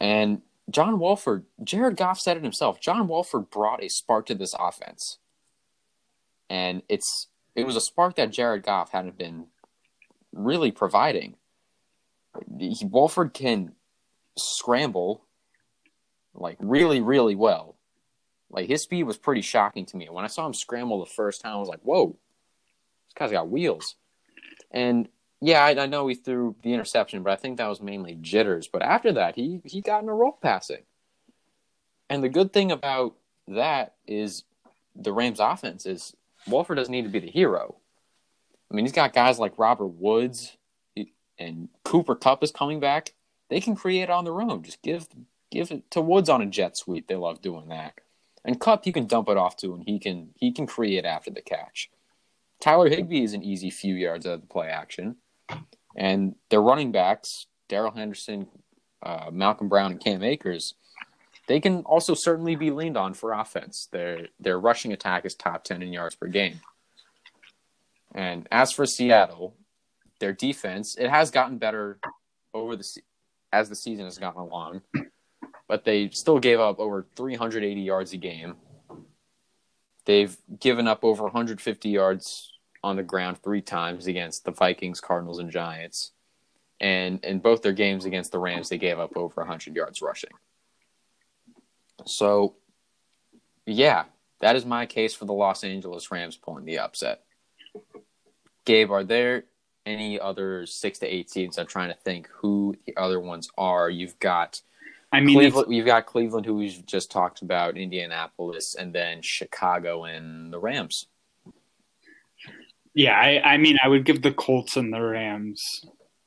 And 0.00 0.40
John 0.70 0.98
Wolford, 0.98 1.46
Jared 1.62 1.96
Goff 1.96 2.18
said 2.18 2.36
it 2.36 2.42
himself. 2.42 2.80
John 2.80 3.08
Wolford 3.08 3.50
brought 3.50 3.82
a 3.82 3.88
spark 3.88 4.26
to 4.26 4.34
this 4.34 4.54
offense, 4.58 5.18
and 6.48 6.82
it's 6.88 7.28
it 7.54 7.66
was 7.66 7.76
a 7.76 7.80
spark 7.80 8.16
that 8.16 8.30
Jared 8.30 8.62
Goff 8.62 8.92
hadn't 8.92 9.18
been 9.18 9.46
really 10.32 10.70
providing. 10.70 11.36
He, 12.58 12.76
Wolford 12.84 13.34
can 13.34 13.72
scramble 14.38 15.24
like 16.34 16.56
really, 16.60 17.00
really 17.00 17.34
well. 17.34 17.76
Like 18.50 18.68
his 18.68 18.82
speed 18.82 19.04
was 19.04 19.18
pretty 19.18 19.42
shocking 19.42 19.86
to 19.86 19.96
me. 19.96 20.08
When 20.08 20.24
I 20.24 20.28
saw 20.28 20.46
him 20.46 20.54
scramble 20.54 21.00
the 21.00 21.10
first 21.10 21.40
time, 21.40 21.54
I 21.54 21.58
was 21.58 21.68
like, 21.68 21.80
"Whoa, 21.82 22.16
this 23.06 23.14
guy's 23.14 23.32
got 23.32 23.48
wheels." 23.48 23.96
And 24.70 25.08
yeah, 25.40 25.64
I, 25.64 25.82
I, 25.82 25.86
know 25.86 26.06
he 26.06 26.14
threw 26.14 26.54
the 26.62 26.74
interception, 26.74 27.22
but 27.22 27.32
I 27.32 27.36
think 27.36 27.56
that 27.56 27.68
was 27.68 27.80
mainly 27.80 28.16
jitters. 28.20 28.68
But 28.68 28.82
after 28.82 29.12
that, 29.12 29.36
he 29.36 29.60
he 29.64 29.80
got 29.80 30.02
in 30.02 30.08
a 30.08 30.14
roll 30.14 30.38
passing. 30.40 30.82
And 32.08 32.22
the 32.22 32.28
good 32.28 32.52
thing 32.52 32.72
about 32.72 33.14
that 33.48 33.94
is 34.06 34.44
the 34.94 35.12
Rams' 35.12 35.40
offense 35.40 35.86
is 35.86 36.14
Wolford 36.46 36.76
doesn't 36.76 36.92
need 36.92 37.04
to 37.04 37.08
be 37.08 37.20
the 37.20 37.30
hero. 37.30 37.76
I 38.70 38.74
mean, 38.74 38.84
he's 38.84 38.92
got 38.92 39.12
guys 39.12 39.38
like 39.38 39.58
Robert 39.58 39.86
Woods 39.86 40.56
and 41.38 41.68
Cooper 41.84 42.14
Kupp 42.14 42.44
is 42.44 42.52
coming 42.52 42.78
back. 42.78 43.14
They 43.48 43.60
can 43.60 43.74
create 43.74 44.10
on 44.10 44.24
their 44.24 44.40
own. 44.40 44.62
Just 44.62 44.82
give 44.82 45.08
give 45.50 45.70
it 45.70 45.90
to 45.90 46.00
Woods 46.00 46.28
on 46.28 46.42
a 46.42 46.46
jet 46.46 46.76
sweep. 46.76 47.08
They 47.08 47.16
love 47.16 47.40
doing 47.40 47.68
that. 47.68 47.94
And 48.44 48.60
Kupp, 48.60 48.86
you 48.86 48.92
can 48.92 49.06
dump 49.06 49.28
it 49.28 49.36
off 49.36 49.56
to, 49.58 49.74
and 49.74 49.82
he 49.84 49.98
can 49.98 50.30
he 50.36 50.52
can 50.52 50.66
create 50.66 51.04
after 51.04 51.30
the 51.30 51.40
catch. 51.40 51.90
Tyler 52.60 52.88
Higbee 52.88 53.24
is 53.24 53.32
an 53.32 53.42
easy 53.42 53.70
few 53.70 53.94
yards 53.94 54.26
out 54.26 54.34
of 54.34 54.40
the 54.42 54.46
play 54.46 54.68
action. 54.68 55.16
And 55.96 56.34
their 56.50 56.62
running 56.62 56.92
backs, 56.92 57.46
Darrell 57.68 57.92
Henderson, 57.92 58.46
uh, 59.02 59.30
Malcolm 59.32 59.68
Brown, 59.68 59.92
and 59.92 60.00
Cam 60.00 60.22
Akers, 60.22 60.74
they 61.46 61.60
can 61.60 61.82
also 61.82 62.14
certainly 62.14 62.54
be 62.54 62.70
leaned 62.70 62.96
on 62.96 63.14
for 63.14 63.32
offense. 63.32 63.88
Their 63.90 64.28
their 64.38 64.58
rushing 64.58 64.92
attack 64.92 65.24
is 65.24 65.34
top 65.34 65.64
ten 65.64 65.82
in 65.82 65.92
yards 65.92 66.14
per 66.14 66.28
game. 66.28 66.60
And 68.14 68.46
as 68.50 68.72
for 68.72 68.86
Seattle, 68.86 69.54
their 70.20 70.32
defense 70.32 70.96
it 70.98 71.10
has 71.10 71.30
gotten 71.30 71.58
better 71.58 71.98
over 72.54 72.76
the 72.76 72.84
as 73.52 73.68
the 73.68 73.74
season 73.74 74.04
has 74.04 74.18
gone 74.18 74.36
along, 74.36 74.82
but 75.66 75.84
they 75.84 76.08
still 76.10 76.38
gave 76.38 76.60
up 76.60 76.78
over 76.78 77.06
380 77.16 77.80
yards 77.80 78.12
a 78.12 78.16
game. 78.16 78.54
They've 80.04 80.36
given 80.58 80.86
up 80.86 81.04
over 81.04 81.24
150 81.24 81.88
yards 81.88 82.52
on 82.82 82.96
the 82.96 83.02
ground 83.02 83.38
three 83.42 83.60
times 83.60 84.06
against 84.06 84.44
the 84.44 84.50
Vikings, 84.50 85.00
Cardinals, 85.00 85.38
and 85.38 85.50
Giants. 85.50 86.12
And 86.80 87.22
in 87.24 87.40
both 87.40 87.62
their 87.62 87.72
games 87.72 88.04
against 88.04 88.32
the 88.32 88.38
Rams, 88.38 88.68
they 88.68 88.78
gave 88.78 88.98
up 88.98 89.16
over 89.16 89.42
100 89.42 89.76
yards 89.76 90.00
rushing. 90.00 90.30
So, 92.06 92.54
yeah, 93.66 94.04
that 94.40 94.56
is 94.56 94.64
my 94.64 94.86
case 94.86 95.14
for 95.14 95.26
the 95.26 95.34
Los 95.34 95.62
Angeles 95.62 96.10
Rams 96.10 96.36
pulling 96.36 96.64
the 96.64 96.78
upset. 96.78 97.22
Gabe, 98.64 98.90
are 98.90 99.04
there 99.04 99.44
any 99.84 100.18
other 100.18 100.64
six 100.64 100.98
to 101.00 101.06
eight 101.06 101.30
seeds? 101.30 101.58
I'm 101.58 101.66
trying 101.66 101.90
to 101.90 101.98
think 101.98 102.28
who 102.32 102.74
the 102.86 102.96
other 102.96 103.20
ones 103.20 103.50
are. 103.58 103.90
You've 103.90 104.18
got 104.18 104.62
I 105.12 105.20
mean, 105.20 105.36
Cleveland, 105.36 105.74
you've 105.74 105.86
got 105.86 106.06
Cleveland, 106.06 106.46
who 106.46 106.54
we've 106.54 106.86
just 106.86 107.10
talked 107.10 107.42
about, 107.42 107.76
Indianapolis, 107.76 108.74
and 108.74 108.92
then 108.92 109.22
Chicago 109.22 110.04
and 110.04 110.52
the 110.52 110.58
Rams. 110.58 111.06
Yeah, 112.94 113.14
I, 113.14 113.40
I 113.52 113.56
mean, 113.56 113.76
I 113.82 113.88
would 113.88 114.04
give 114.04 114.22
the 114.22 114.32
Colts 114.32 114.76
and 114.76 114.92
the 114.92 115.00
Rams 115.00 115.62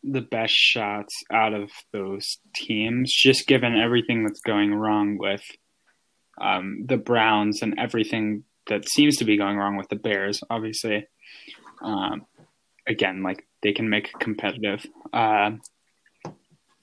the 0.03 0.22
best 0.22 0.53
shots 0.53 1.14
out 1.32 1.53
of 1.53 1.72
those 1.91 2.38
teams, 2.55 3.14
just 3.14 3.47
given 3.47 3.78
everything 3.78 4.24
that's 4.24 4.41
going 4.41 4.74
wrong 4.74 5.18
with 5.18 5.43
um, 6.39 6.86
the 6.88 6.97
Browns 6.97 7.61
and 7.61 7.78
everything 7.78 8.43
that 8.68 8.88
seems 8.88 9.18
to 9.18 9.26
be 9.26 9.38
going 9.38 9.57
wrong 9.57 9.78
with 9.78 9.89
the 9.89 9.95
Bears, 9.95 10.41
obviously. 10.49 11.07
Um, 11.82 12.26
again, 12.88 13.24
like 13.24 13.45
they 13.61 13.74
can 13.74 13.89
make 13.89 14.18
competitive. 14.20 14.86
Uh, 15.11 15.51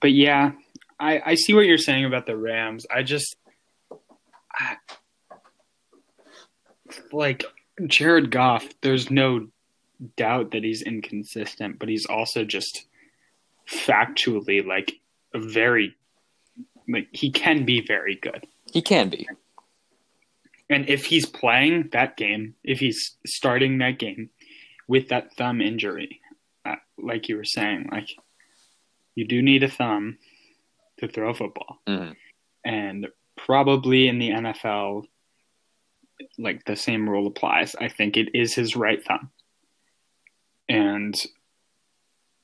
but 0.00 0.12
yeah, 0.12 0.52
I, 0.98 1.22
I 1.24 1.34
see 1.34 1.54
what 1.54 1.66
you're 1.66 1.78
saying 1.78 2.04
about 2.04 2.26
the 2.26 2.36
Rams. 2.36 2.86
I 2.94 3.02
just, 3.02 3.36
I, 4.52 4.76
like 7.12 7.44
Jared 7.86 8.30
Goff, 8.30 8.66
there's 8.82 9.10
no 9.10 9.48
doubt 10.16 10.52
that 10.52 10.64
he's 10.64 10.82
inconsistent, 10.82 11.78
but 11.78 11.88
he's 11.88 12.06
also 12.06 12.44
just 12.44 12.86
factually 13.68 14.64
like 14.66 14.94
very 15.34 15.94
like 16.88 17.08
he 17.12 17.30
can 17.30 17.64
be 17.64 17.80
very 17.86 18.16
good. 18.16 18.46
He 18.72 18.82
can 18.82 19.08
be. 19.10 19.28
And 20.68 20.88
if 20.88 21.06
he's 21.06 21.26
playing 21.26 21.90
that 21.92 22.16
game, 22.16 22.54
if 22.64 22.78
he's 22.78 23.16
starting 23.26 23.78
that 23.78 23.98
game 23.98 24.30
with 24.88 25.08
that 25.08 25.34
thumb 25.36 25.60
injury, 25.60 26.20
uh, 26.64 26.76
like 26.98 27.28
you 27.28 27.36
were 27.36 27.44
saying, 27.44 27.88
like 27.90 28.08
you 29.14 29.26
do 29.26 29.42
need 29.42 29.62
a 29.62 29.68
thumb 29.68 30.18
to 30.98 31.08
throw 31.08 31.30
a 31.30 31.34
football, 31.34 31.80
Mhm. 31.88 32.14
and 32.64 33.08
probably 33.36 34.06
in 34.08 34.18
the 34.18 34.30
NFL, 34.30 35.06
like 36.38 36.64
the 36.64 36.76
same 36.76 37.08
rule 37.08 37.26
applies. 37.26 37.74
I 37.74 37.88
think 37.88 38.16
it 38.16 38.28
is 38.34 38.54
his 38.54 38.76
right 38.76 39.02
thumb, 39.02 39.30
and 40.70 41.14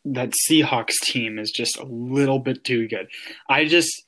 that 0.05 0.33
Seahawks 0.49 0.99
team 1.03 1.39
is 1.39 1.51
just 1.51 1.79
a 1.79 1.85
little 1.85 2.39
bit 2.39 2.65
too 2.65 2.89
good. 2.89 3.09
I 3.49 3.65
just, 3.65 4.05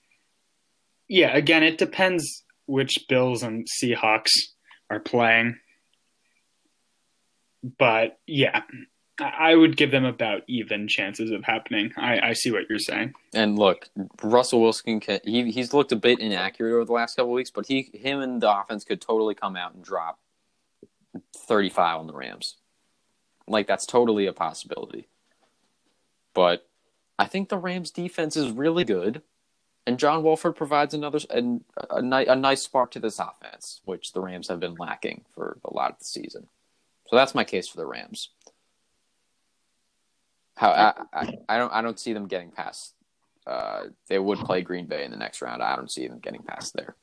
yeah, 1.09 1.37
again, 1.37 1.63
it 1.63 1.79
depends 1.79 2.45
which 2.67 3.07
Bills 3.09 3.43
and 3.43 3.67
Seahawks 3.67 4.31
are 4.91 5.01
playing. 5.01 5.59
But 7.79 8.19
yeah, 8.27 8.63
I 9.19 9.55
would 9.55 9.77
give 9.77 9.91
them 9.91 10.05
about 10.05 10.43
even 10.47 10.87
chances 10.87 11.31
of 11.31 11.43
happening. 11.43 11.93
I, 11.97 12.21
I 12.21 12.33
see 12.35 12.53
what 12.53 12.65
you're 12.69 12.79
saying. 12.79 13.15
And 13.35 13.59
look, 13.59 13.89
Russell 14.23 14.61
Wilson 14.61 15.01
can 15.01 15.21
he 15.25 15.51
he's 15.51 15.75
looked 15.75 15.91
a 15.91 15.97
bit 15.97 16.21
inaccurate 16.21 16.75
over 16.75 16.85
the 16.85 16.93
last 16.93 17.17
couple 17.17 17.33
weeks, 17.33 17.51
but 17.51 17.67
he 17.67 17.91
him 17.95 18.21
and 18.21 18.41
the 18.41 18.61
offense 18.61 18.85
could 18.85 19.01
totally 19.01 19.35
come 19.35 19.57
out 19.57 19.75
and 19.75 19.83
drop 19.83 20.21
35 21.49 21.99
on 21.99 22.07
the 22.07 22.13
Rams. 22.13 22.58
Like 23.49 23.67
that's 23.67 23.87
totally 23.87 24.27
a 24.27 24.33
possibility. 24.33 25.09
But 26.35 26.67
I 27.19 27.27
think 27.27 27.49
the 27.49 27.59
Rams 27.59 27.91
defense 27.91 28.37
is 28.37 28.51
really 28.51 28.85
good 28.85 29.23
and 29.87 29.99
John 29.99 30.23
Wolford 30.23 30.55
provides 30.55 30.95
another 30.95 31.19
and 31.31 31.65
a, 31.91 31.97
a 31.97 32.37
nice 32.37 32.63
spark 32.63 32.91
to 32.93 33.01
this 33.01 33.19
offense, 33.19 33.81
which 33.85 34.13
the 34.13 34.21
Rams 34.21 34.49
have 34.49 34.61
been 34.61 34.75
lacking 34.75 35.25
for 35.35 35.59
a 35.65 35.73
lot 35.73 35.93
of 35.93 35.99
the 35.99 36.05
season. 36.05 36.49
So 37.07 37.17
that's 37.17 37.35
my 37.35 37.45
case 37.45 37.69
for 37.69 37.79
the 37.79 37.87
Rams. 37.87 38.31
How 40.57 40.71
I, 40.71 41.03
I, 41.13 41.39
I 41.49 41.59
don't 41.59 41.73
I 41.73 41.83
don't 41.83 41.99
see 41.99 42.13
them 42.13 42.27
getting 42.27 42.51
past 42.51 42.95
uh, 43.49 43.85
they 44.09 44.19
would 44.19 44.39
play 44.41 44.61
Green 44.61 44.85
Bay 44.85 45.05
in 45.05 45.11
the 45.11 45.17
next 45.17 45.41
round. 45.41 45.63
I 45.63 45.75
don't 45.75 45.91
see 45.91 46.07
them 46.07 46.19
getting 46.19 46.43
past 46.43 46.75
there. 46.75 46.95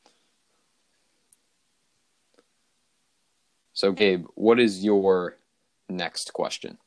So, 3.73 3.91
Gabe, 3.91 4.27
what 4.35 4.59
is 4.59 4.83
your 4.83 5.37
next 5.89 6.33
question? 6.33 6.77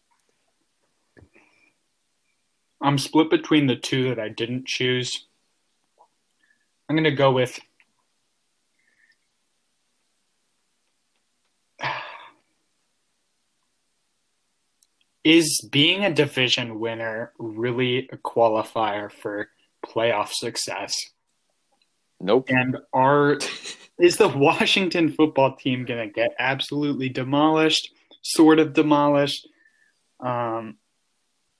I'm 2.80 2.98
split 2.98 3.28
between 3.30 3.66
the 3.66 3.76
two 3.76 4.08
that 4.08 4.20
I 4.20 4.28
didn't 4.28 4.66
choose. 4.66 5.26
I'm 6.88 6.96
going 6.96 7.04
to 7.04 7.10
go 7.10 7.32
with 7.32 7.58
Is 15.24 15.66
being 15.70 16.04
a 16.04 16.14
division 16.14 16.78
winner 16.80 17.32
really 17.38 18.08
a 18.12 18.16
qualifier 18.16 19.10
for 19.12 19.48
playoff 19.84 20.30
success? 20.32 20.94
Nope. 22.20 22.46
And 22.48 22.78
are 22.92 23.38
is 23.98 24.16
the 24.16 24.28
Washington 24.28 25.10
football 25.10 25.56
team 25.56 25.84
going 25.84 26.08
to 26.08 26.12
get 26.12 26.30
absolutely 26.38 27.08
demolished, 27.08 27.92
sort 28.22 28.58
of 28.58 28.72
demolished? 28.72 29.48
Um, 30.20 30.78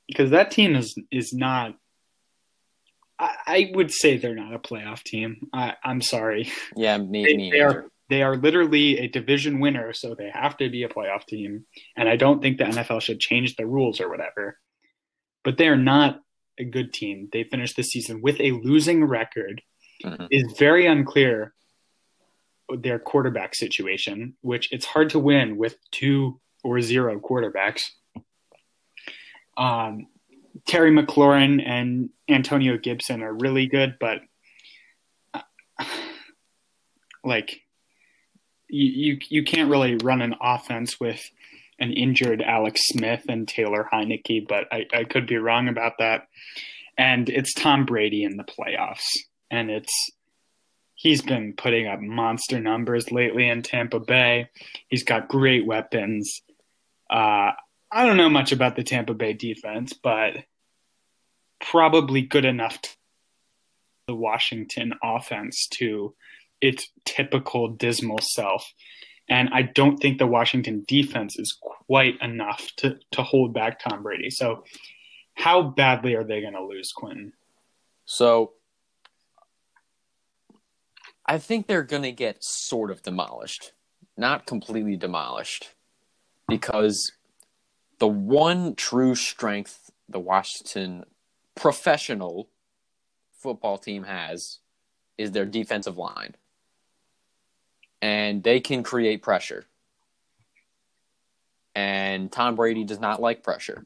because 0.07 0.31
that 0.31 0.51
team 0.51 0.75
is 0.75 0.99
is 1.11 1.33
not. 1.33 1.75
I, 3.19 3.35
I 3.47 3.71
would 3.75 3.91
say 3.91 4.17
they're 4.17 4.35
not 4.35 4.55
a 4.55 4.59
playoff 4.59 5.03
team. 5.03 5.49
I, 5.53 5.75
I'm 5.83 6.01
sorry. 6.01 6.51
Yeah, 6.77 6.99
me, 6.99 7.25
They, 7.25 7.37
me 7.37 7.51
they 7.51 7.61
are 7.61 7.87
they 8.09 8.23
are 8.23 8.37
literally 8.37 8.99
a 8.99 9.09
division 9.09 9.61
winner, 9.61 9.93
so 9.93 10.15
they 10.15 10.31
have 10.33 10.57
to 10.59 10.71
be 10.71 10.83
a 10.83 10.89
playoff 10.89 11.27
team. 11.27 11.67
And 11.97 12.09
I 12.09 12.17
don't 12.17 12.41
think 12.41 12.59
the 12.59 12.65
NFL 12.65 13.03
should 13.03 13.21
change 13.21 13.57
the 13.57 13.67
rules 13.67 14.01
or 14.01 14.09
whatever. 14.09 14.59
But 15.45 15.59
they 15.59 15.69
are 15.69 15.77
not 15.77 16.21
a 16.59 16.65
good 16.65 16.93
team. 16.93 17.29
They 17.33 17.45
finished 17.45 17.77
the 17.77 17.83
season 17.83 18.23
with 18.23 18.41
a 18.41 18.53
losing 18.53 19.05
record. 19.05 19.63
Mhm. 20.05 20.29
It's 20.31 20.59
very 20.59 20.87
unclear 20.87 21.55
their 22.69 22.99
quarterback 22.99 23.55
situation, 23.55 24.37
which 24.41 24.73
it's 24.73 24.85
hard 24.85 25.11
to 25.11 25.19
win 25.19 25.57
with 25.57 25.79
two 25.91 26.41
or 26.69 26.81
zero 26.81 27.19
quarterbacks. 27.19 27.91
Um, 29.57 30.07
Terry 30.67 30.91
McLaurin 30.91 31.63
and 31.65 32.11
Antonio 32.29 32.77
Gibson 32.77 33.23
are 33.23 33.33
really 33.33 33.67
good, 33.67 33.97
but 33.99 34.21
uh, 35.35 35.43
like 37.25 37.63
you, 38.69 38.85
you 39.13 39.19
you 39.29 39.45
can't 39.45 39.71
really 39.71 39.97
run 39.97 40.21
an 40.21 40.35
offense 40.41 41.01
with 41.01 41.23
an 41.79 41.93
injured 41.93 42.43
Alex 42.43 42.83
Smith 42.89 43.23
and 43.29 43.47
Taylor 43.47 43.89
Heinicke, 43.91 44.47
but 44.49 44.67
I, 44.73 44.87
I 44.93 45.05
could 45.05 45.27
be 45.27 45.37
wrong 45.37 45.69
about 45.69 45.95
that. 45.99 46.29
And 46.97 47.29
it's 47.29 47.55
Tom 47.55 47.87
Brady 47.87 48.25
in 48.25 48.37
the 48.37 48.45
playoffs, 48.45 49.17
and 49.51 49.71
it's 49.71 50.11
he's 50.95 51.23
been 51.23 51.55
putting 51.57 51.87
up 51.87 52.01
monster 52.01 52.61
numbers 52.61 53.13
lately 53.13 53.49
in 53.49 53.63
Tampa 53.63 54.01
Bay. 54.01 54.51
He's 54.89 55.05
got 55.05 55.29
great 55.29 55.65
weapons. 55.65 56.43
Uh, 57.11 57.53
I 57.91 58.05
don't 58.05 58.17
know 58.17 58.29
much 58.29 58.53
about 58.53 58.77
the 58.77 58.85
Tampa 58.85 59.15
Bay 59.15 59.33
defense, 59.33 59.93
but 59.93 60.45
probably 61.61 62.23
good 62.23 62.45
enough 62.45 62.81
to 62.81 62.91
the 64.07 64.15
Washington 64.15 64.93
offense 65.03 65.69
to 65.69 66.15
its 66.61 66.91
typical 67.05 67.69
dismal 67.69 68.19
self. 68.21 68.73
And 69.29 69.51
I 69.53 69.63
don't 69.63 69.99
think 69.99 70.19
the 70.19 70.27
Washington 70.27 70.85
defense 70.87 71.39
is 71.39 71.57
quite 71.61 72.21
enough 72.23 72.67
to, 72.79 72.99
to 73.13 73.23
hold 73.23 73.53
back 73.53 73.79
Tom 73.81 74.03
Brady. 74.03 74.31
So, 74.31 74.65
how 75.35 75.63
badly 75.63 76.15
are 76.15 76.25
they 76.25 76.41
going 76.41 76.55
to 76.55 76.65
lose, 76.65 76.93
Quentin? 76.93 77.33
So, 78.07 78.55
I 81.25 81.39
think 81.39 81.67
they're 81.67 81.83
going 81.83 82.03
to 82.03 82.13
get 82.13 82.43
sort 82.43 82.91
of 82.91 83.03
demolished, 83.03 83.73
not 84.17 84.47
completely 84.47 84.97
demolished, 84.97 85.75
because 86.49 87.13
the 87.99 88.09
one 88.09 88.75
true 88.75 89.15
strength 89.15 89.91
the 90.09 90.19
Washington 90.19 91.05
professional 91.55 92.49
football 93.33 93.79
team 93.79 94.05
has 94.05 94.59
is 95.19 95.33
their 95.33 95.45
defensive 95.45 95.99
line. 95.99 96.35
And 98.01 98.43
they 98.43 98.61
can 98.61 98.83
create 98.83 99.23
pressure. 99.23 99.67
And 101.75 102.31
Tom 102.33 102.55
Brady 102.57 102.85
does 102.85 103.01
not 103.01 103.21
like 103.21 103.43
pressure. 103.43 103.85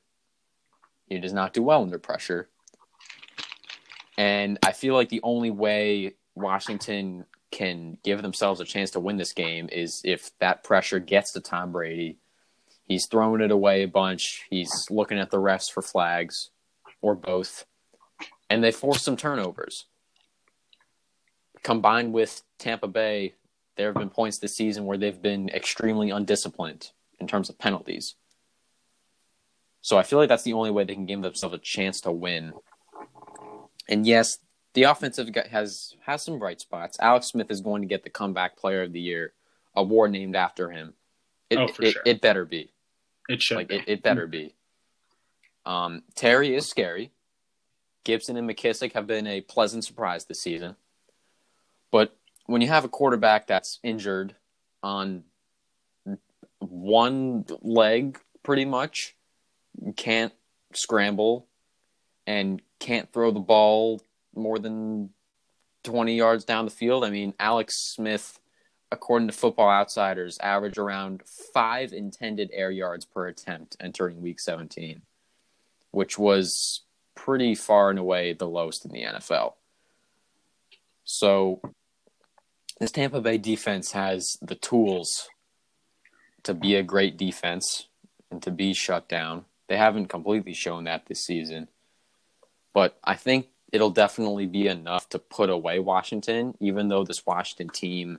He 1.07 1.19
does 1.19 1.33
not 1.33 1.53
do 1.53 1.63
well 1.63 1.83
under 1.83 1.99
pressure. 1.99 2.49
And 4.17 4.59
I 4.63 4.73
feel 4.73 4.95
like 4.95 5.09
the 5.09 5.21
only 5.23 5.51
way 5.51 6.15
Washington 6.35 7.25
can 7.51 7.99
give 8.03 8.23
themselves 8.23 8.61
a 8.61 8.65
chance 8.65 8.91
to 8.93 9.01
win 9.01 9.17
this 9.17 9.33
game 9.33 9.69
is 9.71 10.01
if 10.05 10.31
that 10.39 10.65
pressure 10.65 10.99
gets 10.99 11.33
to 11.33 11.41
Tom 11.41 11.73
Brady. 11.73 12.19
He's 12.85 13.07
throwing 13.07 13.41
it 13.41 13.51
away 13.51 13.83
a 13.83 13.89
bunch. 13.89 14.43
He's 14.51 14.87
looking 14.91 15.19
at 15.19 15.31
the 15.31 15.39
refs 15.39 15.71
for 15.71 15.83
flags 15.83 16.51
or 17.01 17.15
both. 17.15 17.65
And 18.51 18.63
they 18.63 18.73
force 18.73 19.03
some 19.03 19.17
turnovers. 19.17 19.87
Combined 21.63 22.13
with 22.13 22.43
Tampa 22.59 22.89
Bay, 22.89 23.35
there 23.77 23.89
have 23.89 23.97
been 23.97 24.11
points 24.11 24.39
this 24.39 24.57
season 24.57 24.85
where 24.85 24.99
they've 24.99 25.23
been 25.23 25.49
extremely 25.49 26.11
undisciplined 26.11 26.91
in 27.19 27.27
terms 27.27 27.49
of 27.49 27.59
penalties. 27.59 28.17
So 29.81 29.97
I 29.97 30.03
feel 30.03 30.19
like 30.19 30.29
that's 30.29 30.43
the 30.45 30.53
only 30.53 30.71
way 30.71 30.85
they 30.85 30.95
can 30.95 31.07
give 31.07 31.23
themselves 31.23 31.55
a 31.55 31.59
chance 31.59 32.01
to 32.03 32.13
win. 32.13 32.53
And 33.89 34.07
yes, 34.07 34.39
the 34.75 34.85
offensive 34.85 35.29
has 35.51 35.97
has 36.07 36.23
some 36.23 36.39
bright 36.39 36.61
spots. 36.61 36.97
Alex 37.01 37.27
Smith 37.27 37.51
is 37.51 37.61
going 37.61 37.83
to 37.83 37.89
get 37.89 38.05
the 38.05 38.11
comeback 38.11 38.57
player 38.57 38.83
of 38.83 38.93
the 38.93 39.01
year 39.01 39.33
award 39.75 40.13
named 40.13 40.37
after 40.37 40.71
him. 40.71 40.95
It, 41.53 41.59
Oh, 41.59 41.69
for 41.69 41.83
it, 41.85 41.93
sure. 41.93 42.03
it 42.05 42.21
better 42.21 42.45
be. 42.45 42.73
It 43.29 43.41
should 43.43 43.57
Like 43.57 43.69
be. 43.69 43.77
it, 43.77 43.85
it 43.87 44.03
better 44.03 44.27
be. 44.27 44.55
Um, 45.65 46.03
Terry 46.15 46.55
is 46.55 46.69
scary. 46.69 47.13
Gibson 48.05 48.37
and 48.37 48.49
McKissic 48.51 48.93
have 48.95 49.07
been 49.07 49.27
a 49.27 49.41
pleasant 49.43 49.85
surprise 49.85 50.25
this 50.25 50.43
season. 50.43 50.75
But 51.93 52.17
when 52.47 52.61
you 52.63 52.69
have 52.69 52.85
a 52.85 52.89
quarterback 52.89 53.47
that's 53.47 53.79
injured 53.85 54.35
on 54.83 55.23
one 56.59 57.45
leg, 57.61 58.19
pretty 58.43 58.65
much, 58.65 59.15
can't 59.97 60.33
scramble 60.75 61.47
and 62.27 62.61
can't 62.81 63.13
throw 63.13 63.31
the 63.31 63.41
ball 63.41 64.01
more 64.35 64.59
than 64.59 65.11
20 65.85 66.17
yards 66.17 66.45
down 66.45 66.65
the 66.65 66.71
field. 66.71 67.05
I 67.05 67.11
mean, 67.11 67.35
Alex 67.39 67.95
Smith, 67.95 68.39
according 68.93 69.27
to 69.27 69.35
Football 69.35 69.71
Outsiders, 69.71 70.39
averaged 70.41 70.79
around 70.79 71.23
five 71.53 71.93
intended 71.93 72.51
air 72.53 72.71
yards 72.71 73.07
per 73.07 73.27
attempt 73.27 73.77
entering 73.81 74.21
week 74.21 74.39
17, 74.39 75.01
which 75.91 76.19
was 76.19 76.83
pretty 77.15 77.55
far 77.55 77.91
and 77.91 77.99
away 77.99 78.35
the 78.35 78.47
lowest 78.47 78.85
in 78.85 78.93
the 78.93 79.03
NFL. 79.03 79.55
So, 81.05 81.61
this 82.79 82.93
Tampa 82.93 83.21
Bay 83.21 83.39
defense 83.39 83.93
has 83.93 84.37
the 84.43 84.55
tools 84.55 85.29
to 86.43 86.53
be 86.53 86.75
a 86.75 86.83
great 86.83 87.17
defense 87.17 87.87
and 88.31 88.43
to 88.43 88.51
be 88.51 88.75
shut 88.75 89.09
down. 89.09 89.47
They 89.69 89.77
haven't 89.77 90.07
completely 90.07 90.53
shown 90.53 90.85
that 90.85 91.07
this 91.07 91.25
season. 91.25 91.69
But 92.75 92.99
I 93.05 93.15
think 93.15 93.49
it'll 93.73 93.91
definitely 93.91 94.47
be 94.47 94.67
enough 94.69 95.09
to 95.11 95.19
put 95.19 95.49
away 95.49 95.79
Washington, 95.79 96.55
even 96.61 96.89
though 96.89 97.05
this 97.05 97.25
Washington 97.25 97.69
team 97.69 98.19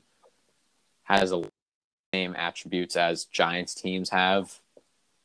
has 1.03 1.29
the 1.29 1.49
same 2.13 2.35
attributes 2.35 2.95
as 2.95 3.25
Giants 3.25 3.73
teams 3.73 4.09
have 4.09 4.59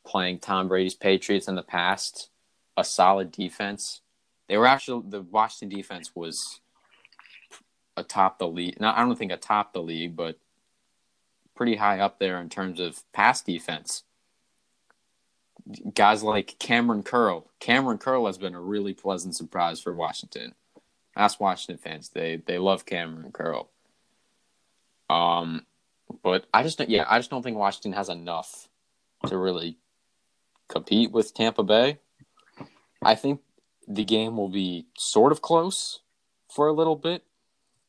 playing 0.05 0.39
Tom 0.39 0.67
Brady's 0.67 0.95
Patriots 0.95 1.47
in 1.47 1.55
the 1.55 1.63
past, 1.63 2.29
a 2.75 2.83
solid 2.83 3.31
defense. 3.31 4.01
They 4.47 4.57
were 4.57 4.65
actually 4.65 5.03
the 5.09 5.21
Washington 5.21 5.77
defense 5.77 6.15
was 6.15 6.61
atop 7.95 8.39
the 8.39 8.47
league. 8.47 8.79
Not 8.79 8.97
I 8.97 9.01
don't 9.01 9.15
think 9.15 9.31
atop 9.31 9.73
the 9.73 9.81
league, 9.81 10.15
but 10.15 10.39
pretty 11.55 11.75
high 11.75 11.99
up 11.99 12.19
there 12.19 12.39
in 12.39 12.49
terms 12.49 12.79
of 12.79 13.03
pass 13.13 13.41
defense. 13.41 14.03
Guys 15.93 16.23
like 16.23 16.57
Kamren 16.57 17.05
Curl. 17.05 17.47
Kamren 17.59 17.99
Curl 17.99 18.25
has 18.25 18.37
been 18.37 18.55
a 18.55 18.61
really 18.61 18.93
pleasant 18.93 19.35
surprise 19.35 19.79
for 19.79 19.93
Washington. 19.93 20.55
Ask 21.15 21.39
Washington 21.39 21.77
fans. 21.77 22.09
They 22.09 22.37
they 22.37 22.57
love 22.57 22.85
Kamren 22.85 23.31
Curl. 23.31 23.69
Um 25.09 25.65
but 26.23 26.45
I 26.53 26.63
just 26.63 26.79
yeah, 26.87 27.05
I 27.07 27.19
just 27.19 27.29
don't 27.29 27.43
think 27.43 27.57
Washington 27.57 27.93
has 27.93 28.09
enough 28.09 28.67
to 29.27 29.37
really 29.37 29.77
compete 30.67 31.11
with 31.11 31.33
Tampa 31.33 31.63
Bay. 31.63 31.99
I 33.03 33.15
think 33.15 33.41
the 33.87 34.05
game 34.05 34.37
will 34.37 34.49
be 34.49 34.85
sort 34.97 35.31
of 35.31 35.41
close 35.41 36.01
for 36.49 36.67
a 36.67 36.73
little 36.73 36.95
bit, 36.95 37.23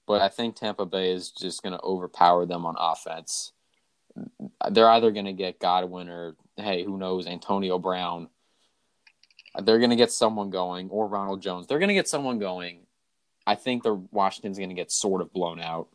but 0.06 0.20
I 0.20 0.28
think 0.28 0.56
Tampa 0.56 0.86
Bay 0.86 1.12
is 1.12 1.30
just 1.30 1.62
going 1.62 1.72
to 1.72 1.82
overpower 1.82 2.46
them 2.46 2.64
on 2.66 2.74
offense. 2.78 3.52
They're 4.70 4.88
either 4.88 5.12
going 5.12 5.26
to 5.26 5.32
get 5.32 5.60
Godwin 5.60 6.08
or 6.08 6.36
hey, 6.56 6.84
who 6.84 6.98
knows, 6.98 7.26
Antonio 7.26 7.78
Brown. 7.78 8.28
They're 9.62 9.78
going 9.78 9.90
to 9.90 9.96
get 9.96 10.12
someone 10.12 10.50
going 10.50 10.90
or 10.90 11.08
Ronald 11.08 11.42
Jones. 11.42 11.66
They're 11.66 11.78
going 11.78 11.88
to 11.88 11.94
get 11.94 12.08
someone 12.08 12.38
going. 12.38 12.86
I 13.46 13.54
think 13.56 13.82
the 13.82 13.94
Washington's 13.94 14.58
going 14.58 14.70
to 14.70 14.74
get 14.74 14.92
sort 14.92 15.22
of 15.22 15.32
blown 15.32 15.60
out, 15.60 15.88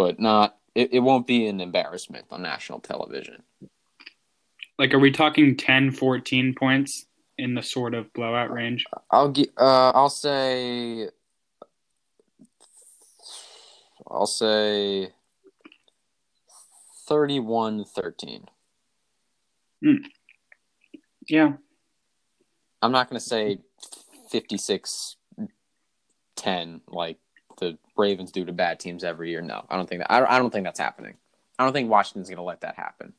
but 0.00 0.18
not. 0.18 0.56
It, 0.74 0.94
it 0.94 1.00
won't 1.00 1.26
be 1.26 1.46
an 1.46 1.60
embarrassment 1.60 2.24
on 2.30 2.40
national 2.40 2.80
television. 2.80 3.42
Like, 4.78 4.94
are 4.94 4.98
we 4.98 5.10
talking 5.10 5.58
10, 5.58 5.90
14 5.92 6.54
points 6.54 7.04
in 7.36 7.54
the 7.54 7.62
sort 7.62 7.92
of 7.92 8.10
blowout 8.14 8.50
range? 8.50 8.86
I'll 9.10 9.28
get. 9.28 9.50
Uh, 9.58 9.90
I'll 9.90 10.08
say. 10.08 11.08
I'll 14.10 14.26
say. 14.26 15.10
31-13. 17.10 18.44
Hmm. 19.82 19.94
Yeah. 21.28 21.52
I'm 22.80 22.92
not 22.92 23.10
going 23.10 23.20
to 23.20 23.26
say 23.26 23.58
56 24.30 25.16
10 26.36 26.80
like 26.86 27.18
the 27.60 27.78
Ravens 27.96 28.32
do 28.32 28.44
to 28.44 28.52
bad 28.52 28.80
teams 28.80 29.04
every 29.04 29.30
year. 29.30 29.40
No, 29.40 29.64
I 29.70 29.76
don't 29.76 29.88
think 29.88 30.00
that. 30.00 30.10
I, 30.10 30.36
I 30.36 30.38
don't 30.38 30.50
think 30.50 30.64
that's 30.64 30.80
happening. 30.80 31.14
I 31.58 31.64
don't 31.64 31.72
think 31.72 31.90
Washington's 31.90 32.28
going 32.28 32.38
to 32.38 32.42
let 32.42 32.62
that 32.62 32.76
happen. 32.76 33.12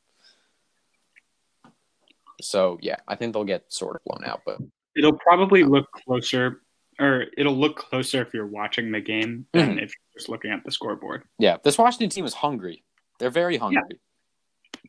So 2.41 2.77
yeah, 2.81 2.97
I 3.07 3.15
think 3.15 3.33
they'll 3.33 3.43
get 3.43 3.71
sort 3.71 3.95
of 3.95 4.03
blown 4.03 4.27
out, 4.29 4.41
but 4.45 4.57
it'll 4.95 5.13
probably 5.13 5.63
look 5.63 5.91
closer, 5.91 6.61
or 6.99 7.25
it'll 7.37 7.55
look 7.55 7.77
closer 7.77 8.21
if 8.21 8.33
you're 8.33 8.47
watching 8.47 8.91
the 8.91 8.99
game 8.99 9.45
than 9.53 9.69
mm-hmm. 9.69 9.79
if 9.79 9.93
you're 9.93 10.17
just 10.17 10.29
looking 10.29 10.51
at 10.51 10.63
the 10.65 10.71
scoreboard. 10.71 11.23
Yeah, 11.37 11.57
this 11.63 11.77
Washington 11.77 12.09
team 12.09 12.25
is 12.25 12.33
hungry. 12.33 12.83
They're 13.19 13.29
very 13.29 13.57
hungry. 13.57 13.83
Yeah. 13.91 13.97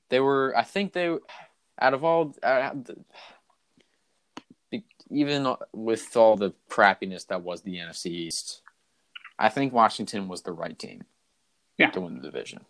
They 0.09 0.21
were, 0.21 0.55
I 0.57 0.63
think 0.63 0.95
they, 0.95 1.15
out 1.79 1.95
of 1.95 2.05
all, 2.05 2.35
uh, 2.43 2.71
even 5.11 5.55
with 5.73 6.17
all 6.17 6.37
the 6.37 6.53
crappiness 6.71 7.27
that 7.27 7.43
was 7.43 7.61
the 7.63 7.77
NFC 7.77 8.07
East, 8.07 8.62
I 9.43 9.49
think 9.49 9.73
Washington 9.73 10.29
was 10.29 10.43
the 10.43 10.53
right 10.53 10.79
team 10.79 11.03
yeah. 11.77 11.91
to 11.91 12.01
win 12.01 12.15
the 12.15 12.23
division. 12.23 12.65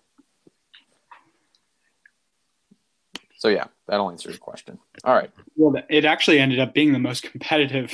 So 3.37 3.49
yeah, 3.49 3.67
that'll 3.87 4.11
answer 4.11 4.31
your 4.31 4.39
question. 4.39 4.79
All 5.05 5.15
right. 5.15 5.31
Well, 5.55 5.75
it 5.91 6.07
actually 6.07 6.39
ended 6.39 6.61
up 6.61 6.73
being 6.73 6.95
the 6.95 6.99
most 6.99 7.25
competitive 7.25 7.93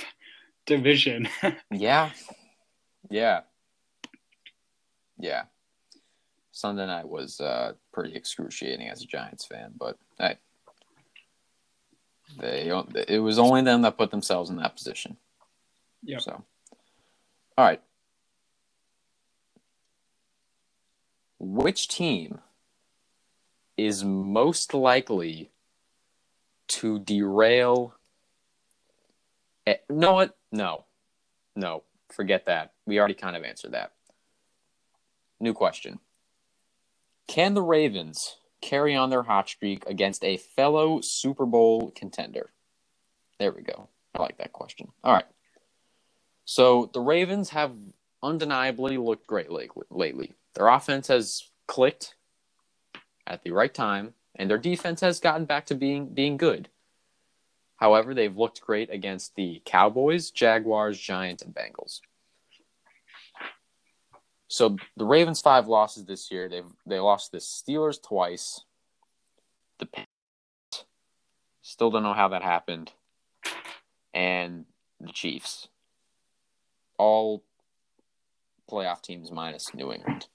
division. 0.64 1.28
yeah. 1.72 2.10
Yeah. 3.10 3.40
Yeah. 5.18 5.44
Sunday 6.52 6.86
night 6.86 7.08
was 7.08 7.40
uh, 7.40 7.72
pretty 7.92 8.14
excruciating 8.14 8.88
as 8.88 9.02
a 9.02 9.06
Giants 9.06 9.44
fan, 9.44 9.72
but 9.76 9.98
hey, 10.18 10.36
they 12.38 12.68
it 13.08 13.18
was 13.18 13.40
only 13.40 13.62
them 13.62 13.82
that 13.82 13.98
put 13.98 14.12
themselves 14.12 14.50
in 14.50 14.56
that 14.56 14.76
position. 14.76 15.16
Yeah. 16.04 16.18
So, 16.18 16.44
all 17.56 17.64
right. 17.64 17.82
Which 21.38 21.88
team 21.88 22.40
is 23.76 24.04
most 24.04 24.74
likely 24.74 25.50
to 26.68 26.98
derail. 26.98 27.94
No, 29.88 30.14
what? 30.14 30.36
No, 30.50 30.84
no, 31.54 31.84
forget 32.08 32.46
that. 32.46 32.72
We 32.86 32.98
already 32.98 33.14
kind 33.14 33.36
of 33.36 33.44
answered 33.44 33.72
that. 33.72 33.92
New 35.40 35.54
question: 35.54 36.00
Can 37.26 37.54
the 37.54 37.62
Ravens 37.62 38.36
carry 38.60 38.96
on 38.96 39.10
their 39.10 39.22
hot 39.22 39.48
streak 39.48 39.86
against 39.86 40.24
a 40.24 40.36
fellow 40.36 41.00
Super 41.00 41.46
Bowl 41.46 41.92
contender? 41.94 42.50
There 43.38 43.52
we 43.52 43.62
go. 43.62 43.88
I 44.14 44.22
like 44.22 44.38
that 44.38 44.52
question. 44.52 44.88
All 45.04 45.12
right. 45.12 45.26
So 46.44 46.90
the 46.92 47.00
Ravens 47.00 47.50
have 47.50 47.72
undeniably 48.22 48.96
looked 48.96 49.26
great 49.26 49.48
lately. 49.50 50.32
Their 50.54 50.68
offense 50.68 51.08
has 51.08 51.50
clicked 51.66 52.14
at 53.26 53.42
the 53.42 53.52
right 53.52 53.72
time, 53.72 54.14
and 54.34 54.50
their 54.50 54.58
defense 54.58 55.00
has 55.00 55.20
gotten 55.20 55.44
back 55.44 55.66
to 55.66 55.74
being 55.74 56.08
being 56.08 56.36
good. 56.36 56.68
However, 57.76 58.12
they've 58.12 58.36
looked 58.36 58.60
great 58.60 58.90
against 58.90 59.36
the 59.36 59.62
Cowboys, 59.64 60.30
Jaguars, 60.30 60.98
Giants, 60.98 61.42
and 61.42 61.54
Bengals. 61.54 62.00
So 64.48 64.76
the 64.96 65.04
Ravens' 65.04 65.40
five 65.40 65.68
losses 65.68 66.04
this 66.06 66.30
year, 66.30 66.48
they 66.48 66.62
they 66.86 66.98
lost 66.98 67.30
the 67.30 67.38
Steelers 67.38 68.02
twice. 68.02 68.64
The 69.78 69.86
Panthers, 69.86 70.86
still 71.62 71.90
don't 71.90 72.02
know 72.02 72.14
how 72.14 72.28
that 72.28 72.42
happened, 72.42 72.92
and 74.12 74.64
the 75.00 75.12
Chiefs. 75.12 75.68
All 76.96 77.44
playoff 78.68 79.02
teams 79.02 79.30
minus 79.30 79.72
New 79.72 79.92
England. 79.92 80.26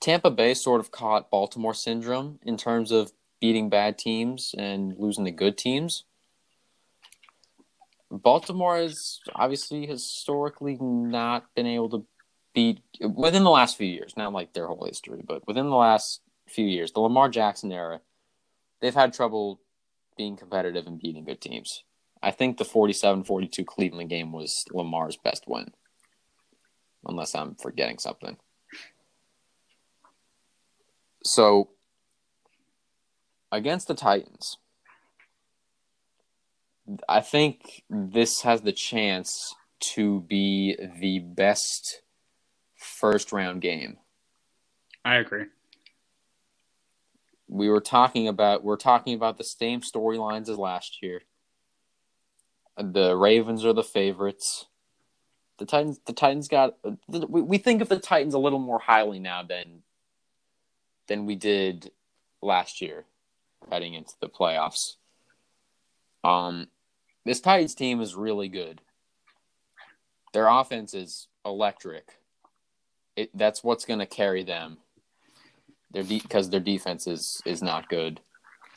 Tampa 0.00 0.30
Bay 0.30 0.54
sort 0.54 0.80
of 0.80 0.90
caught 0.90 1.30
Baltimore 1.30 1.74
syndrome 1.74 2.38
in 2.42 2.56
terms 2.56 2.90
of 2.90 3.12
beating 3.40 3.68
bad 3.68 3.98
teams 3.98 4.54
and 4.56 4.94
losing 4.98 5.24
to 5.26 5.30
good 5.30 5.58
teams. 5.58 6.04
Baltimore 8.10 8.76
has 8.76 9.20
obviously 9.34 9.86
historically 9.86 10.76
not 10.80 11.54
been 11.54 11.66
able 11.66 11.90
to 11.90 12.06
beat 12.54 12.80
within 13.00 13.44
the 13.44 13.50
last 13.50 13.76
few 13.76 13.86
years, 13.86 14.16
not 14.16 14.32
like 14.32 14.52
their 14.52 14.66
whole 14.66 14.84
history, 14.84 15.22
but 15.24 15.46
within 15.46 15.68
the 15.70 15.76
last 15.76 16.20
few 16.48 16.66
years, 16.66 16.92
the 16.92 17.00
Lamar 17.00 17.28
Jackson 17.28 17.70
era, 17.70 18.00
they've 18.80 18.94
had 18.94 19.12
trouble 19.12 19.60
being 20.16 20.36
competitive 20.36 20.86
and 20.86 21.00
beating 21.00 21.24
good 21.24 21.40
teams. 21.40 21.84
I 22.22 22.32
think 22.32 22.58
the 22.58 22.64
47-42 22.64 23.64
Cleveland 23.64 24.10
game 24.10 24.32
was 24.32 24.64
Lamar's 24.72 25.16
best 25.16 25.44
win. 25.46 25.72
Unless 27.06 27.34
I'm 27.34 27.54
forgetting 27.54 27.98
something. 27.98 28.36
So 31.22 31.70
against 33.52 33.88
the 33.88 33.94
Titans, 33.94 34.58
I 37.08 37.20
think 37.20 37.84
this 37.88 38.42
has 38.42 38.62
the 38.62 38.72
chance 38.72 39.54
to 39.80 40.20
be 40.20 40.76
the 40.98 41.20
best 41.20 42.02
first 42.74 43.32
round 43.32 43.60
game. 43.60 43.98
I 45.04 45.16
agree. 45.16 45.46
We 47.48 47.68
were 47.68 47.80
talking 47.80 48.28
about 48.28 48.62
we're 48.62 48.76
talking 48.76 49.14
about 49.14 49.38
the 49.38 49.44
same 49.44 49.80
storylines 49.80 50.48
as 50.48 50.58
last 50.58 51.02
year. 51.02 51.22
The 52.76 53.16
Ravens 53.16 53.64
are 53.64 53.72
the 53.72 53.82
favorites. 53.82 54.66
The 55.58 55.66
Titans 55.66 56.00
the 56.06 56.12
Titans 56.12 56.48
got 56.48 56.76
we 57.08 57.58
think 57.58 57.82
of 57.82 57.88
the 57.88 57.98
Titans 57.98 58.34
a 58.34 58.38
little 58.38 58.58
more 58.58 58.78
highly 58.78 59.18
now 59.18 59.42
than 59.42 59.82
than 61.10 61.26
we 61.26 61.34
did 61.34 61.90
last 62.40 62.80
year 62.80 63.04
heading 63.70 63.94
into 63.94 64.14
the 64.20 64.28
playoffs. 64.28 64.94
Um, 66.22 66.68
this 67.26 67.40
Titans 67.40 67.74
team 67.74 68.00
is 68.00 68.14
really 68.14 68.48
good. 68.48 68.80
Their 70.32 70.46
offense 70.46 70.94
is 70.94 71.26
electric. 71.44 72.16
It, 73.16 73.36
that's 73.36 73.64
what's 73.64 73.84
going 73.84 73.98
to 73.98 74.06
carry 74.06 74.44
them. 74.44 74.78
Their 75.90 76.04
because 76.04 76.46
de- 76.46 76.52
their 76.52 76.60
defense 76.60 77.08
is 77.08 77.42
is 77.44 77.60
not 77.60 77.88
good. 77.88 78.20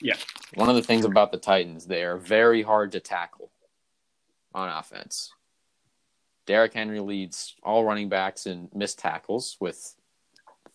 Yeah. 0.02 0.16
One 0.56 0.70
of 0.70 0.76
the 0.76 0.82
things 0.82 1.06
about 1.06 1.32
the 1.32 1.38
Titans, 1.38 1.86
they 1.86 2.04
are 2.04 2.18
very 2.18 2.64
hard 2.64 2.94
to 2.94 3.00
tackle 3.00 3.52
on 4.56 4.70
offense. 4.70 5.32
Derrick 6.48 6.74
Henry 6.74 7.00
leads 7.00 7.56
all 7.62 7.86
running 7.86 8.10
backs 8.10 8.48
in 8.48 8.70
missed 8.74 8.98
tackles 8.98 9.56
with 9.60 9.96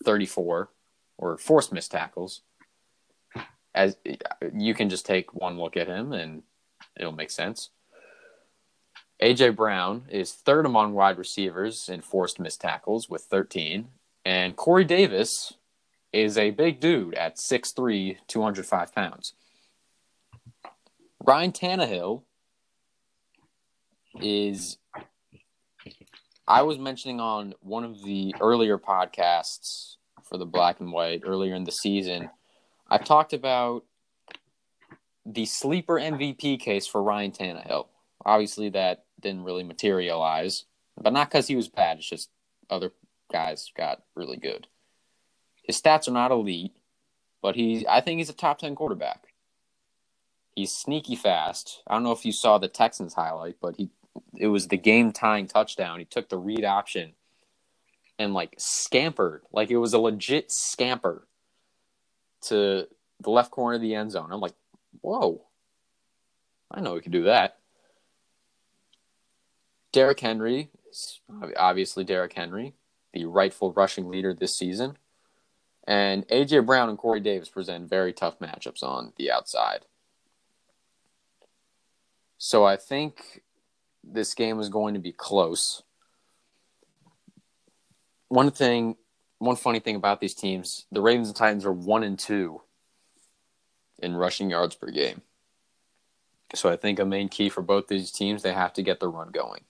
34 0.04 0.70
or 1.18 1.36
forced 1.36 1.72
missed 1.72 1.90
tackles. 1.90 2.42
As 3.74 3.96
you 4.54 4.74
can 4.74 4.88
just 4.88 5.04
take 5.04 5.34
one 5.34 5.58
look 5.58 5.76
at 5.76 5.88
him 5.88 6.12
and 6.12 6.42
it'll 6.96 7.12
make 7.12 7.30
sense. 7.30 7.70
AJ 9.22 9.56
Brown 9.56 10.04
is 10.08 10.32
third 10.32 10.64
among 10.64 10.94
wide 10.94 11.18
receivers 11.18 11.88
in 11.88 12.00
forced 12.00 12.38
missed 12.38 12.60
tackles 12.60 13.10
with 13.10 13.22
13, 13.22 13.88
and 14.24 14.56
Corey 14.56 14.84
Davis 14.84 15.54
is 16.12 16.38
a 16.38 16.50
big 16.50 16.80
dude 16.80 17.14
at 17.14 17.36
6'3", 17.36 18.16
205 18.28 18.94
pounds. 18.94 19.34
Ryan 21.20 21.52
Tannehill 21.52 22.22
is 24.20 24.78
I 26.46 26.62
was 26.62 26.78
mentioning 26.78 27.20
on 27.20 27.54
one 27.60 27.84
of 27.84 28.02
the 28.02 28.34
earlier 28.40 28.78
podcasts 28.78 29.97
for 30.28 30.38
the 30.38 30.46
black 30.46 30.80
and 30.80 30.92
white 30.92 31.22
earlier 31.24 31.54
in 31.54 31.64
the 31.64 31.72
season, 31.72 32.30
I've 32.88 33.04
talked 33.04 33.32
about 33.32 33.84
the 35.26 35.44
sleeper 35.44 35.94
MVP 35.94 36.60
case 36.60 36.86
for 36.86 37.02
Ryan 37.02 37.32
Tannehill. 37.32 37.86
Obviously, 38.24 38.70
that 38.70 39.04
didn't 39.20 39.44
really 39.44 39.64
materialize, 39.64 40.64
but 41.00 41.12
not 41.12 41.28
because 41.28 41.46
he 41.46 41.56
was 41.56 41.68
bad. 41.68 41.98
It's 41.98 42.08
just 42.08 42.30
other 42.70 42.92
guys 43.30 43.70
got 43.76 44.02
really 44.14 44.36
good. 44.36 44.66
His 45.62 45.80
stats 45.80 46.08
are 46.08 46.12
not 46.12 46.30
elite, 46.30 46.72
but 47.42 47.54
he 47.54 47.86
I 47.88 48.00
think 48.00 48.18
he's 48.18 48.30
a 48.30 48.34
top 48.34 48.58
ten 48.58 48.74
quarterback. 48.74 49.28
He's 50.54 50.72
sneaky 50.72 51.14
fast. 51.14 51.82
I 51.86 51.94
don't 51.94 52.02
know 52.02 52.12
if 52.12 52.24
you 52.24 52.32
saw 52.32 52.58
the 52.58 52.68
Texans 52.68 53.14
highlight, 53.14 53.56
but 53.60 53.76
he 53.76 53.90
it 54.36 54.48
was 54.48 54.68
the 54.68 54.76
game 54.76 55.12
tying 55.12 55.46
touchdown. 55.46 55.98
He 55.98 56.04
took 56.04 56.28
the 56.28 56.38
read 56.38 56.64
option 56.64 57.12
and 58.18 58.34
like 58.34 58.54
scampered, 58.58 59.42
like 59.52 59.70
it 59.70 59.76
was 59.76 59.92
a 59.92 59.98
legit 59.98 60.50
scamper 60.50 61.26
to 62.42 62.86
the 63.20 63.30
left 63.30 63.50
corner 63.50 63.76
of 63.76 63.82
the 63.82 63.94
end 63.94 64.12
zone. 64.12 64.30
I'm 64.32 64.40
like, 64.40 64.54
whoa, 65.00 65.42
I 66.70 66.80
know 66.80 66.94
we 66.94 67.00
can 67.00 67.12
do 67.12 67.24
that. 67.24 67.58
Derrick 69.92 70.20
Henry, 70.20 70.70
obviously 71.56 72.04
Derrick 72.04 72.32
Henry, 72.32 72.74
the 73.12 73.24
rightful 73.24 73.72
rushing 73.72 74.08
leader 74.08 74.34
this 74.34 74.54
season. 74.54 74.96
And 75.86 76.28
AJ 76.28 76.66
Brown 76.66 76.90
and 76.90 76.98
Corey 76.98 77.20
Davis 77.20 77.48
present 77.48 77.88
very 77.88 78.12
tough 78.12 78.38
matchups 78.40 78.82
on 78.82 79.14
the 79.16 79.30
outside. 79.30 79.86
So 82.36 82.64
I 82.64 82.76
think 82.76 83.42
this 84.04 84.34
game 84.34 84.60
is 84.60 84.68
going 84.68 84.94
to 84.94 85.00
be 85.00 85.12
close. 85.12 85.82
One 88.28 88.50
thing, 88.50 88.96
one 89.38 89.56
funny 89.56 89.80
thing 89.80 89.96
about 89.96 90.20
these 90.20 90.34
teams, 90.34 90.86
the 90.92 91.00
Ravens 91.00 91.28
and 91.28 91.36
Titans 91.36 91.64
are 91.64 91.72
one 91.72 92.02
and 92.02 92.18
two 92.18 92.62
in 93.98 94.16
rushing 94.16 94.50
yards 94.50 94.74
per 94.74 94.90
game. 94.90 95.22
So 96.54 96.70
I 96.70 96.76
think 96.76 96.98
a 96.98 97.04
main 97.04 97.28
key 97.28 97.48
for 97.48 97.62
both 97.62 97.88
these 97.88 98.10
teams, 98.10 98.42
they 98.42 98.52
have 98.52 98.72
to 98.74 98.82
get 98.82 99.00
the 99.00 99.08
run 99.08 99.30
going. 99.30 99.62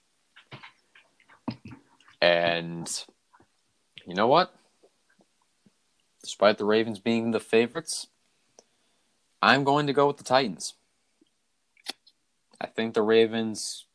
And 2.21 3.05
you 4.07 4.15
know 4.15 4.27
what? 4.27 4.55
Despite 6.23 6.59
the 6.59 6.65
Ravens 6.65 6.99
being 6.99 7.31
the 7.31 7.41
favorites, 7.41 8.09
I'm 9.41 9.65
going 9.65 9.87
to 9.87 9.93
go 9.93 10.09
with 10.09 10.19
the 10.19 10.25
Titans. 10.25 10.75
I 12.61 12.67
think 12.67 12.95
the 12.95 13.03
Ravens 13.03 13.87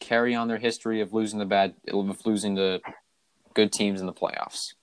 carry 0.00 0.34
on 0.34 0.48
their 0.48 0.58
history 0.58 1.00
of 1.00 1.12
losing 1.12 1.38
the 1.38 1.46
bad, 1.46 1.74
of 1.92 2.26
losing 2.26 2.54
the 2.54 2.80
good 3.54 3.72
teams 3.72 4.00
in 4.00 4.06
the 4.06 4.12
playoffs. 4.12 4.74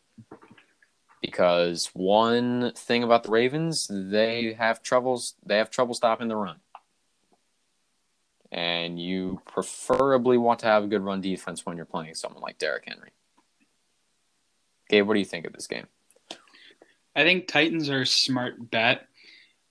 Because 1.22 1.90
one 1.94 2.72
thing 2.76 3.04
about 3.04 3.24
the 3.24 3.32
Ravens, 3.32 3.88
they 3.90 4.54
have 4.54 4.84
troubles. 4.84 5.36
They 5.46 5.58
have 5.58 5.70
trouble 5.70 5.94
stopping 5.94 6.28
the 6.28 6.36
run, 6.36 6.58
and 8.52 9.02
you 9.02 9.42
preferably 9.48 10.38
want 10.38 10.60
to 10.60 10.68
have 10.68 10.84
a 10.84 10.88
good 10.88 11.02
run 11.02 11.22
defense 11.22 11.66
when 11.66 11.76
you're 11.76 11.86
playing 11.86 12.14
someone 12.14 12.42
like 12.42 12.60
Derrick 12.60 12.84
Henry. 12.88 13.12
Gabe, 14.90 15.08
what 15.08 15.16
do 15.16 15.20
you 15.20 15.26
think 15.26 15.48
of 15.48 15.54
this 15.54 15.68
game? 15.68 15.88
I 17.16 17.24
think 17.24 17.48
Titans 17.48 17.90
are 17.90 18.02
a 18.02 18.06
smart 18.06 18.70
bet 18.70 19.08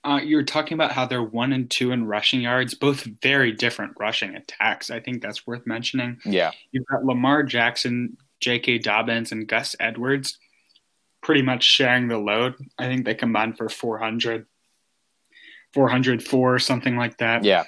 uh, 0.07 0.21
you're 0.23 0.43
talking 0.43 0.75
about 0.75 0.93
how 0.93 1.05
they're 1.05 1.21
one 1.21 1.51
and 1.51 1.69
two 1.69 1.91
in 1.91 2.05
rushing 2.05 2.39
yards, 2.39 2.73
both 2.73 3.03
very 3.21 3.51
different 3.51 3.93
rushing 3.99 4.35
attacks. 4.35 4.89
I 4.89 5.01
think 5.01 5.21
that's 5.21 5.45
worth 5.45 5.67
mentioning. 5.67 6.19
Yeah. 6.23 6.51
You've 6.71 6.85
got 6.85 7.03
Lamar 7.03 7.43
Jackson, 7.43 8.17
J.K. 8.39 8.79
Dobbins, 8.79 9.31
and 9.31 9.47
Gus 9.47 9.75
Edwards 9.79 10.37
pretty 11.21 11.41
much 11.41 11.63
sharing 11.63 12.07
the 12.07 12.17
load. 12.17 12.55
I 12.77 12.85
think 12.85 13.05
they 13.05 13.15
combined 13.15 13.57
for 13.57 13.69
400, 13.69 14.45
404, 15.73 16.59
something 16.59 16.95
like 16.95 17.17
that. 17.17 17.43
Yeah. 17.43 17.63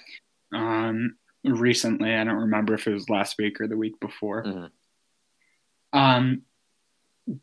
Um, 0.53 1.17
recently, 1.43 2.13
I 2.13 2.23
don't 2.23 2.35
remember 2.35 2.73
if 2.73 2.87
it 2.87 2.93
was 2.93 3.09
last 3.09 3.37
week 3.37 3.59
or 3.59 3.67
the 3.67 3.77
week 3.77 3.99
before. 3.99 4.43
Mm-hmm. 4.43 5.99
Um, 5.99 6.41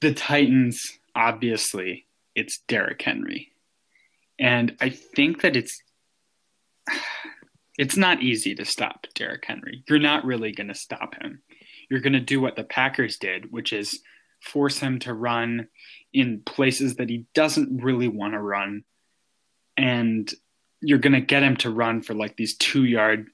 the 0.01 0.14
Titans, 0.14 0.99
obviously, 1.14 2.07
it's 2.35 2.59
Derrick 2.68 3.03
Henry 3.03 3.53
and 4.39 4.77
I 4.81 4.91
think 4.91 5.43
that 5.43 5.57
it's 5.57 5.83
it's 7.79 7.97
not 7.97 8.22
easy 8.22 8.55
to 8.55 8.64
stop 8.64 9.07
Derrick 9.14 9.45
Henry. 9.47 9.85
You're 9.89 9.99
not 9.99 10.24
really 10.24 10.53
going 10.53 10.68
to 10.68 10.74
stop 10.74 11.14
him. 11.20 11.43
You're 11.91 12.01
going 12.01 12.12
to 12.12 12.20
do 12.20 12.41
what 12.41 12.57
the 12.57 12.64
Packers 12.64 13.18
did, 13.18 13.53
which 13.53 13.72
is 13.72 14.01
force 14.41 14.78
him 14.78 14.99
to 15.01 15.14
run 15.14 15.68
in 16.12 16.43
places 16.45 16.97
that 16.97 17.09
he 17.09 17.26
doesn't 17.34 17.82
really 17.82 18.09
want 18.09 18.34
to 18.34 18.41
run. 18.41 18.84
And 19.76 20.32
you're 20.80 20.99
going 20.99 21.12
to 21.14 21.20
get 21.20 21.43
him 21.43 21.57
to 21.59 21.70
run 21.70 22.01
for 22.01 22.14
like 22.14 22.37
these 22.37 22.57
two 22.57 22.84
yard. 22.84 23.28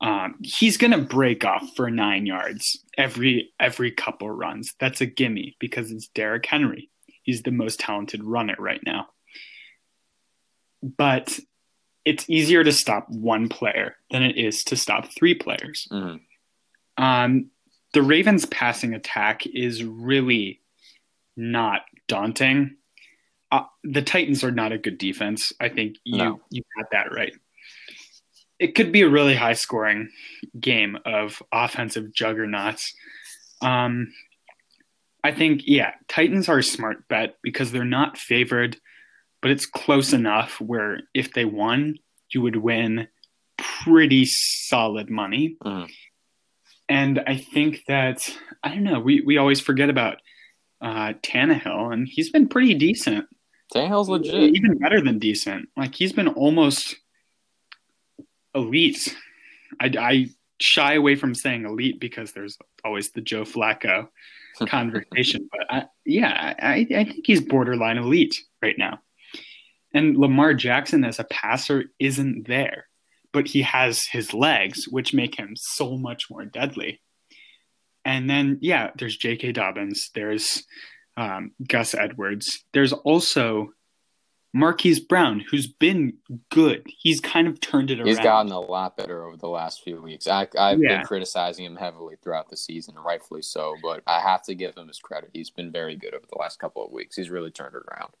Um, 0.00 0.36
he's 0.42 0.76
going 0.76 0.92
to 0.92 0.98
break 0.98 1.44
off 1.44 1.64
for 1.74 1.90
nine 1.90 2.24
yards 2.24 2.84
every 2.96 3.52
every 3.58 3.90
couple 3.90 4.30
runs. 4.30 4.74
That's 4.78 5.00
a 5.00 5.06
gimme 5.06 5.56
because 5.58 5.90
it's 5.90 6.08
Derrick 6.08 6.46
Henry. 6.46 6.90
He's 7.22 7.42
the 7.42 7.50
most 7.50 7.80
talented 7.80 8.22
runner 8.22 8.54
right 8.58 8.80
now 8.86 9.08
but 10.82 11.38
it's 12.04 12.28
easier 12.28 12.64
to 12.64 12.72
stop 12.72 13.06
one 13.08 13.48
player 13.48 13.96
than 14.10 14.22
it 14.22 14.36
is 14.36 14.64
to 14.64 14.76
stop 14.76 15.06
three 15.14 15.34
players. 15.34 15.86
Mm-hmm. 15.90 17.02
Um, 17.02 17.50
the 17.94 18.02
Ravens' 18.02 18.46
passing 18.46 18.94
attack 18.94 19.46
is 19.46 19.84
really 19.84 20.60
not 21.36 21.82
daunting. 22.06 22.76
Uh, 23.50 23.64
the 23.82 24.02
Titans 24.02 24.44
are 24.44 24.50
not 24.50 24.72
a 24.72 24.78
good 24.78 24.98
defense. 24.98 25.52
I 25.60 25.68
think 25.68 25.96
you 26.04 26.18
no. 26.18 26.40
you 26.50 26.62
got 26.76 26.90
that 26.92 27.12
right. 27.12 27.32
It 28.58 28.74
could 28.74 28.92
be 28.92 29.02
a 29.02 29.08
really 29.08 29.34
high 29.34 29.54
scoring 29.54 30.10
game 30.58 30.98
of 31.06 31.42
offensive 31.52 32.12
juggernauts. 32.12 32.92
Um, 33.62 34.12
I 35.22 35.32
think 35.32 35.62
yeah, 35.64 35.92
Titans 36.08 36.48
are 36.48 36.58
a 36.58 36.64
smart 36.64 37.08
bet 37.08 37.36
because 37.42 37.72
they're 37.72 37.84
not 37.84 38.18
favored 38.18 38.78
but 39.40 39.50
it's 39.50 39.66
close 39.66 40.12
enough 40.12 40.60
where 40.60 41.00
if 41.14 41.32
they 41.32 41.44
won, 41.44 41.96
you 42.32 42.42
would 42.42 42.56
win 42.56 43.08
pretty 43.56 44.24
solid 44.26 45.10
money. 45.10 45.56
Mm. 45.64 45.88
And 46.88 47.20
I 47.26 47.36
think 47.36 47.82
that 47.88 48.28
I 48.62 48.70
don't 48.70 48.84
know. 48.84 49.00
We 49.00 49.20
we 49.20 49.36
always 49.36 49.60
forget 49.60 49.90
about 49.90 50.18
uh, 50.80 51.14
Tannehill, 51.22 51.92
and 51.92 52.08
he's 52.08 52.30
been 52.30 52.48
pretty 52.48 52.74
decent. 52.74 53.26
Tannehill's 53.74 54.08
legit, 54.08 54.56
even 54.56 54.78
better 54.78 55.00
than 55.00 55.18
decent. 55.18 55.68
Like 55.76 55.94
he's 55.94 56.12
been 56.12 56.28
almost 56.28 56.96
elite. 58.54 59.14
I, 59.80 59.92
I 59.98 60.26
shy 60.60 60.94
away 60.94 61.14
from 61.14 61.34
saying 61.34 61.64
elite 61.64 62.00
because 62.00 62.32
there's 62.32 62.58
always 62.84 63.10
the 63.10 63.20
Joe 63.20 63.42
Flacco 63.42 64.08
conversation. 64.66 65.48
but 65.50 65.66
I, 65.70 65.84
yeah, 66.04 66.54
I, 66.58 66.86
I 66.90 67.04
think 67.04 67.26
he's 67.26 67.40
borderline 67.40 67.98
elite 67.98 68.42
right 68.62 68.76
now. 68.78 69.00
And 69.94 70.16
Lamar 70.16 70.54
Jackson 70.54 71.04
as 71.04 71.18
a 71.18 71.24
passer 71.24 71.84
isn't 71.98 72.46
there, 72.46 72.87
but 73.38 73.46
he 73.46 73.62
has 73.62 74.04
his 74.10 74.34
legs, 74.34 74.88
which 74.88 75.14
make 75.14 75.38
him 75.38 75.52
so 75.54 75.96
much 75.96 76.28
more 76.28 76.44
deadly. 76.44 77.00
And 78.04 78.28
then, 78.28 78.58
yeah, 78.60 78.90
there's 78.98 79.16
J.K. 79.16 79.52
Dobbins, 79.52 80.10
there's 80.12 80.64
um, 81.16 81.52
Gus 81.64 81.94
Edwards, 81.94 82.64
there's 82.72 82.92
also 82.92 83.74
Marquise 84.52 84.98
Brown, 84.98 85.44
who's 85.48 85.68
been 85.68 86.14
good. 86.50 86.84
He's 86.88 87.20
kind 87.20 87.46
of 87.46 87.60
turned 87.60 87.92
it 87.92 88.00
around. 88.00 88.08
He's 88.08 88.18
gotten 88.18 88.50
a 88.50 88.58
lot 88.58 88.96
better 88.96 89.24
over 89.24 89.36
the 89.36 89.46
last 89.46 89.84
few 89.84 90.02
weeks. 90.02 90.26
I, 90.26 90.48
have 90.56 90.80
yeah. 90.80 90.96
been 90.96 91.06
criticizing 91.06 91.64
him 91.64 91.76
heavily 91.76 92.16
throughout 92.20 92.48
the 92.50 92.56
season, 92.56 92.96
rightfully 92.96 93.42
so, 93.42 93.76
but 93.80 94.02
I 94.04 94.18
have 94.18 94.42
to 94.46 94.56
give 94.56 94.76
him 94.76 94.88
his 94.88 94.98
credit. 94.98 95.30
He's 95.32 95.50
been 95.50 95.70
very 95.70 95.94
good 95.94 96.12
over 96.12 96.26
the 96.28 96.38
last 96.40 96.58
couple 96.58 96.84
of 96.84 96.90
weeks. 96.90 97.14
He's 97.14 97.30
really 97.30 97.52
turned 97.52 97.76
it 97.76 97.84
around. 97.88 98.14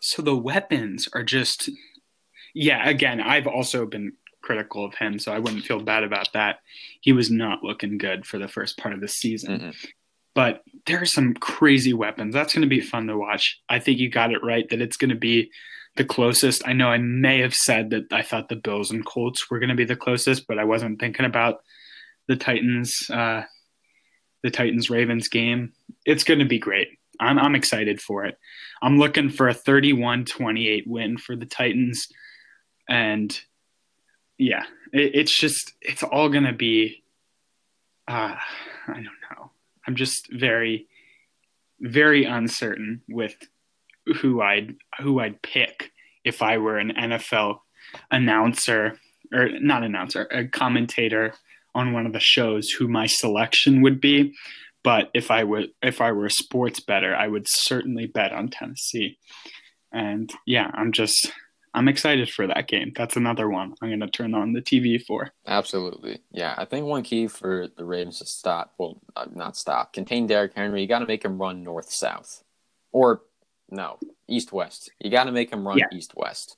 So 0.00 0.22
the 0.22 0.36
weapons 0.36 1.08
are 1.12 1.22
just 1.22 1.70
yeah, 2.58 2.88
again, 2.88 3.20
I've 3.20 3.46
also 3.46 3.84
been 3.84 4.14
critical 4.46 4.84
of 4.84 4.94
him, 4.94 5.18
so 5.18 5.32
I 5.32 5.40
wouldn't 5.40 5.64
feel 5.64 5.80
bad 5.80 6.04
about 6.04 6.32
that. 6.32 6.60
He 7.00 7.12
was 7.12 7.30
not 7.30 7.64
looking 7.64 7.98
good 7.98 8.24
for 8.24 8.38
the 8.38 8.46
first 8.46 8.78
part 8.78 8.94
of 8.94 9.00
the 9.00 9.08
season. 9.08 9.58
Mm-mm. 9.58 9.86
But 10.34 10.62
there 10.86 11.02
are 11.02 11.06
some 11.06 11.34
crazy 11.34 11.92
weapons. 11.92 12.32
That's 12.32 12.54
going 12.54 12.62
to 12.62 12.68
be 12.68 12.80
fun 12.80 13.08
to 13.08 13.18
watch. 13.18 13.58
I 13.68 13.80
think 13.80 13.98
you 13.98 14.08
got 14.08 14.32
it 14.32 14.44
right 14.44 14.68
that 14.68 14.80
it's 14.80 14.96
going 14.96 15.10
to 15.10 15.16
be 15.16 15.50
the 15.96 16.04
closest. 16.04 16.62
I 16.66 16.74
know 16.74 16.88
I 16.88 16.98
may 16.98 17.40
have 17.40 17.54
said 17.54 17.90
that 17.90 18.12
I 18.12 18.22
thought 18.22 18.48
the 18.48 18.56
Bills 18.56 18.90
and 18.90 19.04
Colts 19.04 19.50
were 19.50 19.58
going 19.58 19.70
to 19.70 19.74
be 19.74 19.84
the 19.84 19.96
closest, 19.96 20.46
but 20.46 20.58
I 20.58 20.64
wasn't 20.64 21.00
thinking 21.00 21.26
about 21.26 21.62
the 22.28 22.36
Titans, 22.36 23.10
uh, 23.10 23.42
the 24.42 24.50
Titans 24.50 24.90
Ravens 24.90 25.28
game. 25.28 25.72
It's 26.04 26.24
going 26.24 26.40
to 26.40 26.44
be 26.44 26.58
great. 26.58 26.88
I'm, 27.18 27.38
I'm 27.38 27.54
excited 27.54 28.00
for 28.00 28.26
it. 28.26 28.38
I'm 28.82 28.98
looking 28.98 29.30
for 29.30 29.48
a 29.48 29.54
31 29.54 30.26
28 30.26 30.84
win 30.86 31.16
for 31.16 31.34
the 31.34 31.46
Titans. 31.46 32.08
And 32.88 33.36
yeah, 34.38 34.64
it, 34.92 35.14
it's 35.14 35.36
just, 35.36 35.72
it's 35.80 36.02
all 36.02 36.28
to 36.44 36.52
be, 36.52 37.02
uh, 38.08 38.36
I 38.88 38.94
don't 38.94 39.04
know. 39.04 39.50
I'm 39.86 39.96
just 39.96 40.28
very, 40.30 40.86
very 41.80 42.24
uncertain 42.24 43.02
with 43.08 43.36
who 44.20 44.40
I'd 44.40 44.76
who 45.00 45.20
I'd 45.20 45.42
pick 45.42 45.92
if 46.24 46.42
I 46.42 46.58
were 46.58 46.78
an 46.78 46.92
NFL 46.92 47.60
announcer 48.10 48.98
or 49.32 49.48
not 49.60 49.82
announcer, 49.82 50.26
a 50.30 50.46
commentator 50.46 51.34
on 51.74 51.92
one 51.92 52.06
of 52.06 52.12
the 52.12 52.20
shows 52.20 52.70
who 52.70 52.88
my 52.88 53.06
selection 53.06 53.82
would 53.82 54.00
be. 54.00 54.34
But 54.82 55.10
if 55.14 55.30
I 55.30 55.44
were 55.44 55.64
if 55.82 56.00
I 56.00 56.12
were 56.12 56.26
a 56.26 56.30
sports 56.30 56.80
better, 56.80 57.14
I 57.14 57.28
would 57.28 57.46
certainly 57.48 58.06
bet 58.06 58.32
on 58.32 58.48
Tennessee. 58.48 59.18
And 59.92 60.32
yeah, 60.46 60.70
I'm 60.74 60.92
just 60.92 61.32
I'm 61.76 61.88
excited 61.88 62.30
for 62.30 62.46
that 62.46 62.68
game. 62.68 62.92
That's 62.96 63.16
another 63.16 63.48
one 63.50 63.74
I'm 63.82 63.88
going 63.90 64.00
to 64.00 64.08
turn 64.08 64.34
on 64.34 64.54
the 64.54 64.62
TV 64.62 65.00
for. 65.04 65.30
Absolutely. 65.46 66.20
Yeah. 66.32 66.54
I 66.56 66.64
think 66.64 66.86
one 66.86 67.02
key 67.02 67.26
for 67.28 67.68
the 67.76 67.84
Ravens 67.84 68.18
to 68.20 68.26
stop, 68.26 68.72
well, 68.78 68.98
uh, 69.14 69.26
not 69.32 69.56
stop, 69.58 69.92
contain 69.92 70.26
Derrick 70.26 70.52
Henry, 70.56 70.80
you 70.80 70.88
got 70.88 71.00
to 71.00 71.06
make 71.06 71.22
him 71.24 71.38
run 71.38 71.62
north 71.62 71.90
south. 71.92 72.42
Or, 72.92 73.20
no, 73.70 73.98
east 74.26 74.52
west. 74.52 74.90
You 75.00 75.10
got 75.10 75.24
to 75.24 75.32
make 75.32 75.52
him 75.52 75.68
run 75.68 75.76
Yeah. 75.76 75.84
east 75.92 76.14
west. 76.16 76.56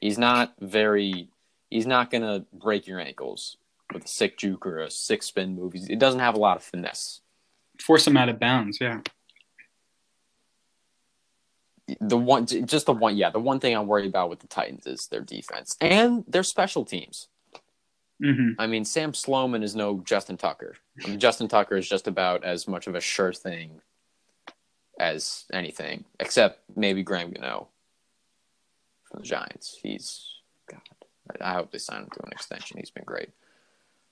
He's 0.00 0.16
not 0.18 0.54
very, 0.60 1.28
he's 1.68 1.86
not 1.86 2.10
going 2.10 2.22
to 2.22 2.46
break 2.52 2.86
your 2.86 3.00
ankles 3.00 3.58
with 3.92 4.06
a 4.06 4.08
sick 4.08 4.38
juke 4.38 4.64
or 4.66 4.78
a 4.78 4.90
sick 4.90 5.22
spin 5.22 5.54
move. 5.54 5.74
It 5.74 5.98
doesn't 5.98 6.20
have 6.20 6.34
a 6.34 6.38
lot 6.38 6.56
of 6.56 6.62
finesse. 6.62 7.20
Force 7.80 8.06
him 8.06 8.16
out 8.16 8.28
of 8.30 8.40
bounds. 8.40 8.78
Yeah. 8.80 9.00
The 12.00 12.18
one, 12.18 12.46
just 12.46 12.86
the 12.86 12.92
one, 12.92 13.16
yeah, 13.16 13.30
the 13.30 13.40
one 13.40 13.60
thing 13.60 13.74
I'm 13.76 13.86
worried 13.86 14.08
about 14.08 14.30
with 14.30 14.40
the 14.40 14.46
Titans 14.46 14.86
is 14.86 15.08
their 15.08 15.22
defense 15.22 15.76
and 15.80 16.24
their 16.28 16.42
special 16.42 16.84
teams. 16.84 17.28
hmm 18.22 18.52
I 18.58 18.66
mean, 18.66 18.84
Sam 18.84 19.14
Sloman 19.14 19.62
is 19.62 19.74
no 19.76 20.00
Justin 20.04 20.36
Tucker. 20.36 20.76
I 21.04 21.08
mean, 21.08 21.20
Justin 21.20 21.48
Tucker 21.48 21.76
is 21.76 21.88
just 21.88 22.06
about 22.08 22.44
as 22.44 22.68
much 22.68 22.86
of 22.86 22.94
a 22.94 23.00
sure 23.00 23.32
thing 23.32 23.80
as 25.00 25.44
anything, 25.52 26.04
except 26.20 26.60
maybe 26.76 27.02
Graham 27.02 27.30
Gano 27.32 27.68
from 29.10 29.20
the 29.20 29.26
Giants. 29.26 29.78
He's 29.82 30.26
God. 30.70 30.80
I 31.40 31.50
I 31.50 31.54
hope 31.54 31.70
they 31.70 31.78
sign 31.78 32.02
him 32.02 32.10
to 32.14 32.22
an 32.24 32.32
extension. 32.32 32.78
He's 32.78 32.90
been 32.90 33.04
great, 33.04 33.30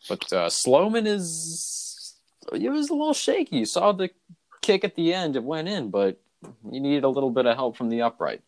but 0.09 0.33
uh, 0.33 0.51
Sloman 0.51 1.07
is 1.07 2.14
it 2.53 2.70
was 2.70 2.91
a 2.91 2.95
little 2.95 3.14
shaky. 3.14 3.59
You 3.59 3.64
saw 3.66 3.93
the 3.93 4.11
kick 4.62 4.85
at 4.85 4.95
the 4.95 5.12
end; 5.14 5.37
it 5.37 5.45
went 5.45 5.68
in, 5.68 5.91
but 5.91 6.20
you 6.70 6.80
needed 6.80 7.05
a 7.05 7.09
little 7.09 7.30
bit 7.30 7.47
of 7.47 7.57
help 7.57 7.76
from 7.76 7.88
the 7.88 8.03
upright. 8.03 8.42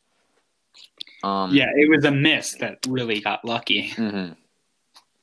Um, 1.22 1.53
Yeah, 1.55 1.70
it 1.74 1.88
was 1.88 2.05
a 2.05 2.11
miss 2.11 2.55
that 2.57 2.78
really 2.88 3.20
got 3.20 3.44
lucky. 3.44 3.88
hmm 3.90 4.30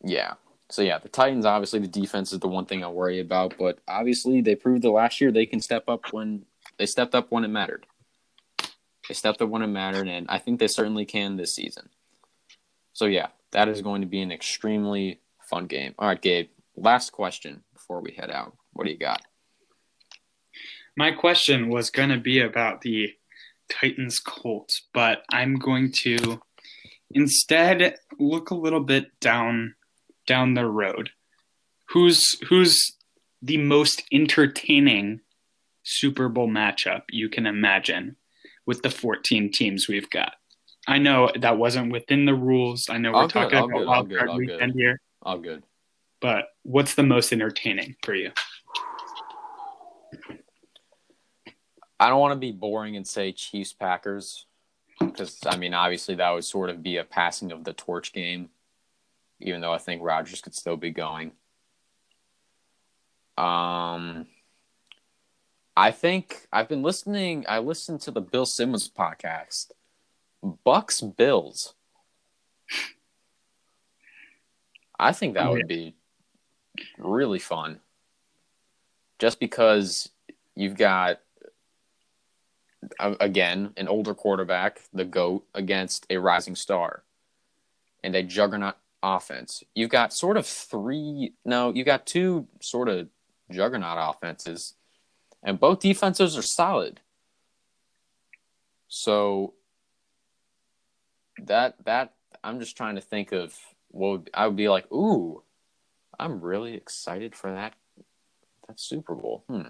Yeah. 0.03 0.34
So 0.69 0.82
yeah, 0.82 0.97
the 0.97 1.09
Titans 1.09 1.45
obviously 1.45 1.80
the 1.80 1.88
defense 1.88 2.34
is 2.34 2.39
the 2.39 2.47
one 2.47 2.65
thing 2.65 2.84
I 2.84 2.88
worry 2.88 3.19
about, 3.19 3.53
but 3.57 3.80
obviously 3.88 4.41
they 4.41 4.55
proved 4.55 4.82
the 4.82 4.89
last 4.89 5.21
year 5.21 5.32
they 5.32 5.45
can 5.45 5.59
step 5.61 5.88
up 5.88 6.11
when 6.11 6.45
they 6.78 6.86
stepped 6.86 7.15
up 7.15 7.32
when 7.32 7.43
it 7.43 7.49
mattered. 7.49 7.86
They 9.07 9.13
stepped 9.13 9.41
up 9.41 9.49
when 9.49 9.61
it 9.61 9.67
mattered, 9.67 10.07
and 10.07 10.26
I 10.30 10.39
think 10.39 10.59
they 10.59 10.67
certainly 10.67 11.05
can 11.05 11.38
this 11.38 11.53
season. 11.53 11.89
So 12.93 13.05
yeah, 13.05 13.28
that 13.51 13.69
is 13.69 13.82
going 13.84 14.01
to 14.01 14.07
be 14.07 14.21
an 14.21 14.32
extremely 14.32 15.19
fun 15.41 15.67
game. 15.67 15.93
All 15.99 16.07
right, 16.07 16.21
Gabe. 16.21 16.49
Last 16.76 17.11
question 17.11 17.63
before 17.73 18.01
we 18.01 18.11
head 18.13 18.32
out. 18.32 18.57
What 18.73 18.86
do 18.86 18.91
you 18.91 18.97
got? 18.97 19.21
My 20.98 21.12
question 21.12 21.70
was 21.70 21.89
going 21.89 22.10
to 22.10 22.18
be 22.18 22.39
about 22.39 22.82
the 22.82 23.12
Titans 23.70 24.20
Colts, 24.20 24.88
but 24.93 25.24
I'm 25.32 25.56
going 25.56 25.91
to 26.04 26.41
instead 27.12 27.96
look 28.20 28.50
a 28.50 28.56
little 28.56 28.80
bit 28.80 29.20
down 29.20 29.76
down 30.28 30.54
the 30.54 30.66
road. 30.66 31.10
Who's 31.89 32.39
who's 32.48 32.96
the 33.41 33.58
most 33.58 34.04
entertaining 34.12 35.22
Super 35.84 36.30
Bowl 36.30 36.48
matchup 36.48 37.04
you 37.12 37.30
can 37.30 37.46
imagine 37.46 38.16
with 38.66 38.82
the 38.82 38.89
14 38.89 39.52
teams 39.52 39.88
we've 39.88 40.10
got? 40.10 40.34
I 40.88 40.98
know 41.00 41.32
that 41.39 41.58
wasn't 41.58 41.91
within 41.91 42.26
the 42.26 42.34
rules. 42.36 42.88
I 42.89 42.98
know 43.00 43.12
we're 43.12 43.22
All 43.22 43.28
talking 43.28 43.58
about 43.58 43.70
good, 43.70 43.82
all 43.82 43.86
wild 43.88 44.10
card 44.16 44.30
all 44.30 44.38
weekend 44.38 44.74
here, 44.76 45.02
All 45.24 45.39
good. 45.39 45.64
but 46.22 46.46
what's 46.64 46.93
the 46.96 47.04
most 47.04 47.34
entertaining 47.34 47.96
for 48.04 48.14
you? 48.14 48.32
I 52.06 52.10
don't 52.10 52.20
want 52.20 52.34
to 52.34 52.39
be 52.39 52.51
boring 52.51 52.97
and 52.97 53.08
say 53.08 53.32
Chiefs 53.32 53.74
Packers 53.74 54.45
because 54.99 55.39
I 55.43 55.58
mean 55.58 55.74
obviously 55.74 56.14
that 56.14 56.30
would 56.30 56.43
sort 56.43 56.70
of 56.70 56.84
be 56.84 56.97
a 56.97 57.03
passing 57.03 57.51
of 57.51 57.64
the 57.64 57.74
torch 57.74 58.14
game, 58.14 58.49
even 59.39 59.60
though 59.60 59.74
I 59.74 59.80
think 59.80 60.03
Rodgers 60.03 60.39
could 60.39 60.53
still 60.53 60.78
be 60.78 60.91
going. 60.91 61.32
Um, 63.39 64.28
I 65.76 65.89
think 65.89 66.45
I've 66.53 66.70
been 66.70 66.84
listening. 66.84 67.43
I 67.49 67.58
listened 67.58 68.01
to 68.01 68.12
the 68.12 68.22
Bill 68.22 68.45
Simmons 68.45 68.88
podcast, 68.88 69.72
Bucks 70.64 71.01
Bills. 71.01 71.74
I 74.99 75.12
think 75.12 75.34
that 75.34 75.49
would 75.49 75.68
be 75.68 75.95
really 76.99 77.39
fun. 77.39 77.80
Just 79.18 79.39
because 79.39 80.12
you've 80.53 80.78
got 80.78 81.20
again 83.00 83.74
an 83.78 83.88
older 83.88 84.14
quarterback, 84.14 84.82
the 84.94 85.06
goat 85.06 85.46
against 85.54 86.06
a 86.10 86.18
rising 86.18 86.56
star, 86.56 87.04
and 88.04 88.16
a 88.16 88.24
juggernaut 88.24 88.76
offense. 89.02 89.64
You've 89.74 89.90
got 89.90 90.14
sort 90.14 90.38
of 90.38 90.46
three. 90.46 91.34
No, 91.44 91.74
you've 91.74 91.86
got 91.86 92.06
two 92.06 92.48
sort 92.62 92.90
of 92.90 93.08
juggernaut 93.52 93.98
offenses, 94.16 94.74
and 95.44 95.60
both 95.60 95.80
defenses 95.80 96.38
are 96.38 96.42
solid. 96.42 97.02
So 98.88 99.54
that 101.44 101.76
that 101.86 102.14
I'm 102.44 102.60
just 102.60 102.78
trying 102.78 102.96
to 102.96 103.02
think 103.02 103.32
of 103.32 103.58
what 103.90 104.10
would, 104.10 104.30
I 104.34 104.48
would 104.48 104.56
be 104.56 104.70
like. 104.70 104.92
Ooh, 104.92 105.44
I'm 106.20 106.42
really 106.42 106.76
excited 106.76 107.36
for 107.36 107.52
that 107.52 107.74
that 108.68 108.80
Super 108.80 109.16
Bowl. 109.16 109.44
Hmm. 109.50 109.68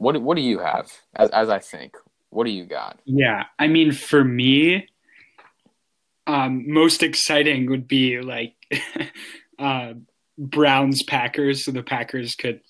What 0.00 0.12
do- 0.12 0.20
what 0.20 0.36
do 0.36 0.42
you 0.42 0.58
have 0.60 0.90
as 1.14 1.28
as 1.30 1.50
I 1.50 1.58
think? 1.58 1.94
What 2.30 2.44
do 2.46 2.50
you 2.50 2.64
got? 2.64 2.98
Yeah, 3.04 3.44
I 3.58 3.66
mean, 3.66 3.92
for 3.92 4.24
me, 4.24 4.86
um, 6.26 6.64
most 6.72 7.02
exciting 7.02 7.68
would 7.68 7.86
be 7.86 8.20
like 8.20 8.54
uh, 9.58 9.92
Browns 10.38 11.02
Packers, 11.02 11.64
so 11.64 11.70
the 11.70 11.82
Packers 11.82 12.34
could 12.34 12.60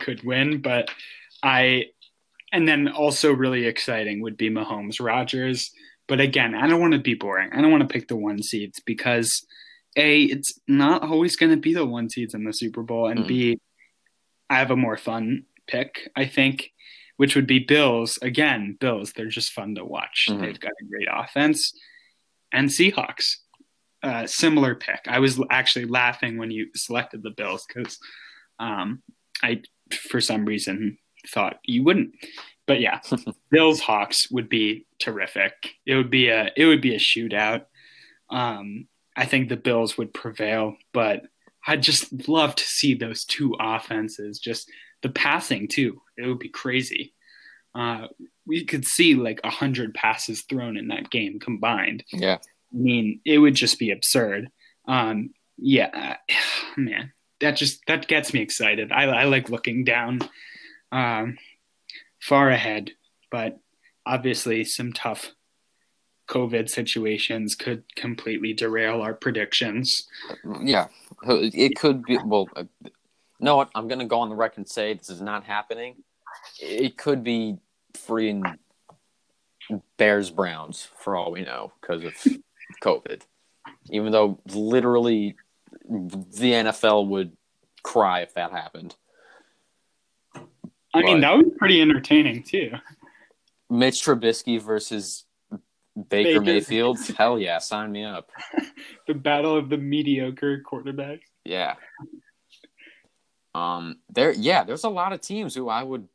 could 0.00 0.24
win. 0.24 0.60
But 0.62 0.90
I, 1.44 1.86
and 2.52 2.66
then 2.66 2.88
also 2.88 3.32
really 3.32 3.66
exciting 3.66 4.20
would 4.22 4.36
be 4.36 4.50
Mahomes 4.50 5.00
Rodgers. 5.00 5.70
But 6.08 6.20
again, 6.20 6.56
I 6.56 6.66
don't 6.66 6.80
want 6.80 6.94
to 6.94 6.98
be 6.98 7.14
boring. 7.14 7.50
I 7.52 7.60
don't 7.62 7.70
want 7.70 7.88
to 7.88 7.92
pick 7.92 8.08
the 8.08 8.16
one 8.16 8.42
seeds 8.42 8.80
because 8.84 9.46
a 9.96 10.24
it's 10.24 10.58
not 10.66 11.02
always 11.04 11.36
going 11.36 11.52
to 11.52 11.56
be 11.56 11.72
the 11.72 11.86
one 11.86 12.10
seeds 12.10 12.34
in 12.34 12.42
the 12.42 12.52
Super 12.52 12.82
Bowl, 12.82 13.06
and 13.06 13.20
Mhm. 13.20 13.28
b 13.28 13.58
I 14.50 14.58
have 14.58 14.72
a 14.72 14.76
more 14.76 14.96
fun 14.96 15.44
pick. 15.66 16.08
I 16.16 16.26
think 16.26 16.70
which 17.16 17.36
would 17.36 17.46
be 17.46 17.60
Bills. 17.60 18.18
Again, 18.22 18.76
Bills, 18.80 19.12
they're 19.12 19.26
just 19.26 19.52
fun 19.52 19.74
to 19.76 19.84
watch. 19.84 20.26
Mhm. 20.28 20.40
They've 20.40 20.60
got 20.60 20.72
a 20.80 20.84
great 20.84 21.08
offense. 21.10 21.72
And 22.52 22.68
Seahawks, 22.68 23.36
uh, 24.02 24.26
similar 24.26 24.74
pick. 24.74 25.00
I 25.06 25.18
was 25.18 25.40
actually 25.50 25.86
laughing 25.86 26.38
when 26.38 26.50
you 26.50 26.70
selected 26.74 27.22
the 27.22 27.30
Bills 27.30 27.64
because 27.66 27.98
um, 28.58 29.02
I, 29.42 29.62
for 30.08 30.20
some 30.20 30.44
reason, 30.44 30.98
thought 31.28 31.58
you 31.64 31.82
wouldn't. 31.84 32.14
But 32.66 32.80
yeah, 32.80 33.00
Bills 33.50 33.80
Hawks 33.80 34.30
would 34.30 34.48
be 34.48 34.86
terrific. 35.00 35.52
It 35.86 35.96
would 35.96 36.10
be 36.10 36.28
a 36.28 36.50
it 36.56 36.66
would 36.66 36.80
be 36.80 36.94
a 36.94 36.98
shootout. 36.98 37.66
Um, 38.30 38.88
I 39.16 39.26
think 39.26 39.48
the 39.48 39.56
Bills 39.56 39.96
would 39.96 40.12
prevail, 40.14 40.76
but 40.92 41.22
I'd 41.66 41.82
just 41.82 42.28
love 42.28 42.54
to 42.56 42.64
see 42.64 42.94
those 42.94 43.24
two 43.24 43.54
offenses 43.58 44.38
just 44.38 44.70
the 45.04 45.10
passing 45.10 45.68
too. 45.68 46.00
It 46.16 46.26
would 46.26 46.40
be 46.40 46.48
crazy. 46.48 47.12
uh, 47.76 48.08
we 48.46 48.64
could 48.64 48.84
see 48.84 49.14
like 49.14 49.40
a 49.44 49.50
hundred 49.50 49.94
passes 49.94 50.42
thrown 50.42 50.76
in 50.76 50.88
that 50.88 51.10
game 51.10 51.38
combined. 51.38 52.04
Yeah. 52.12 52.38
I 52.72 52.76
mean, 52.76 53.20
it 53.24 53.38
would 53.38 53.54
just 53.54 53.78
be 53.78 53.90
absurd. 53.90 54.50
Um, 54.88 55.30
yeah, 55.56 56.16
man, 56.76 57.12
that 57.40 57.56
just 57.56 57.80
that 57.86 58.08
gets 58.08 58.32
me 58.32 58.40
excited. 58.40 58.92
I, 58.92 59.04
I 59.04 59.24
like 59.24 59.50
looking 59.50 59.84
down 59.84 60.20
um, 60.90 61.38
far 62.20 62.50
ahead, 62.50 62.92
but 63.30 63.58
obviously 64.06 64.64
some 64.64 64.92
tough 64.92 65.32
COVID 66.28 66.70
situations 66.70 67.54
could 67.54 67.84
completely 67.96 68.54
derail 68.54 69.02
our 69.02 69.14
predictions. 69.14 70.08
Yeah, 70.62 70.88
it 71.22 71.76
could 71.76 72.02
be. 72.04 72.18
Well, 72.24 72.48
no, 73.44 73.56
what? 73.56 73.70
I'm 73.74 73.88
going 73.88 73.98
to 73.98 74.06
go 74.06 74.20
on 74.20 74.30
the 74.30 74.34
record 74.34 74.58
and 74.58 74.68
say 74.68 74.94
this 74.94 75.10
is 75.10 75.20
not 75.20 75.44
happening. 75.44 75.96
It 76.58 76.96
could 76.96 77.22
be 77.22 77.58
free 77.94 78.30
and 78.30 78.58
Bears 79.98 80.30
Browns 80.30 80.88
for 80.98 81.14
all 81.14 81.30
we 81.30 81.42
know 81.42 81.72
because 81.80 82.04
of 82.04 82.14
COVID. 82.82 83.20
Even 83.90 84.12
though 84.12 84.40
literally 84.46 85.36
the 85.88 86.52
NFL 86.52 87.08
would 87.08 87.36
cry 87.82 88.20
if 88.20 88.32
that 88.34 88.50
happened. 88.50 88.96
I 90.94 91.02
mean, 91.02 91.20
that 91.20 91.44
be 91.44 91.50
pretty 91.50 91.82
entertaining 91.82 92.44
too. 92.44 92.70
Mitch 93.68 94.02
Trubisky 94.02 94.60
versus 94.60 95.24
Baker, 96.08 96.40
Baker. 96.40 96.40
Mayfield. 96.40 96.98
Hell 97.18 97.38
yeah, 97.38 97.58
sign 97.58 97.92
me 97.92 98.04
up. 98.04 98.30
the 99.06 99.14
battle 99.14 99.54
of 99.54 99.68
the 99.68 99.76
mediocre 99.76 100.62
quarterbacks. 100.62 101.20
Yeah. 101.44 101.74
Um 103.54 103.98
there 104.10 104.32
yeah, 104.32 104.64
there's 104.64 104.84
a 104.84 104.88
lot 104.88 105.12
of 105.12 105.20
teams 105.20 105.54
who 105.54 105.68
I 105.68 105.82
would 105.82 106.08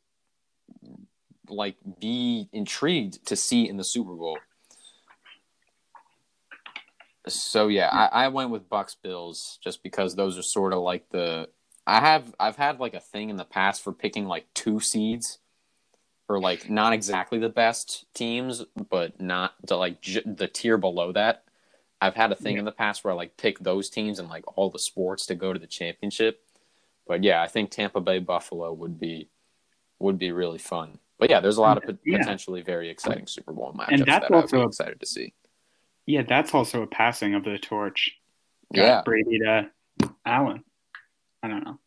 like 1.48 1.76
be 1.98 2.48
intrigued 2.52 3.26
to 3.26 3.36
see 3.36 3.68
in 3.68 3.76
the 3.76 3.84
Super 3.84 4.14
Bowl. 4.14 4.38
So 7.28 7.68
yeah, 7.68 7.88
I, 7.92 8.24
I 8.24 8.28
went 8.28 8.50
with 8.50 8.68
Bucks 8.68 8.94
Bills 8.94 9.58
just 9.62 9.82
because 9.82 10.14
those 10.14 10.38
are 10.38 10.42
sort 10.42 10.72
of 10.72 10.80
like 10.80 11.08
the 11.10 11.48
I 11.86 12.00
have 12.00 12.34
I've 12.38 12.56
had 12.56 12.80
like 12.80 12.94
a 12.94 13.00
thing 13.00 13.30
in 13.30 13.36
the 13.36 13.44
past 13.44 13.82
for 13.82 13.92
picking 13.92 14.26
like 14.26 14.46
two 14.54 14.80
seeds 14.80 15.38
or 16.28 16.40
like 16.40 16.70
not 16.70 16.92
exactly 16.92 17.38
the 17.38 17.48
best 17.48 18.06
teams, 18.14 18.64
but 18.88 19.20
not 19.20 19.54
the 19.66 19.76
like 19.76 20.00
j- 20.00 20.22
the 20.24 20.46
tier 20.46 20.78
below 20.78 21.12
that. 21.12 21.44
I've 22.00 22.14
had 22.14 22.32
a 22.32 22.36
thing 22.36 22.54
yeah. 22.54 22.60
in 22.60 22.64
the 22.64 22.72
past 22.72 23.04
where 23.04 23.12
I 23.12 23.16
like 23.16 23.36
pick 23.36 23.58
those 23.58 23.90
teams 23.90 24.18
and 24.18 24.28
like 24.28 24.44
all 24.56 24.70
the 24.70 24.78
sports 24.78 25.26
to 25.26 25.34
go 25.34 25.52
to 25.52 25.58
the 25.58 25.66
championship. 25.66 26.42
But 27.10 27.24
yeah, 27.24 27.42
I 27.42 27.48
think 27.48 27.72
Tampa 27.72 28.00
Bay 28.00 28.20
Buffalo 28.20 28.72
would 28.72 29.00
be 29.00 29.30
would 29.98 30.16
be 30.16 30.30
really 30.30 30.58
fun. 30.58 31.00
But 31.18 31.28
yeah, 31.28 31.40
there's 31.40 31.56
a 31.56 31.60
lot 31.60 31.76
of 31.76 31.98
yeah. 32.04 32.18
potentially 32.18 32.62
very 32.62 32.88
exciting 32.88 33.26
Super 33.26 33.52
Bowl 33.52 33.74
matchups 33.76 33.88
and 33.88 34.06
that's 34.06 34.28
that 34.28 34.32
also, 34.32 34.60
I'm 34.60 34.68
excited 34.68 35.00
to 35.00 35.06
see. 35.06 35.34
Yeah, 36.06 36.22
that's 36.22 36.54
also 36.54 36.82
a 36.82 36.86
passing 36.86 37.34
of 37.34 37.42
the 37.42 37.58
torch. 37.58 38.16
Yeah, 38.72 39.02
Brady 39.04 39.40
to 39.40 39.70
Allen. 40.24 40.62
I 41.42 41.48
don't 41.48 41.64
know. 41.64 41.80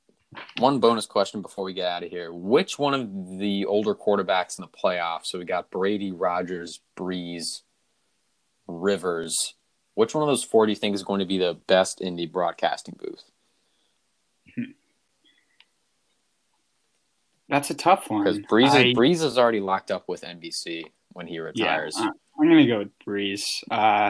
One 0.58 0.82
bonus 0.82 1.06
question 1.06 1.42
before 1.42 1.64
we 1.64 1.74
get 1.74 1.88
out 1.88 2.04
of 2.04 2.10
here: 2.10 2.34
Which 2.34 2.78
one 2.78 2.94
of 2.94 3.40
the 3.40 3.64
older 3.64 3.96
quarterbacks 3.96 4.60
in 4.60 4.64
the 4.64 4.68
playoffs? 4.68 5.28
So 5.28 5.40
we 5.40 5.46
got 5.46 5.72
Brady, 5.72 6.12
Rodgers, 6.12 6.82
Brees, 6.98 7.62
Rivers. 8.68 9.56
Which 9.94 10.14
one 10.14 10.22
of 10.22 10.28
those 10.28 10.44
four 10.44 10.66
do 10.66 10.74
you 10.74 10.76
think 10.76 10.96
is 10.96 11.04
going 11.04 11.20
to 11.20 11.26
be 11.26 11.38
the 11.38 11.58
best 11.68 12.02
in 12.02 12.18
the 12.18 12.26
broadcasting 12.26 12.98
booth? 13.00 13.24
That's 17.54 17.70
a 17.70 17.76
tough 17.76 18.10
one. 18.10 18.24
Because 18.24 18.40
Brees, 18.40 18.70
I, 18.70 18.94
Brees 18.94 19.24
is 19.24 19.38
already 19.38 19.60
locked 19.60 19.92
up 19.92 20.10
with 20.10 20.24
NBC 20.24 20.86
when 21.12 21.28
he 21.28 21.38
retires. 21.38 21.96
Yeah, 22.00 22.10
I'm 22.40 22.50
going 22.50 22.58
to 22.58 22.66
go 22.66 22.80
with 22.80 23.00
Brees. 23.08 23.44
Uh, 23.70 24.10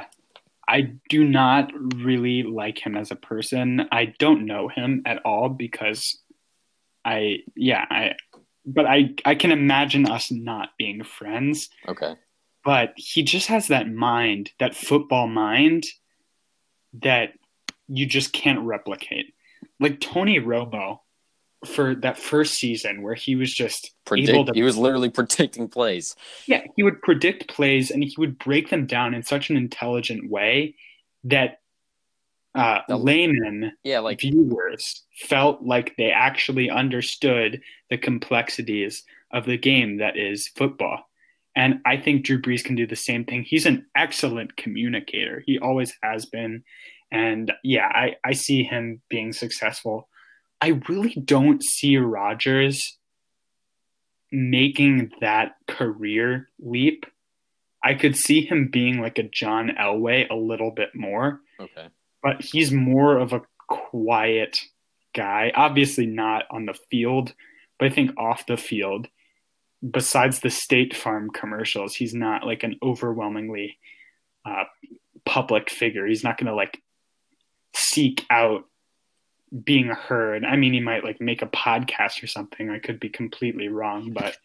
I 0.66 0.94
do 1.10 1.26
not 1.26 1.70
really 1.98 2.44
like 2.44 2.80
him 2.80 2.96
as 2.96 3.12
a 3.12 3.18
person. 3.18 3.86
I 3.92 4.14
don't 4.18 4.46
know 4.46 4.70
him 4.70 5.02
at 5.06 5.18
all 5.26 5.50
because 5.50 6.22
I, 7.04 7.40
yeah, 7.54 7.86
I, 7.90 8.14
but 8.66 8.86
I, 8.86 9.14
I 9.26 9.36
can 9.36 9.52
imagine 9.52 10.10
us 10.10 10.32
not 10.32 10.70
being 10.78 11.04
friends. 11.04 11.68
Okay. 11.86 12.16
But 12.64 12.94
he 12.96 13.24
just 13.24 13.48
has 13.48 13.68
that 13.68 13.92
mind, 13.92 14.52
that 14.62 14.74
football 14.74 15.28
mind 15.28 15.84
that 17.02 17.34
you 17.90 18.06
just 18.06 18.32
can't 18.32 18.62
replicate. 18.62 19.34
Like 19.82 20.00
Tony 20.00 20.40
Romo 20.40 21.00
for 21.66 21.96
that 21.96 22.18
first 22.18 22.56
season 22.56 23.02
where 23.02 23.16
he 23.16 23.36
was 23.36 23.54
just 23.54 23.94
Predict, 24.06 24.30
able 24.30 24.46
to, 24.46 24.54
he 24.54 24.64
was 24.64 24.78
literally 24.78 25.10
predicting 25.10 25.68
plays. 25.68 26.16
Yeah, 26.48 26.64
he 26.76 26.84
would 26.84 27.02
predict 27.02 27.48
plays 27.48 27.92
and 27.92 28.04
he 28.04 28.14
would 28.18 28.38
break 28.38 28.70
them 28.70 28.86
down 28.86 29.14
in 29.14 29.24
such 29.24 29.50
an 29.50 29.58
intelligent 29.58 30.30
way 30.30 30.76
that 31.26 31.60
uh, 32.56 32.80
the, 32.88 32.98
layman 32.98 33.72
yeah, 33.84 34.00
like 34.00 34.22
viewers 34.22 35.04
felt 35.28 35.64
like 35.64 35.96
they 35.98 36.12
actually 36.12 36.70
understood 36.70 37.62
the 37.90 37.98
complexities 37.98 39.04
of 39.32 39.46
the 39.46 39.58
game 39.58 39.98
that 39.98 40.18
is 40.18 40.48
football. 40.50 41.00
And 41.56 41.80
I 41.86 41.98
think 41.98 42.26
Drew 42.26 42.42
Brees 42.42 42.64
can 42.64 42.76
do 42.76 42.88
the 42.88 42.96
same 42.96 43.26
thing. 43.26 43.44
He's 43.44 43.66
an 43.66 43.86
excellent 43.96 44.56
communicator. 44.58 45.44
He 45.46 45.60
always 45.60 45.94
has 46.04 46.26
been. 46.26 46.64
And 47.12 47.52
yeah, 47.64 47.88
I, 47.88 48.16
I 48.24 48.34
see 48.34 48.64
him 48.64 49.02
being 49.10 49.34
successful 49.34 50.10
I 50.64 50.80
really 50.88 51.16
don't 51.16 51.62
see 51.62 51.98
Rodgers 51.98 52.98
making 54.32 55.12
that 55.20 55.58
career 55.68 56.50
leap. 56.58 57.06
I 57.84 57.96
could 57.96 58.16
see 58.16 58.46
him 58.46 58.70
being 58.72 59.02
like 59.02 59.18
a 59.18 59.24
John 59.24 59.72
Elway 59.78 60.30
a 60.30 60.36
little 60.36 60.72
bit 60.72 60.96
more. 60.96 61.42
Okay. 61.60 61.90
But 62.22 62.42
he's 62.42 62.72
more 62.72 63.18
of 63.18 63.34
a 63.34 63.42
quiet 63.68 64.58
guy. 65.14 65.52
Obviously 65.54 66.06
not 66.06 66.46
on 66.50 66.66
the 66.66 66.80
field, 66.90 67.34
but 67.78 67.92
I 67.92 67.94
think 67.94 68.18
off 68.18 68.46
the 68.46 68.56
field, 68.56 69.10
besides 69.92 70.40
the 70.40 70.50
State 70.50 70.96
Farm 70.96 71.30
commercials, 71.30 71.94
he's 71.94 72.14
not 72.14 72.46
like 72.46 72.64
an 72.64 72.78
overwhelmingly 72.82 73.80
uh, 74.46 74.64
public 75.26 75.70
figure. 75.70 76.08
He's 76.08 76.24
not 76.24 76.38
going 76.38 76.48
to 76.48 76.56
like 76.56 76.82
seek 77.76 78.26
out 78.30 78.64
being 79.64 79.88
heard. 79.88 80.44
I 80.44 80.56
mean, 80.56 80.74
he 80.74 80.80
might 80.80 81.04
like 81.04 81.22
make 81.22 81.42
a 81.42 81.48
podcast 81.48 82.24
or 82.24 82.28
something. 82.28 82.70
I 82.70 82.80
could 82.80 83.00
be 83.00 83.10
completely 83.10 83.68
wrong, 83.68 84.12
but 84.12 84.36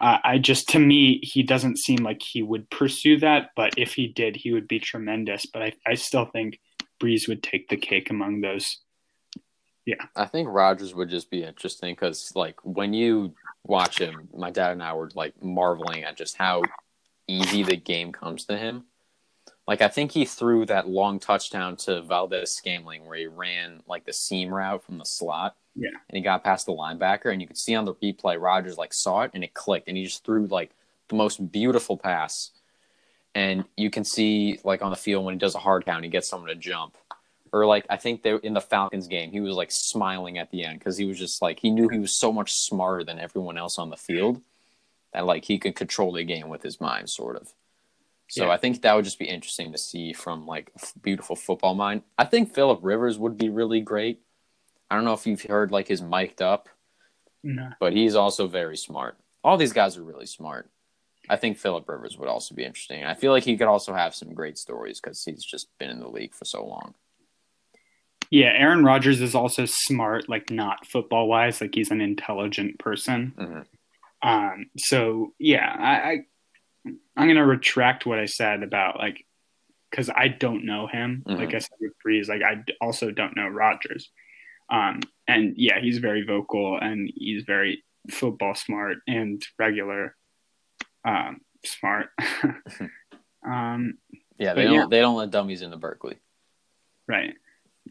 uh, 0.00 0.18
I 0.24 0.38
just 0.38 0.68
to 0.70 0.78
me 0.78 1.20
he 1.22 1.42
doesn't 1.42 1.78
seem 1.78 1.98
like 1.98 2.22
he 2.22 2.42
would 2.42 2.68
pursue 2.70 3.18
that. 3.20 3.50
But 3.54 3.74
if 3.76 3.94
he 3.94 4.08
did, 4.08 4.36
he 4.36 4.52
would 4.52 4.66
be 4.66 4.80
tremendous. 4.80 5.46
But 5.46 5.62
I, 5.62 5.72
I 5.86 5.94
still 5.94 6.26
think 6.26 6.58
Brees 7.00 7.28
would 7.28 7.42
take 7.42 7.68
the 7.68 7.76
cake 7.76 8.10
among 8.10 8.40
those. 8.40 8.78
Yeah, 9.86 10.04
I 10.14 10.26
think 10.26 10.48
Rodgers 10.50 10.94
would 10.94 11.08
just 11.08 11.30
be 11.30 11.42
interesting 11.42 11.94
because 11.94 12.32
like 12.34 12.56
when 12.62 12.92
you 12.92 13.34
watch 13.64 13.98
him, 13.98 14.28
my 14.34 14.50
dad 14.50 14.72
and 14.72 14.82
I 14.82 14.92
were 14.92 15.10
like 15.14 15.42
marveling 15.42 16.04
at 16.04 16.16
just 16.16 16.36
how 16.36 16.62
easy 17.26 17.62
the 17.62 17.76
game 17.76 18.12
comes 18.12 18.44
to 18.46 18.58
him. 18.58 18.84
Like 19.68 19.82
I 19.82 19.88
think 19.88 20.12
he 20.12 20.24
threw 20.24 20.64
that 20.64 20.88
long 20.88 21.20
touchdown 21.20 21.76
to 21.76 22.00
Valdes-Scantling 22.00 23.04
where 23.04 23.18
he 23.18 23.26
ran 23.26 23.82
like 23.86 24.06
the 24.06 24.14
seam 24.14 24.52
route 24.52 24.82
from 24.82 24.96
the 24.96 25.04
slot. 25.04 25.56
Yeah. 25.76 25.90
And 26.08 26.16
he 26.16 26.22
got 26.22 26.42
past 26.42 26.64
the 26.64 26.72
linebacker 26.72 27.30
and 27.30 27.42
you 27.42 27.46
could 27.46 27.58
see 27.58 27.74
on 27.74 27.84
the 27.84 27.94
replay 27.96 28.40
Rodgers 28.40 28.78
like 28.78 28.94
saw 28.94 29.22
it 29.22 29.32
and 29.34 29.44
it 29.44 29.52
clicked 29.52 29.86
and 29.86 29.96
he 29.96 30.04
just 30.04 30.24
threw 30.24 30.46
like 30.46 30.70
the 31.08 31.16
most 31.16 31.52
beautiful 31.52 31.98
pass. 31.98 32.50
And 33.34 33.66
you 33.76 33.90
can 33.90 34.04
see 34.04 34.58
like 34.64 34.80
on 34.80 34.90
the 34.90 34.96
field 34.96 35.26
when 35.26 35.34
he 35.34 35.38
does 35.38 35.54
a 35.54 35.58
hard 35.58 35.84
count, 35.84 36.02
he 36.02 36.10
gets 36.10 36.30
someone 36.30 36.48
to 36.48 36.54
jump. 36.54 36.96
Or 37.52 37.66
like 37.66 37.84
I 37.90 37.98
think 37.98 38.22
they 38.22 38.36
in 38.42 38.54
the 38.54 38.62
Falcons 38.62 39.06
game, 39.06 39.30
he 39.30 39.40
was 39.40 39.54
like 39.54 39.70
smiling 39.70 40.38
at 40.38 40.50
the 40.50 40.64
end 40.64 40.78
because 40.78 40.96
he 40.96 41.04
was 41.04 41.18
just 41.18 41.42
like 41.42 41.60
he 41.60 41.70
knew 41.70 41.90
he 41.90 41.98
was 41.98 42.18
so 42.18 42.32
much 42.32 42.54
smarter 42.54 43.04
than 43.04 43.18
everyone 43.18 43.58
else 43.58 43.78
on 43.78 43.90
the 43.90 43.96
field 43.98 44.40
that 45.12 45.26
like 45.26 45.44
he 45.44 45.58
could 45.58 45.76
control 45.76 46.12
the 46.12 46.24
game 46.24 46.48
with 46.48 46.62
his 46.62 46.80
mind, 46.80 47.10
sort 47.10 47.36
of. 47.36 47.52
So 48.28 48.46
yeah. 48.46 48.52
I 48.52 48.56
think 48.58 48.82
that 48.82 48.94
would 48.94 49.04
just 49.04 49.18
be 49.18 49.28
interesting 49.28 49.72
to 49.72 49.78
see 49.78 50.12
from 50.12 50.46
like 50.46 50.70
beautiful 51.02 51.34
football 51.34 51.74
mind. 51.74 52.02
I 52.18 52.24
think 52.24 52.54
Philip 52.54 52.80
Rivers 52.82 53.18
would 53.18 53.38
be 53.38 53.48
really 53.48 53.80
great. 53.80 54.20
I 54.90 54.94
don't 54.94 55.04
know 55.04 55.14
if 55.14 55.26
you've 55.26 55.42
heard 55.42 55.70
like 55.70 55.88
his 55.88 56.02
mic'd 56.02 56.42
up, 56.42 56.68
no. 57.42 57.70
but 57.80 57.92
he's 57.92 58.14
also 58.14 58.46
very 58.46 58.76
smart. 58.76 59.18
All 59.42 59.56
these 59.56 59.72
guys 59.72 59.96
are 59.96 60.02
really 60.02 60.26
smart. 60.26 60.70
I 61.30 61.36
think 61.36 61.58
Philip 61.58 61.88
Rivers 61.88 62.18
would 62.18 62.28
also 62.28 62.54
be 62.54 62.64
interesting. 62.64 63.04
I 63.04 63.14
feel 63.14 63.32
like 63.32 63.44
he 63.44 63.56
could 63.56 63.66
also 63.66 63.92
have 63.94 64.14
some 64.14 64.34
great 64.34 64.58
stories 64.58 65.00
because 65.00 65.22
he's 65.24 65.44
just 65.44 65.68
been 65.78 65.90
in 65.90 66.00
the 66.00 66.08
league 66.08 66.34
for 66.34 66.44
so 66.44 66.64
long. 66.66 66.94
Yeah, 68.30 68.52
Aaron 68.54 68.84
Rodgers 68.84 69.20
is 69.20 69.34
also 69.34 69.64
smart, 69.64 70.28
like 70.28 70.50
not 70.50 70.86
football 70.86 71.28
wise, 71.28 71.60
like 71.60 71.74
he's 71.74 71.90
an 71.90 72.00
intelligent 72.00 72.78
person. 72.78 73.32
Mm-hmm. 73.38 74.28
Um, 74.28 74.66
so 74.76 75.32
yeah, 75.38 75.74
I, 75.78 76.10
I 76.10 76.18
I'm 77.16 77.28
gonna 77.28 77.46
retract 77.46 78.06
what 78.06 78.18
I 78.18 78.26
said 78.26 78.62
about 78.62 78.98
like 78.98 79.24
because 79.90 80.10
I 80.10 80.28
don't 80.28 80.66
know 80.66 80.86
him. 80.86 81.24
Mm-hmm. 81.26 81.38
Like 81.38 81.54
I 81.54 81.58
said 81.58 81.78
with 81.80 81.92
Brees, 82.04 82.28
like 82.28 82.42
I 82.42 82.64
also 82.80 83.10
don't 83.10 83.36
know 83.36 83.48
Rodgers. 83.48 84.10
Um, 84.70 85.00
and 85.26 85.54
yeah, 85.56 85.80
he's 85.80 85.98
very 85.98 86.24
vocal 86.24 86.78
and 86.78 87.10
he's 87.14 87.44
very 87.44 87.82
football 88.10 88.54
smart 88.54 88.98
and 89.06 89.42
regular. 89.58 90.14
Um, 91.04 91.40
smart. 91.64 92.10
um, 93.46 93.98
Yeah, 94.38 94.54
they 94.54 94.64
don't 94.64 94.74
yeah. 94.74 94.86
they 94.90 95.00
don't 95.00 95.16
let 95.16 95.30
dummies 95.30 95.62
into 95.62 95.76
Berkeley. 95.76 96.18
right. 97.06 97.34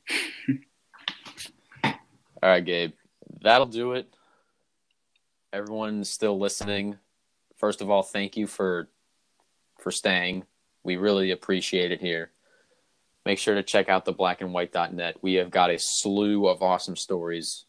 All 1.84 2.50
right, 2.50 2.64
Gabe. 2.64 2.94
That'll 3.42 3.66
do 3.66 3.94
it. 3.94 4.08
Everyone 5.52 6.04
still 6.04 6.38
listening. 6.38 6.98
First 7.58 7.82
of 7.82 7.90
all, 7.90 8.04
thank 8.04 8.38
you 8.38 8.48
for 8.48 8.90
for 9.80 9.92
staying. 9.92 10.46
We 10.84 10.98
really 10.98 11.32
appreciate 11.32 11.92
it 11.92 12.02
here. 12.02 12.32
Make 13.26 13.40
sure 13.40 13.56
to 13.56 13.64
check 13.64 13.90
out 13.90 14.06
the 14.06 14.14
blackandwhite.net. 14.14 15.18
We 15.22 15.34
have 15.36 15.52
got 15.52 15.70
a 15.70 15.78
slew 15.78 16.48
of 16.48 16.62
awesome 16.62 16.96
stories 16.96 17.66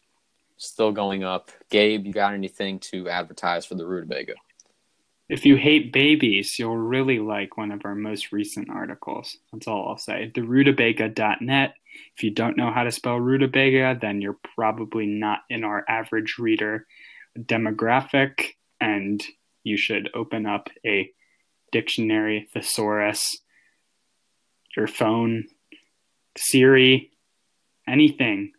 still 0.57 0.91
going 0.91 1.23
up. 1.23 1.51
Gabe, 1.69 2.05
you 2.05 2.13
got 2.13 2.33
anything 2.33 2.79
to 2.79 3.09
advertise 3.09 3.65
for 3.65 3.75
the 3.75 3.85
Rutabaga? 3.85 4.35
If 5.27 5.45
you 5.45 5.57
hate 5.57 5.93
babies, 5.93 6.57
you'll 6.57 6.77
really 6.77 7.19
like 7.19 7.57
one 7.57 7.71
of 7.71 7.81
our 7.85 7.93
most 7.93 8.31
recent 8.31 8.69
articles. 8.69 9.37
That's 9.51 9.67
all 9.67 9.89
I'll 9.89 9.97
say. 9.97 10.31
TheRutabaga.net. 10.33 11.73
If 12.15 12.23
you 12.23 12.31
don't 12.31 12.57
know 12.57 12.71
how 12.71 12.83
to 12.83 12.91
spell 12.91 13.19
rutabaga, 13.19 13.97
then 13.99 14.21
you're 14.21 14.39
probably 14.55 15.05
not 15.05 15.41
in 15.49 15.63
our 15.63 15.85
average 15.87 16.37
reader 16.39 16.87
demographic, 17.37 18.55
and 18.81 19.23
you 19.63 19.77
should 19.77 20.09
open 20.13 20.45
up 20.45 20.69
a 20.85 21.11
dictionary, 21.71 22.47
thesaurus, 22.53 23.39
your 24.75 24.87
phone, 24.87 25.45
Siri, 26.37 27.11
anything. 27.87 28.53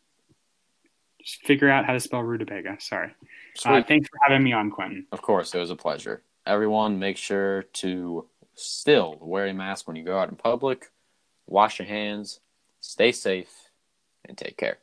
Just 1.22 1.46
figure 1.46 1.70
out 1.70 1.84
how 1.84 1.92
to 1.92 2.00
spell 2.00 2.22
rutabaga. 2.22 2.76
Sorry. 2.80 3.10
Uh, 3.64 3.82
thanks 3.82 4.08
for 4.08 4.18
having 4.22 4.42
me 4.42 4.52
on, 4.52 4.70
Quentin. 4.70 5.06
Of 5.12 5.22
course, 5.22 5.54
it 5.54 5.58
was 5.58 5.70
a 5.70 5.76
pleasure. 5.76 6.22
Everyone, 6.46 6.98
make 6.98 7.16
sure 7.16 7.64
to 7.74 8.26
still 8.54 9.18
wear 9.20 9.46
a 9.46 9.54
mask 9.54 9.86
when 9.86 9.96
you 9.96 10.04
go 10.04 10.18
out 10.18 10.28
in 10.28 10.36
public, 10.36 10.90
wash 11.46 11.78
your 11.78 11.88
hands, 11.88 12.40
stay 12.80 13.12
safe, 13.12 13.52
and 14.24 14.36
take 14.36 14.56
care. 14.56 14.78